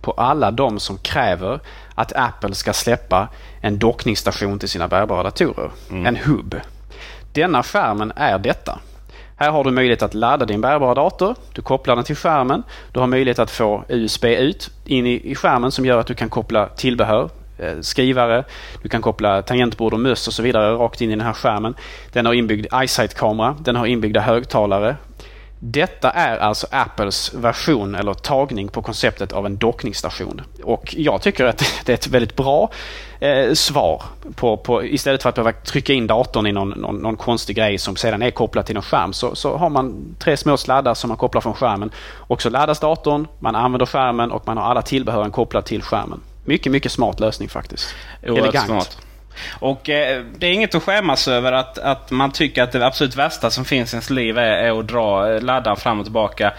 på 0.00 0.12
alla 0.12 0.50
de 0.50 0.80
som 0.80 0.98
kräver 0.98 1.60
att 1.94 2.12
Apple 2.16 2.54
ska 2.54 2.72
släppa 2.72 3.28
en 3.60 3.78
dockningsstation 3.78 4.58
till 4.58 4.68
sina 4.68 4.88
bärbara 4.88 5.22
datorer. 5.22 5.70
Mm. 5.90 6.06
En 6.06 6.16
hub. 6.16 6.60
Denna 7.32 7.62
skärmen 7.62 8.12
är 8.16 8.38
detta. 8.38 8.78
Här 9.36 9.50
har 9.50 9.64
du 9.64 9.70
möjlighet 9.70 10.02
att 10.02 10.14
ladda 10.14 10.46
din 10.46 10.60
bärbara 10.60 10.94
dator. 10.94 11.34
Du 11.52 11.62
kopplar 11.62 11.96
den 11.96 12.04
till 12.04 12.16
skärmen. 12.16 12.62
Du 12.92 13.00
har 13.00 13.06
möjlighet 13.06 13.38
att 13.38 13.50
få 13.50 13.84
USB 13.88 14.24
ut 14.24 14.70
in 14.84 15.06
i, 15.06 15.30
i 15.30 15.34
skärmen 15.34 15.72
som 15.72 15.86
gör 15.86 15.98
att 15.98 16.06
du 16.06 16.14
kan 16.14 16.28
koppla 16.28 16.66
tillbehör 16.68 17.30
Eh, 17.37 17.37
Eh, 17.58 17.80
skrivare. 17.80 18.44
Du 18.82 18.88
kan 18.88 19.02
koppla 19.02 19.42
tangentbord 19.42 19.92
och 19.92 20.00
möss 20.00 20.28
och 20.28 20.34
så 20.34 20.42
vidare 20.42 20.72
rakt 20.72 21.00
in 21.00 21.10
i 21.10 21.16
den 21.16 21.26
här 21.26 21.32
skärmen. 21.32 21.74
Den 22.12 22.26
har 22.26 22.34
inbyggd 22.34 22.66
iSight-kamera. 22.74 23.56
Den 23.60 23.76
har 23.76 23.86
inbyggda 23.86 24.20
högtalare. 24.20 24.96
Detta 25.60 26.10
är 26.10 26.38
alltså 26.38 26.66
Apples 26.70 27.34
version 27.34 27.94
eller 27.94 28.14
tagning 28.14 28.68
på 28.68 28.82
konceptet 28.82 29.32
av 29.32 29.46
en 29.46 29.56
dockningsstation. 29.56 30.40
Och 30.62 30.94
jag 30.98 31.22
tycker 31.22 31.44
att 31.44 31.58
det 31.84 31.92
är 31.92 31.94
ett 31.94 32.06
väldigt 32.06 32.36
bra 32.36 32.70
eh, 33.20 33.52
svar. 33.52 34.02
På, 34.34 34.56
på, 34.56 34.84
istället 34.84 35.22
för 35.22 35.28
att 35.28 35.34
behöva 35.34 35.52
trycka 35.52 35.92
in 35.92 36.06
datorn 36.06 36.46
i 36.46 36.52
någon, 36.52 36.68
någon, 36.68 36.96
någon, 36.96 37.16
konstig 37.16 37.56
grej 37.56 37.78
som 37.78 37.96
sedan 37.96 38.22
är 38.22 38.30
kopplad 38.30 38.66
till 38.66 38.76
en 38.76 38.82
skärm 38.82 39.12
så, 39.12 39.34
så 39.34 39.56
har 39.56 39.70
man 39.70 40.14
tre 40.18 40.36
små 40.36 40.56
sladdar 40.56 40.94
som 40.94 41.08
man 41.08 41.16
kopplar 41.16 41.40
från 41.40 41.54
skärmen. 41.54 41.90
Och 42.14 42.42
så 42.42 42.50
laddas 42.50 42.80
datorn, 42.80 43.26
man 43.38 43.56
använder 43.56 43.86
skärmen 43.86 44.30
och 44.30 44.46
man 44.46 44.56
har 44.56 44.64
alla 44.64 44.82
tillbehören 44.82 45.30
kopplade 45.30 45.66
till 45.66 45.82
skärmen. 45.82 46.20
Mycket, 46.48 46.72
mycket 46.72 46.92
smart 46.92 47.20
lösning 47.20 47.48
faktiskt. 47.48 47.94
Elegant. 48.22 48.66
Smart. 48.66 48.98
Och 49.58 49.88
eh, 49.90 50.24
det 50.38 50.46
är 50.46 50.52
inget 50.52 50.74
att 50.74 50.82
skämmas 50.82 51.28
över 51.28 51.52
att, 51.52 51.78
att 51.78 52.10
man 52.10 52.32
tycker 52.32 52.62
att 52.62 52.72
det 52.72 52.86
absolut 52.86 53.16
värsta 53.16 53.50
som 53.50 53.64
finns 53.64 53.92
i 53.92 53.96
ens 53.96 54.10
liv 54.10 54.38
är, 54.38 54.42
är 54.42 54.80
att 54.80 54.88
dra 54.88 55.38
laddaren 55.38 55.76
fram 55.76 55.98
och 55.98 56.06
tillbaka. 56.06 56.52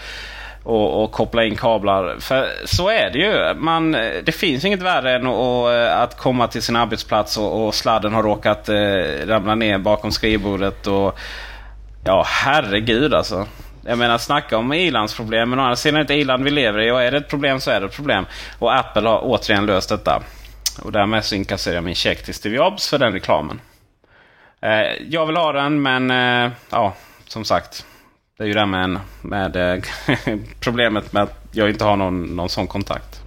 Och, 0.62 1.04
och, 1.04 1.12
koppla 1.12 1.44
in 1.44 1.56
kablar. 1.56 2.16
För 2.20 2.48
så 2.64 2.88
är 2.88 3.10
det 3.10 3.18
ju. 3.18 3.54
Man, 3.54 3.92
det 4.24 4.34
finns 4.34 4.64
inget 4.64 4.82
värre 4.82 5.14
än 5.14 5.26
att, 5.26 5.74
eh, 5.74 6.00
att 6.00 6.16
komma 6.16 6.46
till 6.46 6.62
sin 6.62 6.76
arbetsplats 6.76 7.38
och, 7.38 7.66
och 7.66 7.74
sladden 7.74 8.12
har 8.12 8.22
råkat 8.22 8.68
eh, 8.68 9.26
ramla 9.26 9.54
ner 9.54 9.78
bakom 9.78 10.12
skrivbordet. 10.12 10.86
Och, 10.86 11.18
ja, 12.04 12.24
herregud 12.26 13.14
alltså. 13.14 13.46
Jag 13.84 13.98
menar 13.98 14.18
snacka 14.18 14.58
om 14.58 14.72
ilandsproblem. 14.72 15.50
Men 15.50 15.58
å 15.58 15.62
andra 15.62 15.76
sidan 15.76 16.00
är 16.00 16.04
det 16.04 16.14
ett 16.14 16.20
iland 16.20 16.44
vi 16.44 16.50
lever 16.50 16.80
i 16.80 16.90
och 16.90 17.02
är 17.02 17.10
det 17.10 17.16
ett 17.16 17.28
problem 17.28 17.60
så 17.60 17.70
är 17.70 17.80
det 17.80 17.86
ett 17.86 17.96
problem. 17.96 18.26
Och 18.58 18.74
Apple 18.76 19.08
har 19.08 19.20
återigen 19.22 19.66
löst 19.66 19.88
detta. 19.88 20.22
Och 20.82 20.92
därmed 20.92 21.24
så 21.24 21.34
inkasserar 21.34 21.74
jag 21.74 21.84
min 21.84 21.94
check 21.94 22.24
till 22.24 22.34
Steve 22.34 22.56
Jobs 22.56 22.88
för 22.88 22.98
den 22.98 23.12
reklamen. 23.12 23.60
Eh, 24.60 25.02
jag 25.08 25.26
vill 25.26 25.36
ha 25.36 25.52
den 25.52 25.82
men 25.82 26.10
eh, 26.10 26.52
ja, 26.70 26.94
som 27.26 27.44
sagt. 27.44 27.86
Det 28.38 28.44
är 28.44 28.48
ju 28.48 28.54
det 28.54 28.66
med, 28.66 28.98
med 29.22 29.56
eh, 29.56 29.82
problemet 30.60 31.12
med 31.12 31.22
att 31.22 31.48
jag 31.52 31.70
inte 31.70 31.84
har 31.84 31.96
någon, 31.96 32.22
någon 32.22 32.48
sån 32.48 32.66
kontakt. 32.66 33.20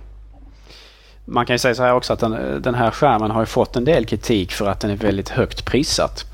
Man 1.25 1.45
kan 1.45 1.53
ju 1.53 1.57
säga 1.57 1.75
så 1.75 1.83
här 1.83 1.93
också 1.93 2.13
att 2.13 2.19
den, 2.19 2.61
den 2.61 2.75
här 2.75 2.91
skärmen 2.91 3.31
har 3.31 3.45
fått 3.45 3.75
en 3.75 3.85
del 3.85 4.05
kritik 4.05 4.51
för 4.51 4.69
att 4.69 4.79
den 4.79 4.91
är 4.91 4.95
väldigt 4.95 5.29
högt 5.29 5.65
prissatt. 5.65 6.25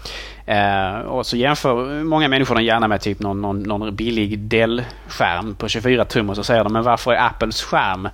Eh, 0.49 0.99
och 0.99 1.25
så 1.25 1.37
jämför 1.37 2.03
många 2.03 2.27
människor 2.27 2.55
den 2.55 2.63
gärna 2.63 2.87
med 2.87 3.01
typ 3.01 3.19
någon, 3.19 3.41
någon, 3.41 3.63
någon 3.63 3.95
billig 3.95 4.39
Dell-skärm 4.39 5.55
på 5.55 5.67
24 5.67 6.05
tum 6.05 6.29
och 6.29 6.35
så 6.35 6.43
säger 6.43 6.63
de 6.63 6.73
men 6.73 6.83
varför 6.83 7.11
är 7.11 7.25
Apples 7.25 7.61
skärm 7.63 8.09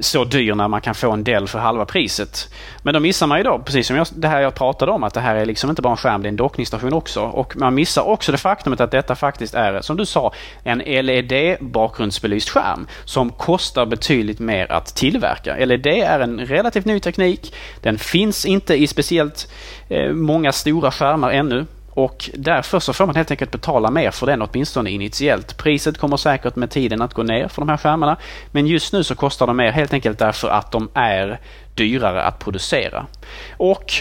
så 0.00 0.24
dyr 0.24 0.54
när 0.54 0.68
man 0.68 0.80
kan 0.80 0.94
få 0.94 1.12
en 1.12 1.24
Dell 1.24 1.48
för 1.48 1.58
halva 1.58 1.84
priset. 1.84 2.48
Men 2.82 2.94
då 2.94 3.00
missar 3.00 3.26
man 3.26 3.38
ju 3.38 3.44
då, 3.44 3.58
precis 3.58 3.86
som 3.86 3.96
jag, 3.96 4.06
det 4.10 4.28
här 4.28 4.40
jag 4.40 4.54
pratade 4.54 4.92
om, 4.92 5.04
att 5.04 5.14
det 5.14 5.20
här 5.20 5.34
är 5.34 5.46
liksom 5.46 5.70
inte 5.70 5.82
bara 5.82 5.90
en 5.90 5.96
skärm, 5.96 6.22
det 6.22 6.26
är 6.26 6.30
en 6.30 6.36
dockningsstation 6.36 6.92
också. 6.92 7.20
Och 7.22 7.56
man 7.56 7.74
missar 7.74 8.02
också 8.02 8.32
det 8.32 8.38
faktumet 8.38 8.80
att 8.80 8.90
detta 8.90 9.14
faktiskt 9.14 9.54
är, 9.54 9.80
som 9.80 9.96
du 9.96 10.06
sa, 10.06 10.32
en 10.62 10.78
LED 10.78 11.56
bakgrundsbelyst 11.60 12.48
skärm 12.48 12.86
som 13.04 13.30
kostar 13.30 13.86
betydligt 13.86 14.38
mer 14.38 14.72
att 14.72 14.94
tillverka. 14.94 15.66
LED 15.66 15.86
är 15.86 16.20
en 16.20 16.40
relativt 16.40 16.84
ny 16.84 17.00
teknik. 17.00 17.54
Den 17.80 17.98
finns 17.98 18.46
inte 18.46 18.74
i 18.74 18.86
speciellt 18.86 19.48
eh, 19.88 20.12
många 20.12 20.52
stora 20.52 20.90
skärmar 20.90 21.30
ännu. 21.30 21.66
Och 21.94 22.30
därför 22.34 22.80
så 22.80 22.92
får 22.92 23.06
man 23.06 23.16
helt 23.16 23.30
enkelt 23.30 23.50
betala 23.50 23.90
mer 23.90 24.10
för 24.10 24.26
den 24.26 24.42
åtminstone 24.42 24.90
initiellt. 24.90 25.56
Priset 25.56 25.98
kommer 25.98 26.16
säkert 26.16 26.56
med 26.56 26.70
tiden 26.70 27.02
att 27.02 27.14
gå 27.14 27.22
ner 27.22 27.48
för 27.48 27.62
de 27.62 27.68
här 27.68 27.76
skärmarna. 27.76 28.16
Men 28.50 28.66
just 28.66 28.92
nu 28.92 29.04
så 29.04 29.14
kostar 29.14 29.46
de 29.46 29.56
mer 29.56 29.70
helt 29.70 29.92
enkelt 29.92 30.18
därför 30.18 30.48
att 30.48 30.72
de 30.72 30.88
är 30.94 31.40
dyrare 31.74 32.22
att 32.22 32.38
producera. 32.38 33.06
Och 33.56 33.92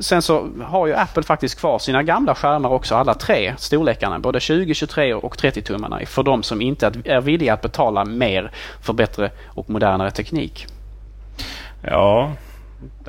sen 0.00 0.22
så 0.22 0.48
har 0.62 0.86
ju 0.86 0.94
Apple 0.94 1.22
faktiskt 1.22 1.60
kvar 1.60 1.78
sina 1.78 2.02
gamla 2.02 2.34
skärmar 2.34 2.70
också, 2.70 2.94
alla 2.94 3.14
tre 3.14 3.54
storlekarna. 3.58 4.18
Både 4.18 4.40
20, 4.40 4.74
23 4.74 5.14
och 5.14 5.36
30-tummarna 5.36 6.06
för 6.06 6.22
de 6.22 6.42
som 6.42 6.60
inte 6.60 6.92
är 7.04 7.20
villiga 7.20 7.54
att 7.54 7.62
betala 7.62 8.04
mer 8.04 8.50
för 8.82 8.92
bättre 8.92 9.30
och 9.46 9.70
modernare 9.70 10.10
teknik. 10.10 10.66
Ja, 11.82 12.32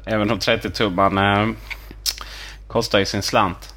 även 0.06 0.32
om 0.32 0.40
30-tummarna 0.40 1.42
eh, 1.42 1.56
kostar 2.68 3.00
ju 3.00 3.06
sin 3.06 3.22
slant. 3.22 3.69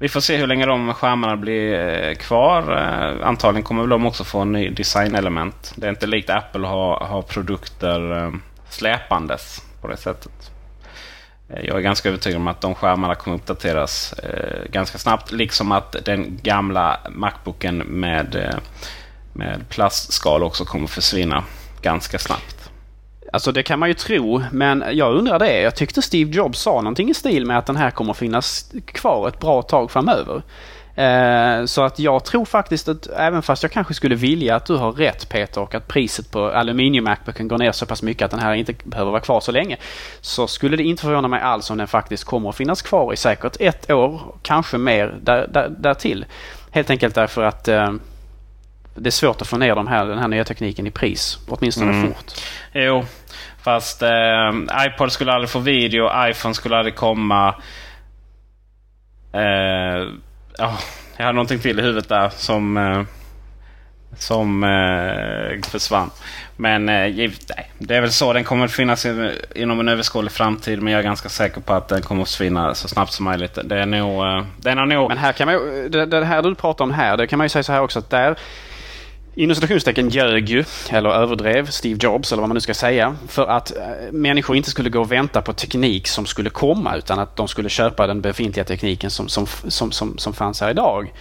Vi 0.00 0.08
får 0.08 0.20
se 0.20 0.36
hur 0.36 0.46
länge 0.46 0.66
de 0.66 0.94
skärmarna 0.94 1.36
blir 1.36 1.74
eh, 1.74 2.14
kvar. 2.14 2.76
Eh, 2.76 3.26
antagligen 3.26 3.64
kommer 3.64 3.82
väl 3.82 3.90
de 3.90 4.06
också 4.06 4.24
få 4.24 4.40
en 4.40 4.52
ny 4.52 4.70
designelement. 4.70 5.72
Det 5.76 5.86
är 5.86 5.90
inte 5.90 6.06
likt 6.06 6.30
Apple 6.30 6.60
att 6.60 6.72
ha, 6.72 7.06
ha 7.06 7.22
produkter 7.22 8.24
eh, 8.24 8.32
släpandes 8.68 9.62
på 9.80 9.88
det 9.88 9.96
sättet. 9.96 10.50
Jag 11.62 11.76
är 11.76 11.80
ganska 11.80 12.08
övertygad 12.08 12.40
om 12.40 12.48
att 12.48 12.60
de 12.60 12.74
skärmarna 12.74 13.14
kommer 13.14 13.36
uppdateras 13.36 14.14
ganska 14.70 14.98
snabbt. 14.98 15.32
Liksom 15.32 15.72
att 15.72 15.96
den 16.04 16.38
gamla 16.42 17.00
Macbooken 17.10 17.78
med, 17.78 18.60
med 19.32 19.68
plastskal 19.68 20.42
också 20.42 20.64
kommer 20.64 20.86
försvinna 20.86 21.44
ganska 21.82 22.18
snabbt. 22.18 22.57
Alltså 23.32 23.52
det 23.52 23.62
kan 23.62 23.78
man 23.78 23.88
ju 23.88 23.94
tro, 23.94 24.42
men 24.52 24.84
jag 24.92 25.14
undrar 25.14 25.38
det. 25.38 25.60
Jag 25.60 25.76
tyckte 25.76 26.02
Steve 26.02 26.30
Jobs 26.30 26.60
sa 26.60 26.74
någonting 26.74 27.10
i 27.10 27.14
stil 27.14 27.46
med 27.46 27.58
att 27.58 27.66
den 27.66 27.76
här 27.76 27.90
kommer 27.90 28.14
finnas 28.14 28.72
kvar 28.86 29.28
ett 29.28 29.40
bra 29.40 29.62
tag 29.62 29.90
framöver. 29.90 30.42
Eh, 30.98 31.64
så 31.64 31.82
att 31.82 31.98
jag 31.98 32.24
tror 32.24 32.44
faktiskt 32.44 32.88
att 32.88 33.06
även 33.06 33.42
fast 33.42 33.62
jag 33.62 33.72
kanske 33.72 33.94
skulle 33.94 34.14
vilja 34.14 34.56
att 34.56 34.66
du 34.66 34.76
har 34.76 34.92
rätt 34.92 35.28
Peter 35.28 35.60
och 35.60 35.74
att 35.74 35.88
priset 35.88 36.30
på 36.30 36.50
aluminium 36.50 37.04
Macbooken 37.04 37.48
går 37.48 37.58
ner 37.58 37.72
så 37.72 37.86
pass 37.86 38.02
mycket 38.02 38.24
att 38.24 38.30
den 38.30 38.40
här 38.40 38.54
inte 38.54 38.74
behöver 38.84 39.10
vara 39.10 39.20
kvar 39.20 39.40
så 39.40 39.52
länge. 39.52 39.76
Så 40.20 40.46
skulle 40.46 40.76
det 40.76 40.82
inte 40.82 41.02
förvåna 41.02 41.28
mig 41.28 41.40
alls 41.40 41.70
om 41.70 41.78
den 41.78 41.86
faktiskt 41.86 42.24
kommer 42.24 42.48
att 42.48 42.56
finnas 42.56 42.82
kvar 42.82 43.12
i 43.12 43.16
säkert 43.16 43.56
ett 43.60 43.90
år, 43.90 44.20
kanske 44.42 44.78
mer 44.78 45.18
där, 45.22 45.48
där, 45.52 45.68
därtill. 45.78 46.24
Helt 46.70 46.90
enkelt 46.90 47.14
därför 47.14 47.42
att 47.42 47.68
eh, 47.68 47.92
det 49.00 49.08
är 49.08 49.10
svårt 49.10 49.42
att 49.42 49.48
få 49.48 49.56
ner 49.56 49.74
de 49.74 49.86
här, 49.86 50.06
den 50.06 50.18
här 50.18 50.28
nya 50.28 50.44
tekniken 50.44 50.86
i 50.86 50.90
pris. 50.90 51.38
Åtminstone 51.48 51.92
mm. 51.92 52.08
fort. 52.08 52.32
Jo, 52.72 53.04
fast 53.62 54.02
eh, 54.02 54.50
iPod 54.86 55.12
skulle 55.12 55.32
aldrig 55.32 55.50
få 55.50 55.58
video. 55.58 56.28
iPhone 56.30 56.54
skulle 56.54 56.76
aldrig 56.76 56.94
komma. 56.94 57.48
Eh, 59.32 60.02
oh, 60.58 60.80
jag 61.16 61.24
hade 61.24 61.32
någonting 61.32 61.58
till 61.58 61.78
i 61.78 61.82
huvudet 61.82 62.08
där 62.08 62.28
som, 62.28 62.76
eh, 62.76 63.02
som 64.18 64.64
eh, 64.64 65.70
försvann. 65.70 66.10
Men 66.56 66.88
eh, 66.88 66.94
nej, 66.94 67.38
det 67.78 67.96
är 67.96 68.00
väl 68.00 68.12
så. 68.12 68.32
Den 68.32 68.44
kommer 68.44 68.64
att 68.64 68.72
finnas 68.72 69.06
inom 69.54 69.80
en 69.80 69.88
överskådlig 69.88 70.32
framtid. 70.32 70.82
Men 70.82 70.92
jag 70.92 71.00
är 71.00 71.04
ganska 71.04 71.28
säker 71.28 71.60
på 71.60 71.72
att 71.72 71.88
den 71.88 72.02
kommer 72.02 72.22
att 72.22 72.28
försvinna 72.28 72.74
så 72.74 72.88
snabbt 72.88 73.12
som 73.12 73.24
möjligt. 73.24 73.58
Det 73.64 73.78
är 73.78 73.86
nog... 73.86 74.26
Eh, 74.26 74.44
den 74.56 74.78
är 74.78 74.86
nog... 74.86 75.08
Men 75.08 75.18
här 75.18 75.32
kan 75.32 75.46
man 75.46 75.54
ju, 75.54 75.88
det, 75.88 76.06
det 76.06 76.24
här 76.24 76.42
du 76.42 76.54
pratar 76.54 76.84
om 76.84 76.90
här, 76.90 77.16
det 77.16 77.26
kan 77.26 77.36
man 77.36 77.44
ju 77.44 77.48
säga 77.48 77.62
så 77.62 77.72
här 77.72 77.82
också 77.82 77.98
att 77.98 78.10
där 78.10 78.36
inom 79.38 79.54
citationstecken 79.54 80.08
ljög 80.08 80.48
ju, 80.48 80.64
eller 80.90 81.10
överdrev, 81.10 81.66
Steve 81.66 81.98
Jobs 82.02 82.32
eller 82.32 82.40
vad 82.40 82.48
man 82.48 82.54
nu 82.54 82.60
ska 82.60 82.74
säga. 82.74 83.16
För 83.28 83.46
att 83.46 83.76
eh, 83.76 84.12
människor 84.12 84.56
inte 84.56 84.70
skulle 84.70 84.90
gå 84.90 85.00
och 85.00 85.12
vänta 85.12 85.42
på 85.42 85.52
teknik 85.52 86.08
som 86.08 86.26
skulle 86.26 86.50
komma 86.50 86.96
utan 86.96 87.18
att 87.18 87.36
de 87.36 87.48
skulle 87.48 87.68
köpa 87.68 88.06
den 88.06 88.20
befintliga 88.20 88.64
tekniken 88.64 89.10
som, 89.10 89.28
som, 89.28 89.46
som, 89.68 89.92
som, 89.92 90.18
som 90.18 90.32
fanns 90.32 90.60
här 90.60 90.70
idag. 90.70 91.12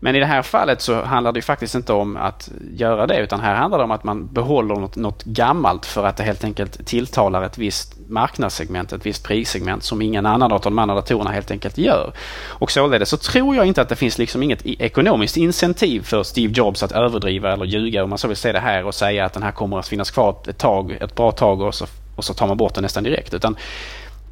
Men 0.00 0.16
i 0.16 0.18
det 0.18 0.26
här 0.26 0.42
fallet 0.42 0.80
så 0.80 1.02
handlar 1.02 1.32
det 1.32 1.42
faktiskt 1.42 1.74
inte 1.74 1.92
om 1.92 2.16
att 2.16 2.50
göra 2.72 3.06
det 3.06 3.18
utan 3.18 3.40
här 3.40 3.54
handlar 3.54 3.78
det 3.78 3.84
om 3.84 3.90
att 3.90 4.04
man 4.04 4.26
behåller 4.26 4.74
något, 4.74 4.96
något 4.96 5.24
gammalt 5.24 5.86
för 5.86 6.06
att 6.06 6.16
det 6.16 6.22
helt 6.22 6.44
enkelt 6.44 6.86
tilltalar 6.86 7.42
ett 7.42 7.58
visst 7.58 7.94
marknadssegment, 8.08 8.92
ett 8.92 9.06
visst 9.06 9.24
prissegment 9.24 9.82
som 9.82 10.02
ingen 10.02 10.26
annan 10.26 10.52
av 10.52 10.60
de 10.60 10.78
andra 10.78 10.94
datorerna 10.94 11.30
helt 11.30 11.50
enkelt 11.50 11.78
gör. 11.78 12.12
Och 12.48 12.70
således 12.70 13.08
så 13.08 13.16
tror 13.16 13.56
jag 13.56 13.66
inte 13.66 13.82
att 13.82 13.88
det 13.88 13.96
finns 13.96 14.18
liksom 14.18 14.42
inget 14.42 14.66
ekonomiskt 14.66 15.36
incentiv 15.36 16.02
för 16.02 16.22
Steve 16.22 16.52
Jobs 16.52 16.82
att 16.82 16.92
överdriva 16.92 17.52
eller 17.52 17.64
ljuga 17.64 18.04
om 18.04 18.10
man 18.10 18.18
så 18.18 18.28
vill 18.28 18.36
se 18.36 18.52
det 18.52 18.60
här 18.60 18.84
och 18.84 18.94
säga 18.94 19.24
att 19.24 19.32
den 19.32 19.42
här 19.42 19.52
kommer 19.52 19.78
att 19.78 19.88
finnas 19.88 20.10
kvar 20.10 20.36
ett 20.48 20.58
tag, 20.58 20.92
ett 20.92 21.14
bra 21.14 21.32
tag 21.32 21.60
och 21.60 21.74
så, 21.74 21.86
och 22.16 22.24
så 22.24 22.34
tar 22.34 22.46
man 22.46 22.56
bort 22.56 22.74
den 22.74 22.82
nästan 22.82 23.04
direkt. 23.04 23.34
Utan 23.34 23.56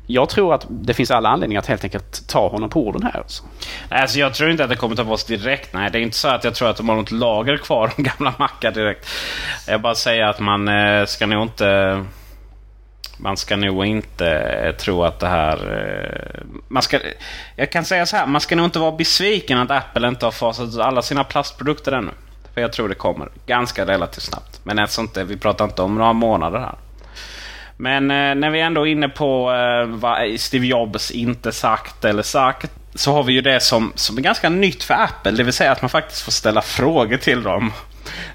jag 0.06 0.28
tror 0.28 0.54
att 0.54 0.66
det 0.68 0.94
finns 0.94 1.10
alla 1.10 1.28
anledningar 1.28 1.60
att 1.60 1.66
helt 1.66 1.84
enkelt 1.84 2.28
ta 2.28 2.48
honom 2.48 2.70
på 2.70 2.86
orden 2.86 3.02
här. 3.02 3.18
Alltså. 3.18 3.42
Alltså 3.88 4.18
jag 4.18 4.34
tror 4.34 4.50
inte 4.50 4.64
att 4.64 4.70
det 4.70 4.76
kommer 4.76 4.96
ta 4.96 5.04
bort 5.04 5.26
direkt. 5.26 5.72
Nej, 5.72 5.90
det 5.90 5.98
är 5.98 6.02
inte 6.02 6.16
så 6.16 6.28
att 6.28 6.44
jag 6.44 6.54
tror 6.54 6.68
att 6.68 6.76
de 6.76 6.88
har 6.88 6.96
något 6.96 7.10
lager 7.10 7.56
kvar 7.56 7.92
om 7.96 8.04
gamla 8.04 8.34
mackar 8.38 8.72
direkt. 8.72 9.08
Jag 9.68 9.80
bara 9.80 9.94
säger 9.94 10.24
att 10.24 10.40
man 10.40 10.68
eh, 10.68 11.06
ska 11.06 11.26
nog 11.26 11.42
inte... 11.42 12.04
Man 13.18 13.36
ska 13.36 13.56
nog 13.56 13.86
inte 13.86 14.30
eh, 14.30 14.76
tro 14.76 15.04
att 15.04 15.20
det 15.20 15.28
här... 15.28 15.56
Eh, 15.56 16.46
man 16.68 16.82
ska, 16.82 17.00
jag 17.56 17.72
kan 17.72 17.84
säga 17.84 18.06
så 18.06 18.16
här, 18.16 18.26
man 18.26 18.40
ska 18.40 18.56
nog 18.56 18.64
inte 18.66 18.78
vara 18.78 18.92
besviken 18.92 19.58
att 19.58 19.70
Apple 19.70 20.08
inte 20.08 20.26
har 20.26 20.32
fasat 20.32 20.68
ut 20.68 20.78
alla 20.78 21.02
sina 21.02 21.24
plastprodukter 21.24 21.92
ännu. 21.92 22.10
För 22.54 22.60
jag 22.60 22.72
tror 22.72 22.88
det 22.88 22.94
kommer 22.94 23.28
ganska 23.46 23.86
relativt 23.86 24.22
snabbt. 24.22 24.60
Men 24.62 24.78
eftersom 24.78 25.04
inte, 25.04 25.24
vi 25.24 25.36
pratar 25.36 25.64
inte 25.64 25.82
om 25.82 25.94
några 25.94 26.12
månader 26.12 26.58
här. 26.58 26.74
Men 27.76 28.10
eh, 28.10 28.34
när 28.34 28.50
vi 28.50 28.60
ändå 28.60 28.86
är 28.86 28.90
inne 28.90 29.08
på 29.08 29.52
eh, 29.52 29.86
vad 29.86 30.40
Steve 30.40 30.66
Jobs 30.66 31.10
inte 31.10 31.52
sagt 31.52 32.04
eller 32.04 32.22
sagt. 32.22 32.70
Så 32.94 33.12
har 33.12 33.22
vi 33.22 33.32
ju 33.32 33.40
det 33.40 33.60
som, 33.60 33.92
som 33.94 34.18
är 34.18 34.22
ganska 34.22 34.48
nytt 34.48 34.82
för 34.82 34.94
Apple. 34.94 35.32
Det 35.32 35.42
vill 35.42 35.52
säga 35.52 35.72
att 35.72 35.82
man 35.82 35.88
faktiskt 35.88 36.22
får 36.22 36.32
ställa 36.32 36.62
frågor 36.62 37.16
till 37.16 37.42
dem. 37.42 37.72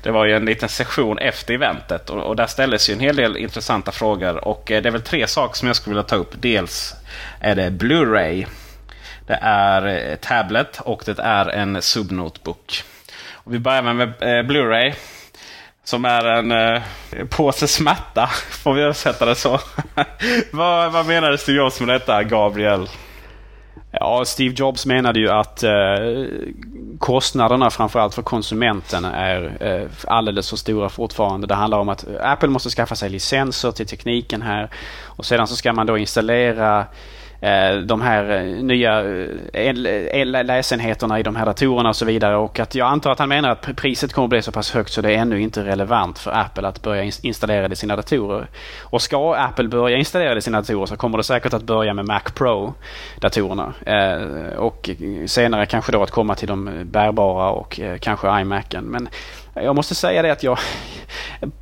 Det 0.04 0.12
var 0.12 0.26
ju 0.26 0.36
en 0.36 0.46
liten 0.46 0.70
session 0.70 1.18
efter 1.18 1.54
eventet 1.54 2.10
och, 2.10 2.24
och 2.24 2.36
där 2.36 2.48
ställdes 2.48 2.90
ju 2.90 2.94
en 2.94 3.00
hel 3.00 3.16
del 3.16 3.38
intressanta 3.38 3.92
frågor. 3.92 4.48
Och 4.48 4.72
eh, 4.72 4.82
det 4.82 4.90
är 4.90 4.92
väl 4.92 5.02
tre 5.02 5.28
saker 5.28 5.58
som 5.58 5.68
jag 5.68 5.76
skulle 5.76 5.94
vilja 5.94 6.08
ta 6.08 6.16
upp. 6.16 6.34
Dels 6.42 6.94
är 7.40 7.56
det 7.56 7.70
Blu-ray. 7.70 8.46
Det 9.28 9.40
är 9.42 10.10
eh, 10.12 10.16
Tablet 10.16 10.80
och 10.80 11.04
det 11.06 11.20
är 11.20 11.50
en 11.50 11.82
Subnotebook. 11.82 12.84
Och 13.34 13.54
vi 13.54 13.60
börjar 13.60 13.82
med, 13.82 13.96
med 13.96 14.10
eh, 14.10 14.44
Blu-ray. 14.44 14.94
Som 15.84 16.06
är 16.06 16.26
en 16.26 16.52
eh, 16.52 16.82
påse 17.30 17.68
smärta, 17.68 18.28
får 18.50 18.74
vi 18.74 18.82
översätta 18.82 19.26
det 19.26 19.36
så. 19.36 19.60
vad, 20.52 20.92
vad 20.92 21.06
menade 21.06 21.38
Steve 21.38 21.58
Jobs 21.58 21.80
med 21.80 21.90
detta, 21.90 22.24
Gabriel? 22.24 22.88
Ja, 23.92 24.26
Steve 24.26 24.54
Jobs 24.58 24.86
menade 24.86 25.20
ju 25.20 25.30
att 25.30 25.64
eh, 25.64 25.72
kostnaderna 27.00 27.70
framförallt 27.70 28.16
för 28.16 28.22
konsumenten 28.22 29.06
är 29.06 29.58
eh, 29.60 29.88
alldeles 30.08 30.50
för 30.50 30.58
stora 30.58 30.90
fortfarande. 30.90 31.48
Det 31.48 31.56
handlar 31.56 31.80
om 31.80 31.90
att 31.90 32.06
Apple 32.22 32.50
måste 32.50 32.70
skaffa 32.70 32.96
sig 32.96 33.10
licenser 33.10 33.72
till 33.72 33.88
tekniken 33.88 34.42
här 34.42 34.70
och 35.06 35.26
sedan 35.26 35.48
så 35.48 35.56
ska 35.56 35.74
man 35.74 35.86
då 35.86 35.98
installera 35.98 36.86
Eh, 37.42 37.78
de 37.78 38.02
här 38.02 38.32
eh, 38.32 38.64
nya 38.64 39.04
eh, 39.54 40.26
läsenheterna 40.26 41.20
i 41.20 41.24
de 41.24 41.36
här 41.36 41.46
datorerna 41.46 41.90
och 41.90 41.96
så 41.96 42.06
vidare. 42.06 42.36
Och 42.36 42.60
att 42.60 42.76
jag 42.76 42.88
antar 42.88 43.12
att 43.12 43.20
han 43.20 43.30
menar 43.30 43.50
att 43.50 43.76
priset 43.76 44.14
kommer 44.14 44.26
att 44.26 44.30
bli 44.30 44.42
så 44.42 44.52
pass 44.52 44.72
högt 44.72 44.92
så 44.92 45.02
det 45.02 45.14
är 45.14 45.18
ännu 45.18 45.42
inte 45.42 45.64
relevant 45.66 46.20
för 46.20 46.32
Apple 46.32 46.68
att 46.68 46.82
börja 46.82 47.04
installera 47.22 47.68
det 47.68 47.74
i 47.74 47.76
sina 47.76 47.96
datorer. 47.96 48.48
Och 48.82 49.02
ska 49.02 49.36
Apple 49.36 49.68
börja 49.68 49.98
installera 49.98 50.34
det 50.34 50.38
i 50.38 50.42
sina 50.42 50.62
datorer 50.62 50.86
så 50.86 50.98
kommer 50.98 51.18
det 51.18 51.24
säkert 51.24 51.54
att 51.54 51.64
börja 51.64 51.94
med 51.94 52.06
Mac 52.06 52.22
Pro-datorerna. 52.36 53.74
Och 54.58 54.90
senare 55.26 55.66
kanske 55.66 55.92
då 55.92 56.04
att 56.04 56.12
komma 56.12 56.36
till 56.36 56.48
de 56.48 56.70
bärbara 56.84 57.50
och 57.50 57.80
kanske 58.00 58.42
iMacen. 58.42 58.86
Men 58.86 59.10
jag 59.54 59.76
måste 59.76 59.96
säga 59.96 60.22
det 60.22 60.32
att 60.32 60.44
jag 60.44 60.58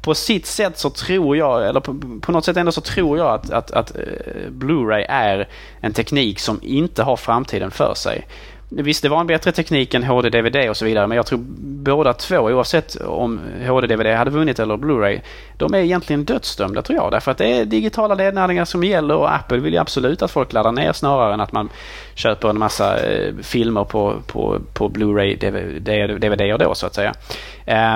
på 0.02 0.16
sitt 0.16 0.46
sätt 0.46 0.78
så 0.78 0.90
tror 0.90 1.38
jag, 1.38 1.68
eller 1.68 1.80
på, 1.80 2.20
på 2.22 2.32
något 2.32 2.46
sätt 2.46 2.58
ändå 2.58 2.72
så 2.72 2.82
tror 2.82 3.18
jag 3.18 3.28
att, 3.28 3.52
att, 3.52 3.72
att 3.72 3.96
eh, 3.96 4.50
Blu-ray 4.50 5.06
är 5.10 5.48
en 5.82 5.94
teknik 5.94 6.40
som 6.40 6.60
inte 6.64 7.04
har 7.04 7.16
framtiden 7.16 7.72
för 7.72 7.94
sig. 7.94 8.28
Visst, 8.72 9.04
det 9.04 9.10
var 9.10 9.20
en 9.20 9.28
bättre 9.28 9.52
teknik 9.52 9.94
än 9.94 10.04
HD-DVD 10.04 10.70
och 10.70 10.78
så 10.78 10.86
vidare, 10.86 11.08
men 11.08 11.16
jag 11.16 11.26
tror 11.26 11.40
båda 11.84 12.14
två, 12.14 12.38
oavsett 12.38 12.96
om 12.96 13.40
HD-DVD 13.68 14.16
hade 14.18 14.32
vunnit 14.32 14.60
eller 14.60 14.78
Blu-ray, 14.78 15.22
de 15.58 15.74
är 15.74 15.78
egentligen 15.78 16.26
dödsdömda 16.26 16.82
tror 16.82 16.98
jag. 16.98 17.12
Därför 17.12 17.32
att 17.32 17.38
det 17.38 17.48
är 17.48 17.66
digitala 17.66 18.16
nedladdningar 18.16 18.66
som 18.66 18.84
gäller 18.84 19.16
och 19.16 19.34
Apple 19.34 19.58
vill 19.58 19.74
ju 19.74 19.80
absolut 19.80 20.22
att 20.22 20.32
folk 20.32 20.54
laddar 20.54 20.72
ner 20.72 20.94
snarare 20.94 21.34
än 21.34 21.42
att 21.42 21.52
man 21.52 21.70
köper 22.14 22.50
en 22.50 22.60
massa 22.60 23.00
eh, 23.00 23.34
filmer 23.42 23.84
på, 23.84 24.16
på, 24.28 24.60
på 24.74 24.90
Blu-ray, 24.90 25.36
DVD, 25.36 26.22
DVD 26.22 26.60
då 26.60 26.76
så 26.76 26.86
att 26.86 26.96
säga. 26.96 27.14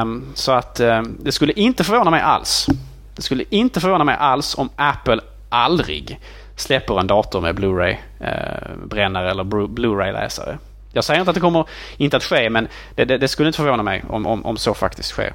Um, 0.02 0.26
så 0.34 0.52
att 0.52 0.80
um, 0.80 1.18
det 1.20 1.32
skulle 1.32 1.54
inte 1.54 1.84
förvåna 1.84 2.12
mig 2.12 2.22
alls. 2.22 2.68
Det 3.16 3.22
skulle 3.22 3.44
inte 3.50 3.80
förvåna 3.80 4.04
mig 4.04 4.16
alls 4.20 4.58
om 4.58 4.70
Apple 4.76 5.20
aldrig 5.50 6.20
släpper 6.56 7.00
en 7.00 7.08
dator 7.08 7.42
med 7.42 7.56
Blu-ray-brännare 7.56 9.26
eh, 9.26 9.32
eller 9.32 9.44
Blu-ray-läsare. 9.68 10.58
Jag 10.94 11.04
säger 11.04 11.20
inte 11.20 11.30
att 11.30 11.36
det 11.36 11.42
kommer 11.42 11.66
inte 11.98 12.18
att 12.18 12.24
ske, 12.24 12.50
men 12.50 12.68
det, 12.96 13.06
det, 13.06 13.18
det 13.18 13.28
skulle 13.28 13.50
inte 13.50 13.58
förvåna 13.58 13.84
mig 13.84 14.04
om, 14.10 14.26
om, 14.26 14.46
om, 14.46 14.58
så 14.58 14.74
faktiskt 14.74 15.10
sker. 15.10 15.34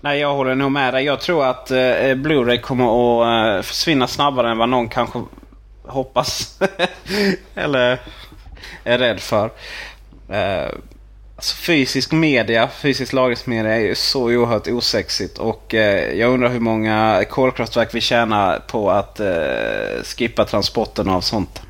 Nej, 0.00 0.20
jag 0.20 0.34
håller 0.34 0.54
nog 0.54 0.72
med 0.72 0.94
dig. 0.94 1.04
Jag 1.04 1.20
tror 1.20 1.46
att 1.46 1.70
eh, 1.70 1.78
eh 1.78 2.16
Blu-ray 2.16 2.60
kommer 2.60 2.84
att 2.84 3.56
eh, 3.56 3.62
försvinna 3.62 4.06
snabbare 4.06 4.50
än 4.50 4.58
vad 4.58 4.68
någon 4.68 4.88
kanske 4.88 5.22
hoppas. 5.86 6.60
eller 7.54 7.98
är 8.84 8.98
rädd 8.98 9.20
för. 9.20 9.50
Eh, 10.28 10.68
Alltså 11.40 11.56
fysisk 11.56 12.12
media, 12.12 12.68
fysisk 12.68 13.12
lagringsmedia 13.12 13.74
är 13.74 13.80
ju 13.80 13.94
så 13.94 14.22
oerhört 14.22 14.66
osexigt. 14.66 15.38
Och 15.38 15.74
eh, 15.74 16.18
jag 16.18 16.30
undrar 16.30 16.48
hur 16.48 16.60
många 16.60 17.24
kolkraftverk 17.30 17.94
vi 17.94 18.00
tjänar 18.00 18.58
på 18.58 18.90
att 18.90 19.20
eh, 19.20 20.02
skippa 20.04 20.44
transporten 20.44 21.08
av 21.08 21.20
sånt. 21.20 21.62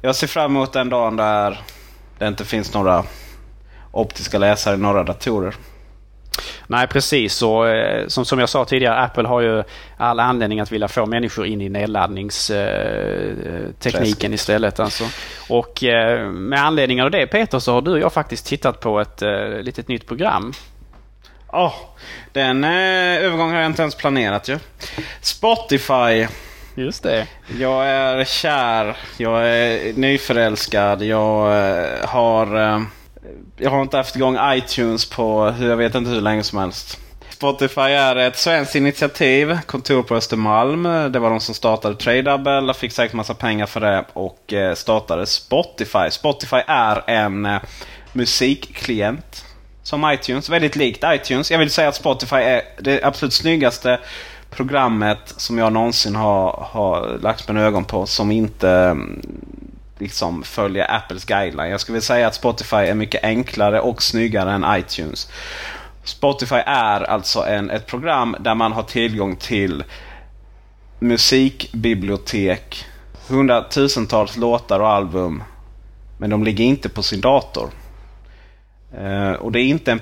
Jag 0.00 0.16
ser 0.16 0.26
fram 0.26 0.50
emot 0.56 0.72
den 0.72 0.88
dagen 0.88 1.16
där 1.16 1.60
det 2.18 2.28
inte 2.28 2.44
finns 2.44 2.74
några 2.74 3.04
optiska 3.92 4.38
läsare 4.38 4.74
i 4.74 4.78
några 4.78 5.04
datorer. 5.04 5.54
Nej 6.66 6.86
precis 6.86 7.42
och 7.42 7.68
eh, 7.68 8.06
som, 8.06 8.24
som 8.24 8.38
jag 8.38 8.48
sa 8.48 8.64
tidigare 8.64 8.96
Apple 8.96 9.28
har 9.28 9.40
ju 9.40 9.62
all 9.96 10.20
anledning 10.20 10.60
att 10.60 10.72
vilja 10.72 10.88
få 10.88 11.06
människor 11.06 11.46
in 11.46 11.60
i 11.60 11.68
nedladdningstekniken 11.68 14.34
istället. 14.34 14.80
Alltså. 14.80 15.04
Och 15.48 15.84
eh, 15.84 16.30
med 16.30 16.64
anledning 16.64 17.02
av 17.02 17.10
det 17.10 17.26
Peter 17.26 17.58
så 17.58 17.72
har 17.72 17.82
du 17.82 17.90
och 17.90 17.98
jag 17.98 18.12
faktiskt 18.12 18.46
tittat 18.46 18.80
på 18.80 19.00
ett 19.00 19.22
eh, 19.22 19.60
litet 19.60 19.88
nytt 19.88 20.06
program. 20.06 20.52
Ja, 21.52 21.66
oh, 21.66 21.74
den 22.32 22.64
eh, 22.64 23.24
övergången 23.24 23.54
har 23.54 23.60
jag 23.60 23.70
inte 23.70 23.82
ens 23.82 23.94
planerat 23.94 24.48
ju. 24.48 24.58
Spotify. 25.20 26.26
Just 26.74 27.02
det. 27.02 27.26
Jag 27.58 27.88
är 27.88 28.24
kär, 28.24 28.96
jag 29.16 29.48
är 29.48 29.92
nyförälskad, 29.92 31.02
jag 31.02 31.44
har 32.06 32.86
jag 33.58 33.70
har 33.70 33.82
inte 33.82 33.96
haft 33.96 34.16
igång 34.16 34.38
iTunes 34.42 35.10
på 35.10 35.54
jag 35.60 35.76
vet 35.76 35.94
inte 35.94 36.10
hur 36.10 36.20
länge 36.20 36.42
som 36.42 36.58
helst. 36.58 37.00
Spotify 37.30 37.80
är 37.80 38.16
ett 38.16 38.36
svenskt 38.36 38.74
initiativ. 38.74 39.58
Kontor 39.66 40.02
på 40.02 40.14
Östermalm. 40.14 40.82
Det 40.82 41.18
var 41.18 41.30
de 41.30 41.40
som 41.40 41.54
startade 41.54 41.94
Tradeable. 41.94 42.74
Fick 42.74 42.92
säkert 42.92 43.14
massa 43.14 43.34
pengar 43.34 43.66
för 43.66 43.80
det 43.80 44.04
och 44.12 44.52
eh, 44.52 44.74
startade 44.74 45.26
Spotify. 45.26 46.10
Spotify 46.10 46.56
är 46.66 47.10
en 47.10 47.46
eh, 47.46 47.58
musikklient. 48.12 49.44
Som 49.82 50.10
iTunes. 50.12 50.48
Väldigt 50.48 50.76
likt 50.76 51.04
iTunes. 51.06 51.50
Jag 51.50 51.58
vill 51.58 51.70
säga 51.70 51.88
att 51.88 51.94
Spotify 51.94 52.36
är 52.36 52.62
det 52.78 53.02
absolut 53.02 53.32
snyggaste 53.32 54.00
programmet 54.50 55.34
som 55.36 55.58
jag 55.58 55.72
någonsin 55.72 56.16
har, 56.16 56.66
har 56.70 57.18
lagt 57.22 57.48
mina 57.48 57.60
ögon 57.60 57.84
på. 57.84 58.06
Som 58.06 58.30
inte 58.30 58.70
mm, 58.70 59.22
liksom 60.00 60.42
följa 60.42 60.84
Apples 60.84 61.24
guideline. 61.24 61.70
Jag 61.70 61.80
skulle 61.80 61.94
vilja 61.94 62.06
säga 62.06 62.26
att 62.26 62.34
Spotify 62.34 62.76
är 62.76 62.94
mycket 62.94 63.24
enklare 63.24 63.80
och 63.80 64.02
snyggare 64.02 64.52
än 64.52 64.64
iTunes. 64.78 65.30
Spotify 66.04 66.62
är 66.66 67.02
alltså 67.02 67.46
en, 67.46 67.70
ett 67.70 67.86
program 67.86 68.36
där 68.40 68.54
man 68.54 68.72
har 68.72 68.82
tillgång 68.82 69.36
till 69.36 69.84
musikbibliotek, 70.98 72.84
hundratusentals 73.28 74.36
låtar 74.36 74.80
och 74.80 74.88
album. 74.88 75.42
Men 76.18 76.30
de 76.30 76.44
ligger 76.44 76.64
inte 76.64 76.88
på 76.88 77.02
sin 77.02 77.20
dator. 77.20 77.70
Uh, 78.98 79.32
och 79.32 79.52
det 79.52 79.60
är 79.60 79.64
inte 79.64 79.92
en 79.92 79.98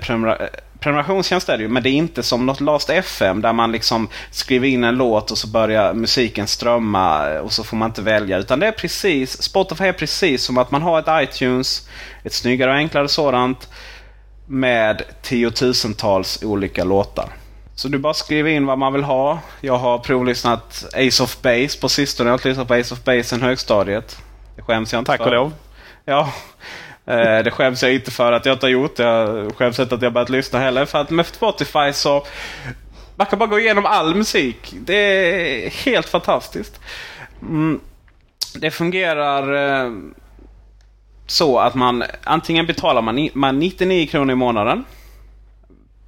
prenumerationstjänst 0.81 1.49
är 1.49 1.57
det 1.57 1.63
ju, 1.63 1.69
men 1.69 1.83
det 1.83 1.89
är 1.89 1.93
inte 1.93 2.23
som 2.23 2.47
något 2.47 2.61
Last 2.61 2.91
FM 2.91 3.43
där 3.43 3.53
man 3.53 3.73
liksom 3.73 4.09
skriver 4.31 4.69
in 4.69 4.85
en 4.85 4.97
låt 4.97 5.31
och 5.31 5.39
så 5.39 5.49
börjar 5.49 5.95
musiken 5.95 6.47
strömma 6.47 7.39
och 7.41 7.53
så 7.53 7.65
får 7.65 7.77
man 7.77 7.91
inte 7.91 8.03
välja. 8.03 8.39
Utan 8.39 8.61
det 8.61 8.67
är 8.67 8.73
precis, 8.73 9.43
Spotify 9.43 9.85
är 9.85 9.93
precis 9.93 10.45
som 10.45 10.59
att 10.59 10.71
man 10.71 10.83
har 10.83 10.99
ett 10.99 11.31
iTunes, 11.31 11.89
ett 12.25 12.33
snyggare 12.33 12.71
och 12.71 12.77
enklare 12.77 13.09
sådant, 13.09 13.69
med 14.47 15.03
tiotusentals 15.23 16.43
olika 16.43 16.85
låtar. 16.85 17.29
Så 17.75 17.89
du 17.89 17.99
bara 17.99 18.15
skriver 18.15 18.51
in 18.51 18.67
vad 18.67 18.79
man 18.79 18.93
vill 18.93 19.03
ha. 19.03 19.39
Jag 19.61 19.79
har 19.79 19.99
provlyssnat 19.99 20.85
Ace 20.95 21.23
of 21.23 21.43
Base 21.43 21.81
på 21.81 21.89
sistone. 21.89 22.31
Jag 22.31 22.39
har 22.39 22.49
lyssnat 22.49 22.69
på 22.69 22.75
Ace 22.75 22.95
of 22.95 23.05
Base 23.05 23.25
sen 23.25 23.43
högstadiet. 23.43 24.19
Det 24.57 24.63
skäms 24.63 24.93
jag 24.93 25.01
inte 25.01 25.11
Tack 25.11 25.21
och 25.21 25.33
lov. 25.33 25.53
Ja, 26.05 26.33
Eh, 27.07 27.43
det 27.45 27.51
skäms 27.51 27.83
jag 27.83 27.95
inte 27.95 28.11
för 28.11 28.33
att 28.33 28.47
jag 28.47 28.55
inte 28.55 28.67
har 28.67 28.71
gjort. 28.71 28.99
Jag 28.99 29.57
skäms 29.57 29.79
inte 29.79 29.95
att 29.95 30.03
jag 30.03 30.13
börjat 30.13 30.31
lyssna 30.31 30.59
heller. 30.59 30.85
För 30.85 31.01
att 31.01 31.11
med 31.11 31.27
Spotify 31.27 31.93
så... 31.93 32.27
Man 33.17 33.27
kan 33.27 33.39
bara 33.39 33.49
gå 33.49 33.59
igenom 33.59 33.87
all 33.87 34.15
musik. 34.15 34.75
Det 34.81 34.95
är 34.95 35.71
helt 35.71 36.09
fantastiskt. 36.09 36.81
Mm. 37.43 37.81
Det 38.55 38.71
fungerar 38.71 39.55
eh, 39.85 39.93
så 41.27 41.59
att 41.59 41.75
man 41.75 42.05
antingen 42.25 42.67
betalar 42.67 43.03
man, 43.03 43.29
man 43.35 43.59
99 43.59 44.07
kronor 44.07 44.33
i 44.33 44.37
månaden. 44.37 44.85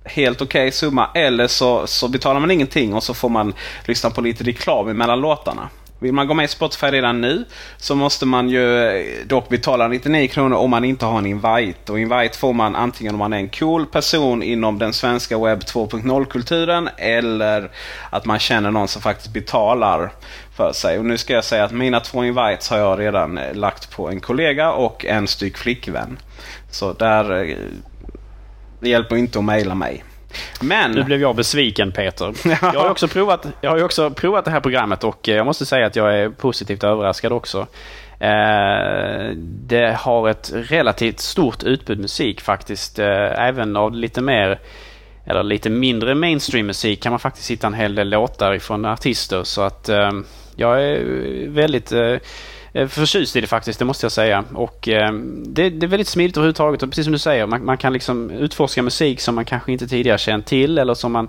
Helt 0.04 0.42
okej 0.42 0.62
okay 0.62 0.70
summa. 0.70 1.10
Eller 1.14 1.46
så, 1.46 1.86
så 1.86 2.08
betalar 2.08 2.40
man 2.40 2.50
ingenting 2.50 2.94
och 2.94 3.02
så 3.02 3.14
får 3.14 3.28
man 3.28 3.54
lyssna 3.84 4.10
på 4.10 4.20
lite 4.20 4.44
reklam 4.44 4.86
mellan 4.86 5.20
låtarna. 5.20 5.68
Vill 6.00 6.12
man 6.12 6.26
gå 6.26 6.34
med 6.34 6.44
i 6.44 6.48
Spotify 6.48 6.86
redan 6.86 7.20
nu 7.20 7.44
så 7.76 7.94
måste 7.94 8.26
man 8.26 8.48
ju 8.48 8.88
eh, 8.88 9.26
dock 9.26 9.48
betala 9.48 9.88
99 9.88 10.28
kronor 10.28 10.56
om 10.56 10.70
man 10.70 10.84
inte 10.84 11.06
har 11.06 11.18
en 11.18 11.26
invite. 11.26 11.92
Och 11.92 11.98
invite 11.98 12.38
får 12.38 12.52
man 12.52 12.76
antingen 12.76 13.14
om 13.14 13.18
man 13.18 13.32
är 13.32 13.36
en 13.36 13.48
cool 13.48 13.86
person 13.86 14.42
inom 14.42 14.78
den 14.78 14.92
svenska 14.92 15.38
webb 15.38 15.60
2.0-kulturen 15.60 16.88
eller 16.96 17.70
att 18.10 18.24
man 18.24 18.38
känner 18.38 18.70
någon 18.70 18.88
som 18.88 19.02
faktiskt 19.02 19.32
betalar 19.32 20.12
för 20.56 20.72
sig. 20.72 20.98
Och 20.98 21.04
nu 21.04 21.18
ska 21.18 21.32
jag 21.32 21.44
säga 21.44 21.64
att 21.64 21.72
mina 21.72 22.00
två 22.00 22.24
invites 22.24 22.70
har 22.70 22.78
jag 22.78 22.98
redan 22.98 23.38
eh, 23.38 23.54
lagt 23.54 23.90
på 23.90 24.08
en 24.08 24.20
kollega 24.20 24.72
och 24.72 25.04
en 25.04 25.28
styck 25.28 25.58
flickvän. 25.58 26.18
Så 26.70 26.92
där 26.92 27.44
eh, 27.44 27.56
det 28.80 28.88
hjälper 28.88 29.16
inte 29.16 29.38
att 29.38 29.44
mejla 29.44 29.74
mig. 29.74 30.04
Men... 30.60 30.90
Nu 30.92 31.02
blev 31.04 31.20
jag 31.20 31.36
besviken 31.36 31.92
Peter. 31.92 32.34
Jag 32.62 32.80
har, 32.80 32.90
också 32.90 33.08
provat, 33.08 33.46
jag 33.60 33.70
har 33.70 33.84
också 33.84 34.10
provat 34.10 34.44
det 34.44 34.50
här 34.50 34.60
programmet 34.60 35.04
och 35.04 35.28
jag 35.28 35.46
måste 35.46 35.66
säga 35.66 35.86
att 35.86 35.96
jag 35.96 36.18
är 36.18 36.28
positivt 36.28 36.84
överraskad 36.84 37.32
också. 37.32 37.66
Eh, 38.20 39.30
det 39.44 39.96
har 39.98 40.28
ett 40.28 40.52
relativt 40.54 41.20
stort 41.20 41.62
utbud 41.62 42.00
musik 42.00 42.40
faktiskt. 42.40 42.98
Eh, 42.98 43.46
även 43.48 43.76
av 43.76 43.94
lite 43.94 44.20
mer 44.20 44.60
eller 45.26 45.42
lite 45.42 45.70
mindre 45.70 46.14
mainstream 46.14 46.66
musik 46.66 47.02
kan 47.02 47.12
man 47.12 47.18
faktiskt 47.18 47.50
hitta 47.50 47.66
en 47.66 47.74
hel 47.74 47.94
del 47.94 48.08
låtar 48.08 48.54
ifrån 48.54 48.84
artister. 48.84 49.44
Så 49.44 49.62
att 49.62 49.88
eh, 49.88 50.10
jag 50.56 50.82
är 50.82 51.48
väldigt 51.48 51.92
Eh, 51.92 52.16
förtjust 52.72 53.36
i 53.36 53.40
det 53.40 53.46
faktiskt, 53.46 53.78
det 53.78 53.84
måste 53.84 54.04
jag 54.04 54.12
säga. 54.12 54.44
Och 54.54 54.88
eh, 54.88 55.12
det, 55.46 55.70
det, 55.70 55.86
är 55.86 55.88
väldigt 55.88 56.08
smidigt 56.08 56.36
överhuvudtaget 56.36 56.82
och 56.82 56.88
precis 56.88 57.04
som 57.04 57.12
du 57.12 57.18
säger, 57.18 57.46
man, 57.46 57.64
man, 57.64 57.76
kan 57.76 57.92
liksom 57.92 58.30
utforska 58.30 58.82
musik 58.82 59.20
som 59.20 59.34
man 59.34 59.44
kanske 59.44 59.72
inte 59.72 59.86
tidigare 59.88 60.18
känt 60.18 60.46
till 60.46 60.78
eller 60.78 60.94
som 60.94 61.12
man, 61.12 61.28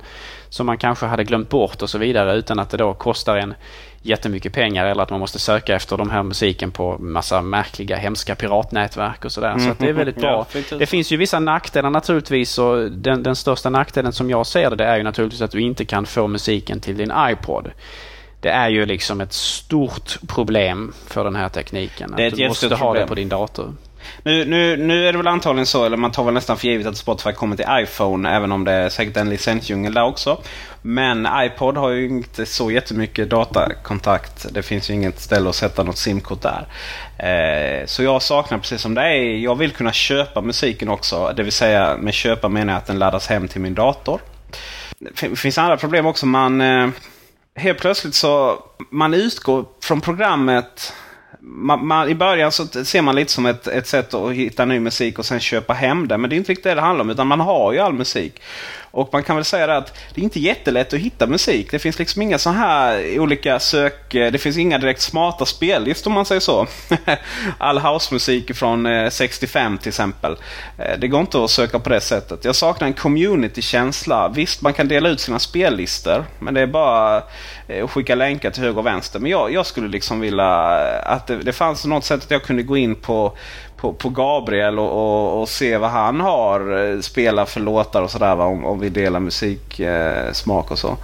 som 0.49 0.65
man 0.65 0.77
kanske 0.77 1.05
hade 1.05 1.23
glömt 1.23 1.49
bort 1.49 1.81
och 1.81 1.89
så 1.89 1.97
vidare 1.97 2.35
utan 2.35 2.59
att 2.59 2.69
det 2.69 2.77
då 2.77 2.93
kostar 2.93 3.37
en 3.37 3.53
jättemycket 4.01 4.53
pengar 4.53 4.85
eller 4.85 5.03
att 5.03 5.09
man 5.09 5.19
måste 5.19 5.39
söka 5.39 5.75
efter 5.75 5.97
de 5.97 6.09
här 6.09 6.23
musiken 6.23 6.71
på 6.71 6.97
massa 6.97 7.41
märkliga 7.41 7.97
hemska 7.97 8.35
piratnätverk 8.35 9.25
och 9.25 9.31
sådär. 9.31 9.51
Mm. 9.51 9.59
Så 9.59 9.83
det 9.83 9.89
är 9.89 9.93
väldigt 9.93 10.15
bra. 10.21 10.47
Ja, 10.53 10.77
det 10.77 10.85
finns 10.85 11.11
ju 11.11 11.17
vissa 11.17 11.39
nackdelar 11.39 11.89
naturligtvis 11.89 12.57
och 12.57 12.91
den, 12.91 13.23
den 13.23 13.35
största 13.35 13.69
nackdelen 13.69 14.13
som 14.13 14.29
jag 14.29 14.47
ser 14.47 14.69
det, 14.69 14.75
det 14.75 14.85
är 14.85 14.97
ju 14.97 15.03
naturligtvis 15.03 15.41
att 15.41 15.51
du 15.51 15.61
inte 15.61 15.85
kan 15.85 16.05
få 16.05 16.27
musiken 16.27 16.79
till 16.79 16.97
din 16.97 17.13
iPod 17.17 17.71
det 18.41 18.49
är 18.49 18.69
ju 18.69 18.85
liksom 18.85 19.21
ett 19.21 19.33
stort 19.33 20.17
problem 20.27 20.93
för 21.07 21.23
den 21.23 21.35
här 21.35 21.49
tekniken. 21.49 22.13
Det 22.17 22.23
är 22.23 22.27
ett 22.27 22.35
du 22.35 22.47
måste 22.47 22.75
ha 22.75 22.93
det 22.93 23.07
på 23.07 23.15
din 23.15 23.29
dator. 23.29 23.73
Nu, 24.23 24.45
nu, 24.45 24.77
nu 24.77 25.07
är 25.07 25.11
det 25.11 25.17
väl 25.17 25.27
antagligen 25.27 25.65
så, 25.65 25.85
eller 25.85 25.97
man 25.97 26.11
tar 26.11 26.23
väl 26.23 26.33
nästan 26.33 26.57
för 26.57 26.67
givet 26.67 26.87
att 26.87 26.97
Spotify 26.97 27.31
kommer 27.31 27.55
till 27.55 27.65
iPhone, 27.69 28.35
även 28.35 28.51
om 28.51 28.65
det 28.65 28.71
är 28.71 28.89
säkert 28.89 29.17
en 29.17 29.29
licensdjungel 29.29 29.93
där 29.93 30.03
också. 30.03 30.41
Men 30.81 31.27
iPod 31.33 31.77
har 31.77 31.89
ju 31.89 32.05
inte 32.05 32.45
så 32.45 32.71
jättemycket 32.71 33.29
datakontakt. 33.29 34.53
Det 34.53 34.61
finns 34.61 34.89
ju 34.89 34.93
inget 34.93 35.19
ställe 35.19 35.49
att 35.49 35.55
sätta 35.55 35.83
något 35.83 35.97
simkort 35.97 36.41
där. 36.41 36.67
Eh, 37.17 37.85
så 37.85 38.03
jag 38.03 38.21
saknar 38.21 38.57
precis 38.57 38.81
som 38.81 38.93
det 38.93 39.01
är, 39.01 39.37
jag 39.37 39.55
vill 39.55 39.71
kunna 39.71 39.91
köpa 39.91 40.41
musiken 40.41 40.89
också. 40.89 41.33
Det 41.35 41.43
vill 41.43 41.51
säga 41.51 41.97
med 41.97 42.13
köpa 42.13 42.49
menar 42.49 42.73
jag 42.73 42.77
att 42.77 42.87
den 42.87 42.99
laddas 42.99 43.27
hem 43.27 43.47
till 43.47 43.61
min 43.61 43.73
dator. 43.73 44.19
Det 44.99 45.35
finns 45.35 45.57
andra 45.57 45.77
problem 45.77 46.05
också. 46.05 46.25
Man... 46.25 46.61
Eh, 46.61 46.89
helt 47.59 47.79
plötsligt 47.79 48.15
så 48.15 48.63
man 48.89 49.13
utgår 49.13 49.65
från 49.81 50.01
programmet 50.01 50.93
man, 51.41 51.87
man, 51.87 52.09
I 52.09 52.15
början 52.15 52.51
så 52.51 52.67
ser 52.67 53.01
man 53.01 53.15
lite 53.15 53.31
som 53.31 53.45
ett, 53.45 53.67
ett 53.67 53.87
sätt 53.87 54.13
att 54.13 54.33
hitta 54.33 54.65
ny 54.65 54.79
musik 54.79 55.19
och 55.19 55.25
sen 55.25 55.39
köpa 55.39 55.73
hem 55.73 56.07
det. 56.07 56.17
Men 56.17 56.29
det 56.29 56.35
är 56.35 56.37
inte 56.37 56.51
riktigt 56.51 56.63
det 56.63 56.75
det 56.75 56.81
handlar 56.81 57.05
om. 57.05 57.09
Utan 57.09 57.27
man 57.27 57.39
har 57.39 57.73
ju 57.73 57.79
all 57.79 57.93
musik. 57.93 58.41
Och 58.91 59.09
man 59.13 59.23
kan 59.23 59.35
väl 59.35 59.45
säga 59.45 59.77
att 59.77 59.97
det 60.13 60.21
är 60.21 60.23
inte 60.23 60.39
jättelätt 60.39 60.93
att 60.93 60.99
hitta 60.99 61.27
musik. 61.27 61.71
Det 61.71 61.79
finns 61.79 61.99
liksom 61.99 62.21
inga 62.21 62.37
så 62.37 62.49
här 62.49 63.19
olika 63.19 63.59
sök... 63.59 64.15
Eh, 64.15 64.31
det 64.31 64.37
finns 64.37 64.57
inga 64.57 64.77
direkt 64.77 65.01
smarta 65.01 65.45
spellistor 65.45 66.11
om 66.11 66.15
man 66.15 66.25
säger 66.25 66.41
så. 66.41 66.67
All 67.57 67.77
housemusik 67.77 68.55
från 68.55 68.85
eh, 68.85 69.09
65 69.09 69.77
till 69.77 69.89
exempel. 69.89 70.37
Eh, 70.77 70.99
det 70.99 71.07
går 71.07 71.21
inte 71.21 71.43
att 71.43 71.51
söka 71.51 71.79
på 71.79 71.89
det 71.89 72.01
sättet. 72.01 72.45
Jag 72.45 72.55
saknar 72.55 72.87
en 72.87 72.93
community-känsla. 72.93 74.29
Visst, 74.29 74.61
man 74.61 74.73
kan 74.73 74.87
dela 74.87 75.09
ut 75.09 75.19
sina 75.19 75.39
spellistor. 75.39 76.25
Men 76.39 76.53
det 76.53 76.61
är 76.61 76.67
bara 76.67 77.17
att 77.17 77.91
skicka 77.91 78.15
länkar 78.15 78.51
till 78.51 78.63
höger 78.63 78.77
och 78.77 78.85
vänster. 78.85 79.19
Men 79.19 79.31
jag, 79.31 79.53
jag 79.53 79.65
skulle 79.65 79.87
liksom 79.87 80.19
vilja 80.19 80.49
att 81.03 81.27
det, 81.27 81.37
det 81.37 81.53
fanns 81.53 81.85
något 81.85 82.05
sätt 82.05 82.23
att 82.23 82.31
jag 82.31 82.43
kunde 82.43 82.63
gå 82.63 82.77
in 82.77 82.95
på 82.95 83.37
på, 83.79 83.93
på 83.93 84.09
Gabriel 84.09 84.79
och, 84.79 84.91
och, 84.91 85.41
och, 85.41 85.49
se 85.49 85.77
vad 85.77 85.89
han 85.89 86.19
har 86.19 86.91
eh, 86.91 86.99
spelat 86.99 87.49
för 87.49 87.59
låtar 87.59 88.01
och 88.01 88.11
sådär. 88.11 88.39
Om, 88.39 88.65
om 88.65 88.79
vi 88.79 88.89
delar 88.89 89.19
musiksmak 89.19 90.65
eh, 90.67 90.71
och 90.71 90.79
så. 90.79 90.97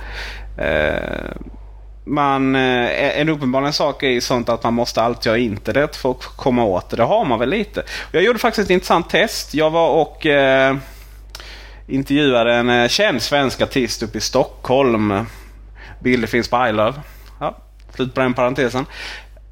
Eh, 0.57 1.32
man, 2.05 2.55
eh, 2.55 3.19
en 3.19 3.30
uppenbar 3.30 3.71
sak 3.71 4.03
är 4.03 4.09
ju 4.09 4.21
sånt 4.21 4.49
att 4.49 4.63
man 4.63 4.73
måste 4.73 5.01
alltid 5.01 5.32
ha 5.32 5.38
internet 5.38 5.95
för 5.95 6.11
att 6.11 6.23
komma 6.23 6.63
åt 6.63 6.89
det. 6.89 6.95
Det 6.95 7.03
har 7.03 7.26
man 7.26 7.39
väl 7.39 7.49
lite. 7.49 7.84
Jag 8.11 8.23
gjorde 8.23 8.39
faktiskt 8.39 8.65
ett 8.65 8.73
intressant 8.73 9.09
test. 9.09 9.53
Jag 9.53 9.69
var 9.69 9.89
och 9.89 10.26
eh, 10.26 10.76
intervjuade 11.88 12.53
en 12.53 12.69
eh, 12.69 12.88
känd 12.88 13.21
svensk 13.21 13.61
artist 13.61 14.03
uppe 14.03 14.17
i 14.17 14.21
Stockholm. 14.21 15.26
Bilder 15.99 16.28
finns 16.28 16.47
på 16.47 16.67
iLove. 16.67 16.93
Ja, 17.39 17.57
slut 17.95 18.13
på 18.13 18.21
den 18.21 18.34
parentesen. 18.34 18.86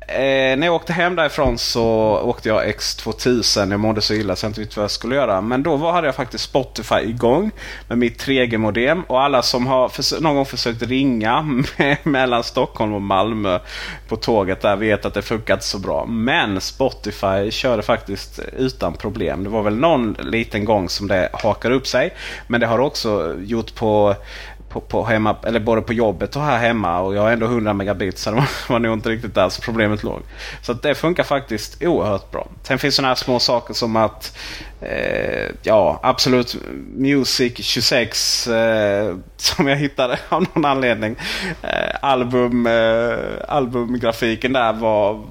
Eh, 0.08 0.58
när 0.58 0.64
jag 0.68 0.76
åkte 0.76 0.94
hem 0.94 1.16
därifrån 1.16 1.58
så 1.58 1.84
åkte 2.24 2.50
jag 2.50 2.68
X2000. 2.68 3.72
Jag 3.72 3.80
mådde 3.80 4.02
så 4.02 4.14
illa 4.14 4.36
så 4.36 4.46
jag 4.46 4.50
inte 4.50 4.62
visste 4.62 4.80
vad 4.80 4.84
jag 4.84 4.92
skulle 4.92 5.16
göra. 5.16 5.42
Men 5.42 5.64
då 5.64 5.76
var 5.76 5.92
hade 5.92 6.08
jag 6.08 6.16
faktiskt 6.16 6.44
Spotify 6.44 6.96
igång 6.96 7.52
med 7.88 7.98
mitt 7.98 8.26
3G-modem. 8.26 9.04
Och 9.08 9.22
alla 9.22 9.42
som 9.42 9.68
har 9.68 10.22
någon 10.22 10.36
gång 10.36 10.46
försökt 10.46 10.82
ringa 10.82 11.64
mellan 12.04 12.44
Stockholm 12.44 12.94
och 12.94 13.02
Malmö 13.02 13.60
på 14.08 14.16
tåget 14.16 14.62
där 14.62 14.76
vet 14.76 15.06
att 15.06 15.14
det 15.14 15.22
funkat 15.22 15.64
så 15.64 15.80
bra. 15.80 16.06
Men 16.06 16.62
Spotify 16.62 17.52
körde 17.52 17.84
faktiskt 17.84 18.40
utan 18.58 18.94
problem. 18.94 19.44
Det 19.44 19.50
var 19.50 19.64
väl 19.64 19.76
någon 19.76 20.16
liten 20.20 20.66
gång 20.66 20.90
som 20.90 21.08
det 21.08 21.30
hakade 21.34 21.76
upp 21.76 21.88
sig. 21.88 22.14
Men 22.48 22.62
det 22.62 22.68
har 22.68 22.80
också 22.80 23.36
gjort 23.40 23.76
på 23.76 24.16
på, 24.74 24.80
på 24.80 25.04
hemma, 25.04 25.36
eller 25.46 25.60
både 25.60 25.82
på 25.82 25.94
jobbet 25.94 26.36
och 26.36 26.42
här 26.42 26.58
hemma. 26.58 27.00
Och 27.00 27.16
jag 27.16 27.22
har 27.22 27.32
ändå 27.32 27.46
100 27.46 27.74
megabit 27.74 28.18
så 28.18 28.32
det 28.32 28.44
var, 28.70 28.80
nog 28.80 28.94
inte 28.94 29.10
riktigt 29.10 29.36
där 29.36 29.62
problemet 29.62 30.04
låg. 30.04 30.22
Så 30.62 30.74
det 30.74 30.96
funkar 30.96 31.24
faktiskt 31.24 31.84
oerhört 31.84 32.32
bra. 32.32 32.48
Sen 32.64 32.80
finns 32.80 32.96
sådana 32.96 33.08
här 33.08 33.16
små 33.16 33.40
saker 33.40 33.74
som 33.74 33.96
att 33.96 34.38
eh, 34.82 35.52
ja, 35.64 36.00
Absolut 36.04 36.58
Music 36.96 37.54
26 37.58 38.48
eh, 38.48 39.16
som 39.38 39.68
jag 39.68 39.78
hittade 39.78 40.20
av 40.30 40.46
någon 40.54 40.66
anledning. 40.66 41.16
Eh, 41.62 41.96
album, 42.02 42.68
eh, 42.68 43.18
albumgrafiken 43.48 44.54
där 44.54 44.74
var 44.74 45.22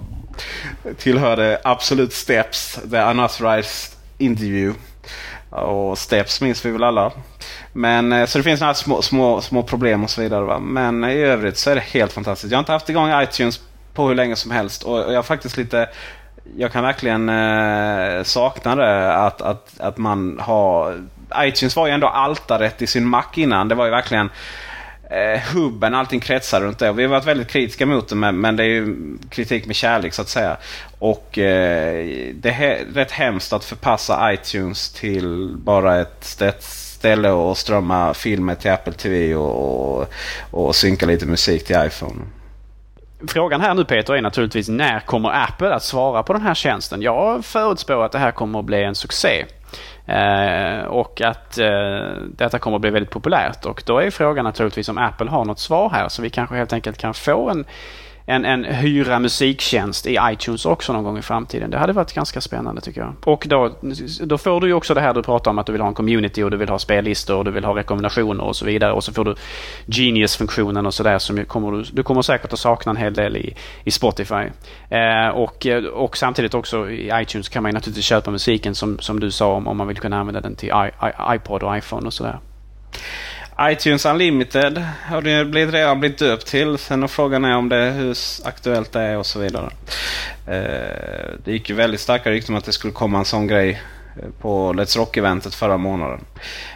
tillhörde 0.99 1.61
Absolut 1.65 2.13
Steps, 2.13 2.79
The 2.91 2.99
Unauthorized 2.99 3.99
Interview. 4.19 4.75
Och 5.53 5.99
Steps 5.99 6.41
minns 6.41 6.65
vi 6.65 6.71
väl 6.71 6.85
alla. 6.85 7.13
Men, 7.73 8.13
eh, 8.13 8.27
så 8.27 8.39
det 8.39 8.45
finns 8.45 8.61
några 8.61 8.75
små, 8.75 9.03
små, 9.03 9.41
små 9.41 9.63
problem 9.63 10.05
och 10.05 10.11
så 10.11 10.21
vidare. 10.21 10.45
Va? 10.45 10.59
Men 10.59 11.05
i 11.05 11.15
övrigt 11.15 11.59
så 11.59 11.71
är 11.71 11.75
det 11.75 11.81
helt 11.81 12.13
fantastiskt. 12.13 12.51
Jag 12.51 12.59
har 12.59 12.63
inte 12.63 12.73
haft 12.73 12.89
igång 12.89 13.23
iTunes 13.23 13.61
på 13.95 14.09
hur 14.09 14.15
länge 14.15 14.37
som 14.37 14.51
helst. 14.51 14.83
Och 14.83 14.99
jag 14.99 15.15
har 15.15 15.23
faktiskt 15.23 15.57
lite... 15.57 15.89
Jag 16.57 16.73
kan 16.73 16.85
verkligen 16.85 17.29
eh, 17.29 18.23
sakna 18.23 18.77
det 18.77 19.15
att, 19.15 19.43
att, 19.43 19.81
att 19.81 19.99
man 19.99 20.39
har... 20.43 21.03
iTunes 21.37 21.77
var 21.77 21.87
ju 21.87 21.93
ändå 21.93 22.07
altaret 22.07 22.83
i 22.83 22.87
sin 22.87 23.07
Mac 23.07 23.25
innan. 23.35 23.69
Det 23.69 23.75
var 23.75 23.85
ju 23.85 23.91
verkligen 23.91 24.31
eh, 25.13 25.41
hubben, 25.55 25.95
allting 25.95 26.21
kretsar 26.21 26.61
runt 26.61 26.79
det. 26.79 26.93
Vi 26.93 27.03
har 27.03 27.11
varit 27.11 27.27
väldigt 27.27 27.49
kritiska 27.49 27.87
mot 27.87 28.09
det 28.09 28.15
men, 28.15 28.41
men 28.41 28.57
det 28.57 28.65
är 28.65 28.69
ju 28.69 28.97
kritik 29.31 29.67
med 29.67 29.77
kärlek 29.77 30.15
så 30.15 30.23
att 30.23 30.29
säga. 30.29 30.57
Och 30.99 31.39
eh, 31.39 32.07
det 32.35 32.51
är 32.51 32.95
rätt 32.95 33.11
hemskt 33.11 33.53
att 33.53 33.65
förpassa 33.65 34.33
iTunes 34.33 34.93
till 34.93 35.57
bara 35.57 36.01
ett 36.01 36.37
ställe 37.03 37.31
och 37.31 37.59
strömma 37.59 38.15
filmer 38.15 38.55
till 38.55 38.71
Apple 38.71 38.93
TV 38.93 39.35
och, 39.35 40.01
och, 40.01 40.09
och 40.51 40.77
synka 40.77 41.07
lite 41.07 41.27
musik 41.27 41.65
till 41.65 41.77
iPhone. 41.87 42.21
Frågan 43.29 43.61
här 43.61 43.75
nu 43.75 43.85
Peter 43.85 44.15
är 44.15 44.21
naturligtvis 44.21 44.69
när 44.69 45.01
kommer 45.01 45.45
Apple 45.45 45.75
att 45.75 45.83
svara 45.83 46.23
på 46.23 46.33
den 46.33 46.43
här 46.43 46.55
tjänsten? 46.55 47.03
Jag 47.03 47.45
förutspår 47.45 48.05
att 48.05 48.13
det 48.13 48.19
här 48.19 48.33
kommer 48.33 48.59
att 48.59 48.65
bli 48.65 48.85
en 48.85 48.95
succé. 48.95 49.45
Eh, 50.07 50.85
och 50.85 51.21
att 51.21 51.59
eh, 51.59 52.13
detta 52.37 52.59
kommer 52.59 52.77
att 52.77 52.81
bli 52.81 52.91
väldigt 52.91 53.11
populärt. 53.11 53.65
Och 53.65 53.83
då 53.87 53.99
är 53.99 54.11
frågan 54.11 54.45
naturligtvis 54.45 54.89
om 54.89 54.99
Apple 54.99 55.31
har 55.31 55.45
något 55.45 55.59
svar 55.59 55.91
här 55.91 56.09
så 56.09 56.23
vi 56.23 56.31
kanske 56.31 56.57
helt 56.57 56.73
enkelt 56.73 56.99
kan 56.99 57.15
få 57.15 57.51
en 57.51 57.65
en, 58.33 58.45
en 58.45 58.65
hyra 58.65 59.19
musiktjänst 59.19 60.07
i 60.07 60.19
iTunes 60.23 60.67
också 60.67 60.93
någon 60.93 61.05
gång 61.05 61.19
i 61.19 61.23
framtiden. 61.23 61.71
Det 61.71 61.79
hade 61.79 61.93
varit 61.93 62.13
ganska 62.13 62.41
spännande 62.41 62.81
tycker 62.81 63.01
jag. 63.01 63.15
Och 63.25 63.47
då, 63.49 63.71
då 64.21 64.39
får 64.39 64.61
du 64.61 64.67
ju 64.67 64.75
också 64.75 64.95
det 64.95 65.01
här 65.01 65.15
du 65.15 65.23
pratar 65.23 65.51
om 65.51 65.59
att 65.59 65.67
du 65.67 65.73
vill 65.73 65.81
ha 65.81 65.89
en 65.89 65.95
community 65.95 66.43
och 66.43 66.51
du 66.51 66.57
vill 66.57 66.69
ha 66.69 66.79
spellistor 66.79 67.37
och 67.37 67.45
du 67.45 67.51
vill 67.51 67.65
ha 67.65 67.77
rekommendationer 67.77 68.45
och 68.45 68.57
så 68.57 68.65
vidare. 68.65 68.93
Och 68.93 69.05
så 69.05 69.13
får 69.13 69.25
du 69.25 69.35
Genius-funktionen 69.87 70.87
och 70.87 70.95
sådär 70.95 71.19
som 71.19 71.45
kommer 71.45 71.73
du, 71.73 71.83
du 71.93 72.03
kommer 72.03 72.23
säkert 72.23 72.53
att 72.53 72.59
sakna 72.59 72.91
en 72.91 72.97
hel 72.97 73.15
del 73.15 73.37
i, 73.37 73.57
i 73.85 73.91
Spotify. 73.91 74.45
Eh, 74.89 75.29
och, 75.29 75.67
och 75.93 76.17
samtidigt 76.17 76.55
också 76.55 76.91
i 76.91 77.11
iTunes 77.15 77.49
kan 77.49 77.63
man 77.63 77.71
ju 77.71 77.75
naturligtvis 77.75 78.05
köpa 78.05 78.31
musiken 78.31 78.75
som, 78.75 78.99
som 78.99 79.21
du 79.21 79.31
sa 79.31 79.53
om, 79.53 79.67
om 79.67 79.77
man 79.77 79.89
vill 79.89 79.97
kunna 79.97 80.21
använda 80.21 80.41
den 80.41 80.57
till 80.57 80.69
I, 80.69 81.07
I, 81.07 81.35
iPod 81.37 81.63
och 81.63 81.77
iPhone 81.77 82.07
och 82.07 82.13
sådär 82.13 82.39
iTunes 83.61 84.07
Unlimited 84.07 84.85
har 85.09 85.23
det 85.23 85.45
blivit, 85.45 85.75
redan 85.75 86.01
blivit 86.01 86.19
döpt 86.19 86.47
till. 86.47 86.79
Sen 86.79 87.09
frågan 87.09 87.45
är 87.45 87.57
om 87.57 87.69
det 87.69 87.91
hur 87.91 88.17
aktuellt 88.45 88.93
det 88.93 89.01
är 89.01 89.19
och 89.19 89.27
så 89.27 89.39
vidare. 89.39 89.71
Eh, 90.47 91.33
det 91.45 91.53
gick 91.53 91.69
ju 91.69 91.75
väldigt 91.75 92.01
starka 92.01 92.31
rykten 92.31 92.55
om 92.55 92.59
att 92.59 92.65
det 92.65 92.73
skulle 92.73 92.93
komma 92.93 93.19
en 93.19 93.25
sån 93.25 93.47
grej 93.47 93.83
eh, 94.17 94.29
på 94.41 94.73
Let's 94.73 94.99
Rock-eventet 94.99 95.55
förra 95.55 95.77
månaden. 95.77 96.25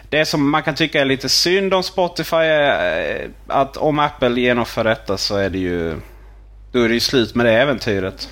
Det 0.08 0.24
som 0.24 0.50
man 0.50 0.62
kan 0.62 0.74
tycka 0.74 1.00
är 1.00 1.04
lite 1.04 1.28
synd 1.28 1.74
om 1.74 1.82
Spotify 1.82 2.36
är 2.36 3.20
eh, 3.22 3.30
att 3.46 3.76
om 3.76 3.98
Apple 3.98 4.40
genomför 4.40 4.84
detta 4.84 5.16
så 5.16 5.36
är 5.36 5.50
det 5.50 5.58
ju... 5.58 5.96
Då 6.72 6.82
är 6.82 6.88
det 6.88 6.94
ju 6.94 7.00
slut 7.00 7.34
med 7.34 7.46
det 7.46 7.52
äventyret. 7.52 8.28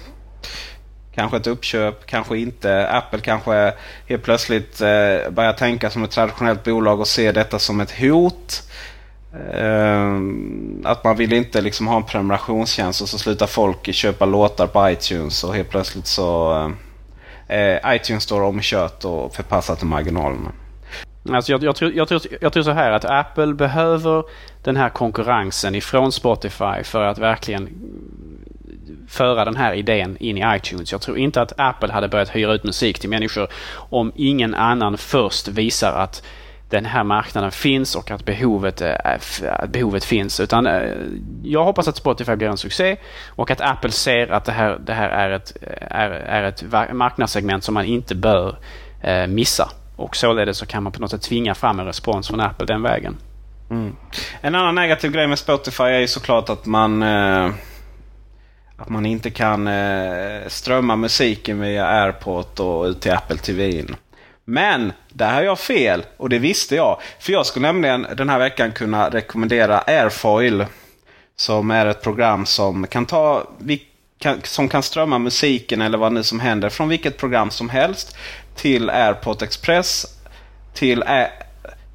Kanske 1.14 1.36
ett 1.36 1.46
uppköp, 1.46 2.06
kanske 2.06 2.38
inte. 2.38 2.88
Apple 2.88 3.20
kanske 3.20 3.72
helt 4.08 4.22
plötsligt 4.22 4.80
eh, 4.80 5.30
börjar 5.30 5.52
tänka 5.52 5.90
som 5.90 6.04
ett 6.04 6.10
traditionellt 6.10 6.64
bolag 6.64 7.00
och 7.00 7.08
ser 7.08 7.32
detta 7.32 7.58
som 7.58 7.80
ett 7.80 7.98
hot. 7.98 8.62
Eh, 9.52 10.14
att 10.84 11.04
man 11.04 11.16
vill 11.16 11.32
inte 11.32 11.60
liksom 11.60 11.86
ha 11.86 11.96
en 11.96 12.02
prenumerationstjänst 12.02 13.02
och 13.02 13.08
så 13.08 13.18
slutar 13.18 13.46
folk 13.46 13.94
köpa 13.94 14.24
låtar 14.24 14.66
på 14.66 14.90
iTunes 14.90 15.44
och 15.44 15.54
helt 15.54 15.70
plötsligt 15.70 16.06
så 16.06 16.56
eh, 17.48 17.58
eh 17.58 17.96
iTunes 17.96 18.22
står 18.22 18.40
omkört 18.40 19.04
och 19.04 19.34
förpassat 19.34 19.78
till 19.78 19.88
marginalerna. 19.88 20.52
Alltså 21.32 21.52
jag, 21.52 21.62
jag, 21.62 21.76
tror, 21.76 21.92
jag, 21.92 22.08
tror, 22.08 22.20
jag 22.40 22.52
tror 22.52 22.62
så 22.62 22.70
här 22.70 22.92
att 22.92 23.04
Apple 23.04 23.54
behöver 23.54 24.24
den 24.62 24.76
här 24.76 24.88
konkurrensen 24.88 25.74
ifrån 25.74 26.12
Spotify 26.12 26.82
för 26.84 27.02
att 27.02 27.18
verkligen 27.18 27.68
föra 29.08 29.44
den 29.44 29.56
här 29.56 29.72
idén 29.72 30.16
in 30.20 30.38
i 30.38 30.56
iTunes. 30.56 30.92
Jag 30.92 31.00
tror 31.00 31.18
inte 31.18 31.42
att 31.42 31.52
Apple 31.56 31.92
hade 31.92 32.08
börjat 32.08 32.36
hyra 32.36 32.52
ut 32.52 32.64
musik 32.64 32.98
till 32.98 33.10
människor 33.10 33.48
om 33.74 34.12
ingen 34.16 34.54
annan 34.54 34.98
först 34.98 35.48
visar 35.48 35.92
att 35.92 36.22
den 36.70 36.84
här 36.84 37.04
marknaden 37.04 37.50
finns 37.50 37.94
och 37.94 38.10
att 38.10 38.24
behovet, 38.24 38.80
eh, 38.80 38.94
att 39.04 39.42
behovet 39.68 40.04
finns. 40.04 40.40
Utan 40.40 40.66
eh, 40.66 40.90
jag 41.42 41.64
hoppas 41.64 41.88
att 41.88 41.96
Spotify 41.96 42.36
blir 42.36 42.48
en 42.48 42.56
succé 42.56 42.96
och 43.28 43.50
att 43.50 43.60
Apple 43.60 43.90
ser 43.90 44.32
att 44.32 44.44
det 44.44 44.52
här, 44.52 44.78
det 44.86 44.92
här 44.92 45.08
är, 45.08 45.30
ett, 45.30 45.56
eh, 45.62 45.96
är, 45.98 46.10
är 46.10 46.42
ett 46.42 46.64
marknadssegment 46.92 47.64
som 47.64 47.74
man 47.74 47.84
inte 47.84 48.14
bör 48.14 48.56
missa. 49.28 49.70
Och 49.96 50.16
således 50.16 50.58
så 50.58 50.66
kan 50.66 50.82
man 50.82 50.92
på 50.92 51.00
något 51.00 51.10
sätt 51.10 51.22
tvinga 51.22 51.54
fram 51.54 51.80
en 51.80 51.86
respons 51.86 52.28
från 52.28 52.40
Apple 52.40 52.66
den 52.66 52.82
vägen. 52.82 53.16
Mm. 53.70 53.96
En 54.40 54.54
annan 54.54 54.74
negativ 54.74 55.12
grej 55.12 55.26
med 55.26 55.38
Spotify 55.38 55.82
är 55.82 55.98
ju 55.98 56.08
såklart 56.08 56.48
att 56.48 56.66
man 56.66 57.02
eh 57.02 57.50
att 58.76 58.88
man 58.88 59.06
inte 59.06 59.30
kan 59.30 59.68
eh, 59.68 60.48
strömma 60.48 60.96
musiken 60.96 61.60
via 61.60 61.86
AirPort 61.86 62.60
och 62.60 62.84
ut 62.84 63.00
till 63.00 63.12
Apple 63.12 63.36
TV. 63.36 63.84
Men 64.44 64.92
där 65.08 65.32
har 65.32 65.42
jag 65.42 65.58
fel 65.58 66.02
och 66.16 66.28
det 66.28 66.38
visste 66.38 66.76
jag. 66.76 67.00
För 67.20 67.32
jag 67.32 67.46
skulle 67.46 67.66
nämligen 67.66 68.06
den 68.16 68.28
här 68.28 68.38
veckan 68.38 68.72
kunna 68.72 69.10
rekommendera 69.10 69.78
Airfoil. 69.78 70.66
Som 71.36 71.70
är 71.70 71.86
ett 71.86 72.02
program 72.02 72.46
som 72.46 72.86
kan 72.86 73.06
ta 73.06 73.46
som 74.42 74.68
kan 74.68 74.82
strömma 74.82 75.18
musiken 75.18 75.82
eller 75.82 75.98
vad 75.98 76.12
nu 76.12 76.22
som 76.22 76.40
händer 76.40 76.68
från 76.68 76.88
vilket 76.88 77.16
program 77.16 77.50
som 77.50 77.68
helst 77.68 78.16
till 78.56 78.90
AirPort 78.90 79.42
Express 79.42 80.06
till, 80.74 81.02
eh, 81.02 81.24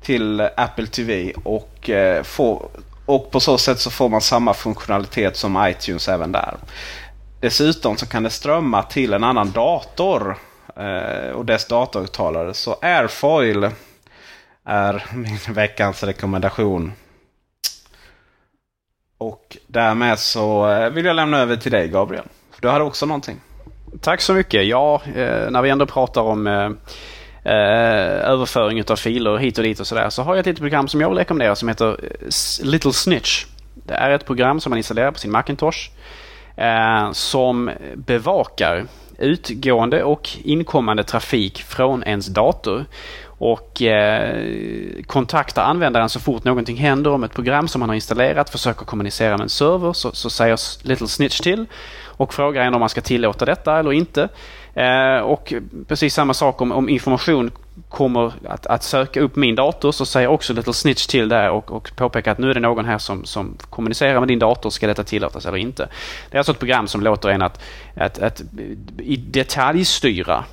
till 0.02 0.42
Apple 0.42 0.88
TV 0.88 1.34
och 1.44 1.90
eh, 1.90 2.24
få 2.24 2.70
och 3.10 3.32
på 3.32 3.40
så 3.40 3.58
sätt 3.58 3.80
så 3.80 3.92
får 3.92 4.10
man 4.10 4.22
samma 4.22 4.54
funktionalitet 4.54 5.38
som 5.38 5.66
iTunes 5.68 6.10
även 6.10 6.32
där. 6.32 6.58
dessutom 7.40 7.98
så 7.98 8.06
kan 8.06 8.24
det 8.24 8.30
strömma 8.30 8.84
till 8.84 9.14
en 9.14 9.24
annan 9.24 9.52
dator 9.52 10.38
eh, 10.76 11.32
och 11.32 11.46
dess 11.46 11.68
datauttalare. 11.68 12.54
Så 12.54 12.78
Airfoil 12.82 13.70
är 14.66 15.06
min 15.14 15.40
veckans 15.54 16.04
rekommendation. 16.04 16.94
Och 19.18 19.58
därmed 19.68 20.20
så 20.20 20.70
eh, 20.70 20.90
vill 20.90 21.06
jag 21.06 21.16
lämna 21.16 21.40
över 21.40 21.56
till 21.56 21.72
dig 21.72 21.88
Gabriel. 21.88 22.26
För 22.52 22.62
du 22.62 22.70
hade 22.70 22.84
också 22.84 23.06
någonting. 23.06 23.42
Tack 24.02 24.22
så 24.22 24.34
mycket. 24.34 24.68
Ja, 24.68 25.02
eh, 25.06 25.50
när 25.52 25.62
vi 25.62 25.70
ändå 25.70 25.86
pratar 25.86 26.22
om 26.22 26.48
eh, 26.48 26.70
eh 27.44 28.30
överföring 28.30 28.84
av 28.90 28.96
filer 28.96 29.38
hit 29.38 29.58
och 29.58 29.64
dit 29.64 29.80
och 29.80 29.88
sådär 29.88 30.10
så 30.10 30.24
har 30.24 30.36
jag 30.36 30.40
ett 30.40 30.46
litet 30.46 30.62
program 30.62 30.88
som 30.88 31.02
jag 31.02 31.10
vill 31.10 31.18
rekommendera 31.18 31.56
som 31.56 31.68
heter 31.68 31.90
eh, 31.90 32.66
Little 32.66 32.94
Snitch. 32.94 33.46
Det 33.74 33.94
är 33.94 34.10
ett 34.10 34.26
program 34.26 34.60
som 34.60 34.70
man 34.70 34.78
installerar 34.78 35.12
på 35.12 35.20
sin 35.20 35.32
Macintosh 35.32 35.90
eh, 36.56 37.12
som 37.12 37.72
bevakar 37.96 38.86
utgående 39.18 40.04
och 40.04 40.30
inkommande 40.44 41.04
trafik 41.04 41.64
från 41.64 42.04
ens 42.04 42.28
dator 42.28 42.86
och 43.40 43.82
eh, 43.82 44.44
kontaktar 45.08 45.64
användaren 45.64 46.10
så 46.10 46.20
fort 46.20 46.44
någonting 46.44 46.78
händer 46.78 47.12
om 47.12 47.24
ett 47.24 47.34
program 47.34 47.68
som 47.68 47.80
man 47.80 47.90
har 47.90 47.96
installerat, 47.96 48.50
försöker 48.50 48.86
kommunicera 48.86 49.38
med 49.38 49.44
en 49.44 49.50
server 49.50 49.94
så, 49.94 50.12
så 50.12 50.30
säger 50.30 50.60
Little 50.88 51.08
Snitch 51.08 51.40
till 51.40 51.66
och 52.06 52.34
frågar 52.34 52.62
en 52.62 52.74
om 52.74 52.80
man 52.80 52.90
ska 52.90 53.02
tillåta 53.02 53.46
detta 53.46 53.80
eller 53.80 53.94
inte. 53.94 54.30
Eh, 54.74 55.20
och 55.20 55.54
precis 55.88 56.14
samma 56.14 56.34
sak 56.34 56.62
om, 56.62 56.72
om 56.72 56.90
information 56.90 57.52
kommer 57.90 58.34
att, 58.48 58.66
att, 58.66 58.84
söka 58.84 59.22
upp 59.22 59.36
min 59.36 59.56
dator 59.56 59.92
så 59.92 60.06
säger 60.06 60.28
också 60.28 60.54
Little 60.54 60.74
Snitch 60.74 61.06
till 61.06 61.30
där 61.30 61.50
och, 61.50 61.72
och 61.72 61.92
påpekar 61.96 62.32
att 62.32 62.38
nu 62.38 62.50
är 62.50 62.54
det 62.54 62.60
någon 62.60 62.86
här 62.86 62.98
som, 62.98 63.26
som 63.26 63.58
kommunicerar 63.70 64.20
med 64.20 64.28
din 64.28 64.40
dator, 64.40 64.70
ska 64.70 64.88
detta 64.88 65.04
tillåtas 65.04 65.46
eller 65.46 65.58
inte? 65.58 65.90
Det 66.30 66.38
är 66.38 66.40
alltså 66.40 66.52
ett 66.52 66.60
program 66.60 66.88
som 66.88 67.02
låter 67.02 67.30
en 67.30 67.42
att, 67.42 67.60
att, 67.96 68.20
att 68.20 68.42
i 68.98 69.18
detalj 69.18 69.86
styra 69.86 70.44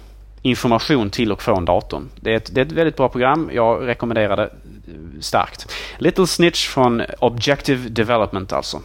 information 0.42 1.10
till 1.10 1.32
och 1.32 1.42
från 1.42 1.64
datorn. 1.64 2.08
Det 2.20 2.32
är, 2.32 2.36
ett, 2.36 2.54
det 2.54 2.60
är 2.60 2.64
ett 2.64 2.72
väldigt 2.72 2.96
bra 2.96 3.08
program. 3.08 3.50
Jag 3.52 3.86
rekommenderar 3.86 4.36
det 4.36 4.42
eh, 4.42 4.50
starkt. 5.20 5.72
Little 5.98 6.26
Snitch 6.26 6.68
från 6.68 7.02
Objective 7.18 7.88
Development 7.88 8.52
alltså. 8.52 8.82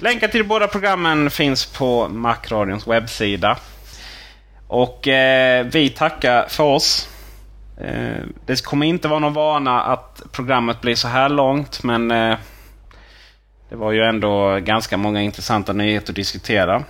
Länkar 0.00 0.28
till 0.28 0.44
båda 0.44 0.66
programmen 0.66 1.30
finns 1.30 1.66
på 1.66 2.08
Macradions 2.08 2.86
webbsida. 2.86 3.58
Och 4.68 5.08
eh, 5.08 5.66
vi 5.66 5.88
tackar 5.88 6.46
för 6.48 6.64
oss. 6.64 7.08
Eh, 7.80 8.22
det 8.46 8.64
kommer 8.64 8.86
inte 8.86 9.08
vara 9.08 9.18
någon 9.18 9.32
vana 9.32 9.82
att 9.82 10.22
programmet 10.32 10.80
blir 10.80 10.94
så 10.94 11.08
här 11.08 11.28
långt 11.28 11.82
men 11.82 12.10
eh, 12.10 12.36
det 13.68 13.76
var 13.76 13.92
ju 13.92 14.02
ändå 14.02 14.58
ganska 14.60 14.96
många 14.96 15.22
intressanta 15.22 15.72
nyheter 15.72 16.12
att 16.12 16.16
diskutera. 16.16 16.84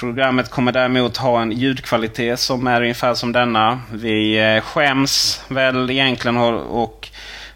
Programmet 0.00 0.50
kommer 0.50 0.72
däremot 0.72 1.16
ha 1.16 1.42
en 1.42 1.52
ljudkvalitet 1.52 2.40
som 2.40 2.66
är 2.66 2.82
ungefär 2.82 3.14
som 3.14 3.32
denna. 3.32 3.80
Vi 3.92 4.38
eh, 4.38 4.60
skäms 4.60 5.44
väl 5.48 5.90
egentligen 5.90 6.36
och 6.36 7.08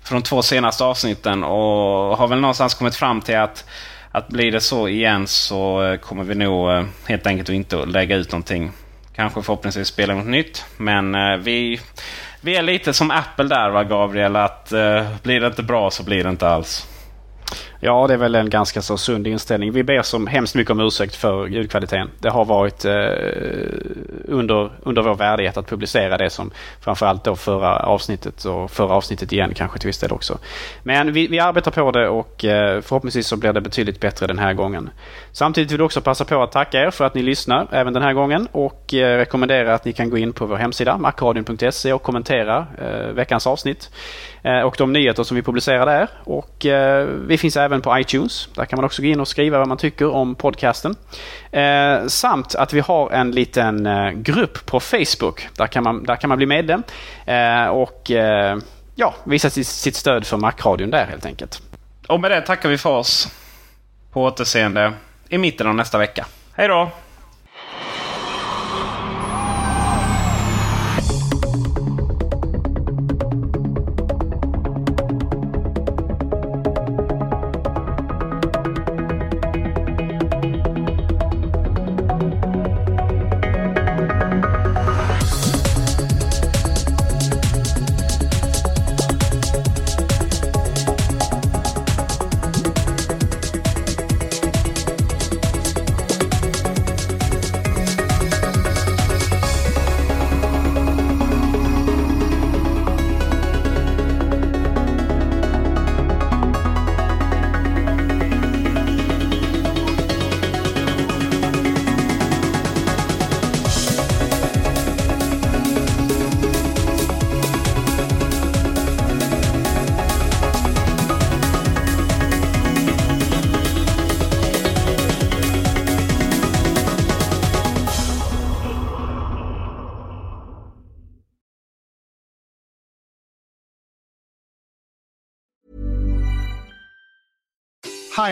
för 0.03 0.15
de 0.15 0.23
två 0.23 0.43
senaste 0.43 0.85
avsnitten 0.85 1.45
och 1.45 2.19
har 2.19 2.29
väl 2.29 2.41
någonstans 2.41 2.75
kommit 2.75 2.97
fram 2.97 3.21
till 3.21 3.37
att 3.37 3.65
att 4.13 4.29
blir 4.29 4.53
det 4.53 4.61
så 4.61 4.89
igen 4.89 5.27
så 5.27 5.85
eh, 5.85 5.97
kommer 5.97 6.25
vi 6.25 6.35
nog 6.35 6.71
eh, 6.71 6.85
helt 7.07 7.27
enkelt 7.27 7.49
inte 7.49 7.77
lägga 7.77 8.17
ut 8.17 8.33
någonting. 8.33 8.71
Kanske 9.21 9.43
förhoppningsvis 9.43 9.89
spela 9.89 10.15
något 10.15 10.27
nytt. 10.27 10.65
Men 10.77 11.15
eh, 11.15 11.37
vi, 11.37 11.81
vi 12.41 12.57
är 12.57 12.63
lite 12.63 12.93
som 12.93 13.11
Apple 13.11 13.45
där 13.45 13.71
va 13.71 13.85
Gabriel. 13.85 14.37
Att 14.37 14.73
eh, 14.73 15.07
blir 15.23 15.41
det 15.41 15.47
inte 15.47 15.63
bra 15.63 15.91
så 15.91 16.03
blir 16.05 16.25
det 16.25 16.31
inte 16.31 16.49
alls. 16.49 16.87
Ja, 17.83 18.07
det 18.07 18.15
är 18.15 18.19
väl 18.19 18.35
en 18.35 18.51
ganska 18.51 18.83
så 18.83 18.97
sund 18.97 19.27
inställning. 19.27 19.73
Vi 19.73 19.83
ber 19.83 20.03
som 20.03 20.27
hemskt 20.27 20.55
mycket 20.55 20.71
om 20.71 20.81
ursäkt 20.81 21.15
för 21.15 21.47
ljudkvaliteten. 21.47 22.11
Det 22.19 22.29
har 22.29 22.45
varit 22.45 22.85
eh, 22.85 22.93
under, 24.25 24.71
under 24.83 25.03
vår 25.03 25.15
värdighet 25.15 25.57
att 25.57 25.69
publicera 25.69 26.17
det 26.17 26.31
som 26.31 26.51
framförallt 26.81 27.25
då 27.25 27.37
förra 27.37 27.77
avsnittet 27.77 28.45
och 28.45 28.71
förra 28.71 28.95
avsnittet 28.95 29.33
igen 29.33 29.55
kanske 29.55 29.79
till 29.79 29.87
viss 29.87 29.99
del 29.99 30.13
också. 30.13 30.39
Men 30.83 31.13
vi, 31.13 31.27
vi 31.27 31.41
arbetar 31.41 31.71
på 31.71 31.91
det 31.91 32.09
och 32.09 32.45
eh, 32.45 32.81
förhoppningsvis 32.81 33.27
så 33.27 33.37
blir 33.37 33.53
det 33.53 33.61
betydligt 33.61 34.01
bättre 34.01 34.27
den 34.27 34.39
här 34.39 34.53
gången. 34.53 34.91
Samtidigt 35.33 35.71
vill 35.71 35.79
vi 35.79 35.85
också 35.85 36.01
passa 36.01 36.25
på 36.25 36.43
att 36.43 36.53
tacka 36.53 36.83
er 36.83 36.91
för 36.91 37.05
att 37.05 37.15
ni 37.15 37.23
lyssnar 37.23 37.67
även 37.71 37.93
den 37.93 38.03
här 38.03 38.13
gången 38.13 38.49
och 38.53 38.95
eh, 38.95 39.17
rekommendera 39.19 39.75
att 39.75 39.85
ni 39.85 39.93
kan 39.93 40.11
gå 40.11 40.19
in 40.19 40.33
på 40.33 40.47
vår 40.47 40.57
hemsida 40.57 40.99
macradion.se 40.99 41.93
och 41.93 42.03
kommentera 42.03 42.67
eh, 42.79 43.15
veckans 43.15 43.47
avsnitt 43.47 43.91
eh, 44.43 44.61
och 44.61 44.75
de 44.79 44.93
nyheter 44.93 45.23
som 45.23 45.35
vi 45.35 45.43
publicerar 45.43 45.87
där. 45.87 46.09
Och 46.25 46.67
eh, 46.67 47.07
vi 47.27 47.39
finns 47.39 47.57
även 47.57 47.70
även 47.71 47.83
på 47.83 47.99
iTunes. 47.99 48.49
Där 48.55 48.65
kan 48.65 48.77
man 48.77 48.85
också 48.85 49.03
gå 49.03 49.09
in 49.09 49.21
och 49.21 49.29
skriva 49.29 49.59
vad 49.59 49.69
man 49.69 49.77
tycker 49.77 50.11
om 50.11 50.35
podcasten. 50.35 50.97
Eh, 51.51 52.07
samt 52.07 52.55
att 52.55 52.73
vi 52.73 52.81
har 52.81 53.11
en 53.11 53.31
liten 53.31 53.87
eh, 53.87 54.11
grupp 54.11 54.67
på 54.67 54.81
Facebook. 54.81 55.49
Där 55.57 55.67
kan 55.67 55.85
man, 55.85 56.05
där 56.05 56.17
kan 56.17 56.29
man 56.29 56.37
bli 56.37 56.47
medlem 56.47 56.83
eh, 57.27 57.67
och 57.67 58.11
eh, 58.11 58.59
ja, 58.95 59.15
visa 59.25 59.51
sitt, 59.51 59.67
sitt 59.67 59.97
stöd 59.97 60.27
för 60.27 60.37
Macradion 60.37 60.91
där 60.91 61.07
helt 61.07 61.27
enkelt. 61.27 61.63
Och 62.09 62.21
med 62.21 62.31
det 62.31 62.41
tackar 62.41 62.69
vi 62.69 62.79
för 62.79 62.91
oss. 62.91 63.29
På 64.13 64.25
återseende 64.25 64.93
i 65.29 65.39
mitten 65.39 65.67
av 65.67 65.75
nästa 65.75 65.99
vecka. 65.99 66.27
Hej 66.53 66.69
då! 66.69 66.91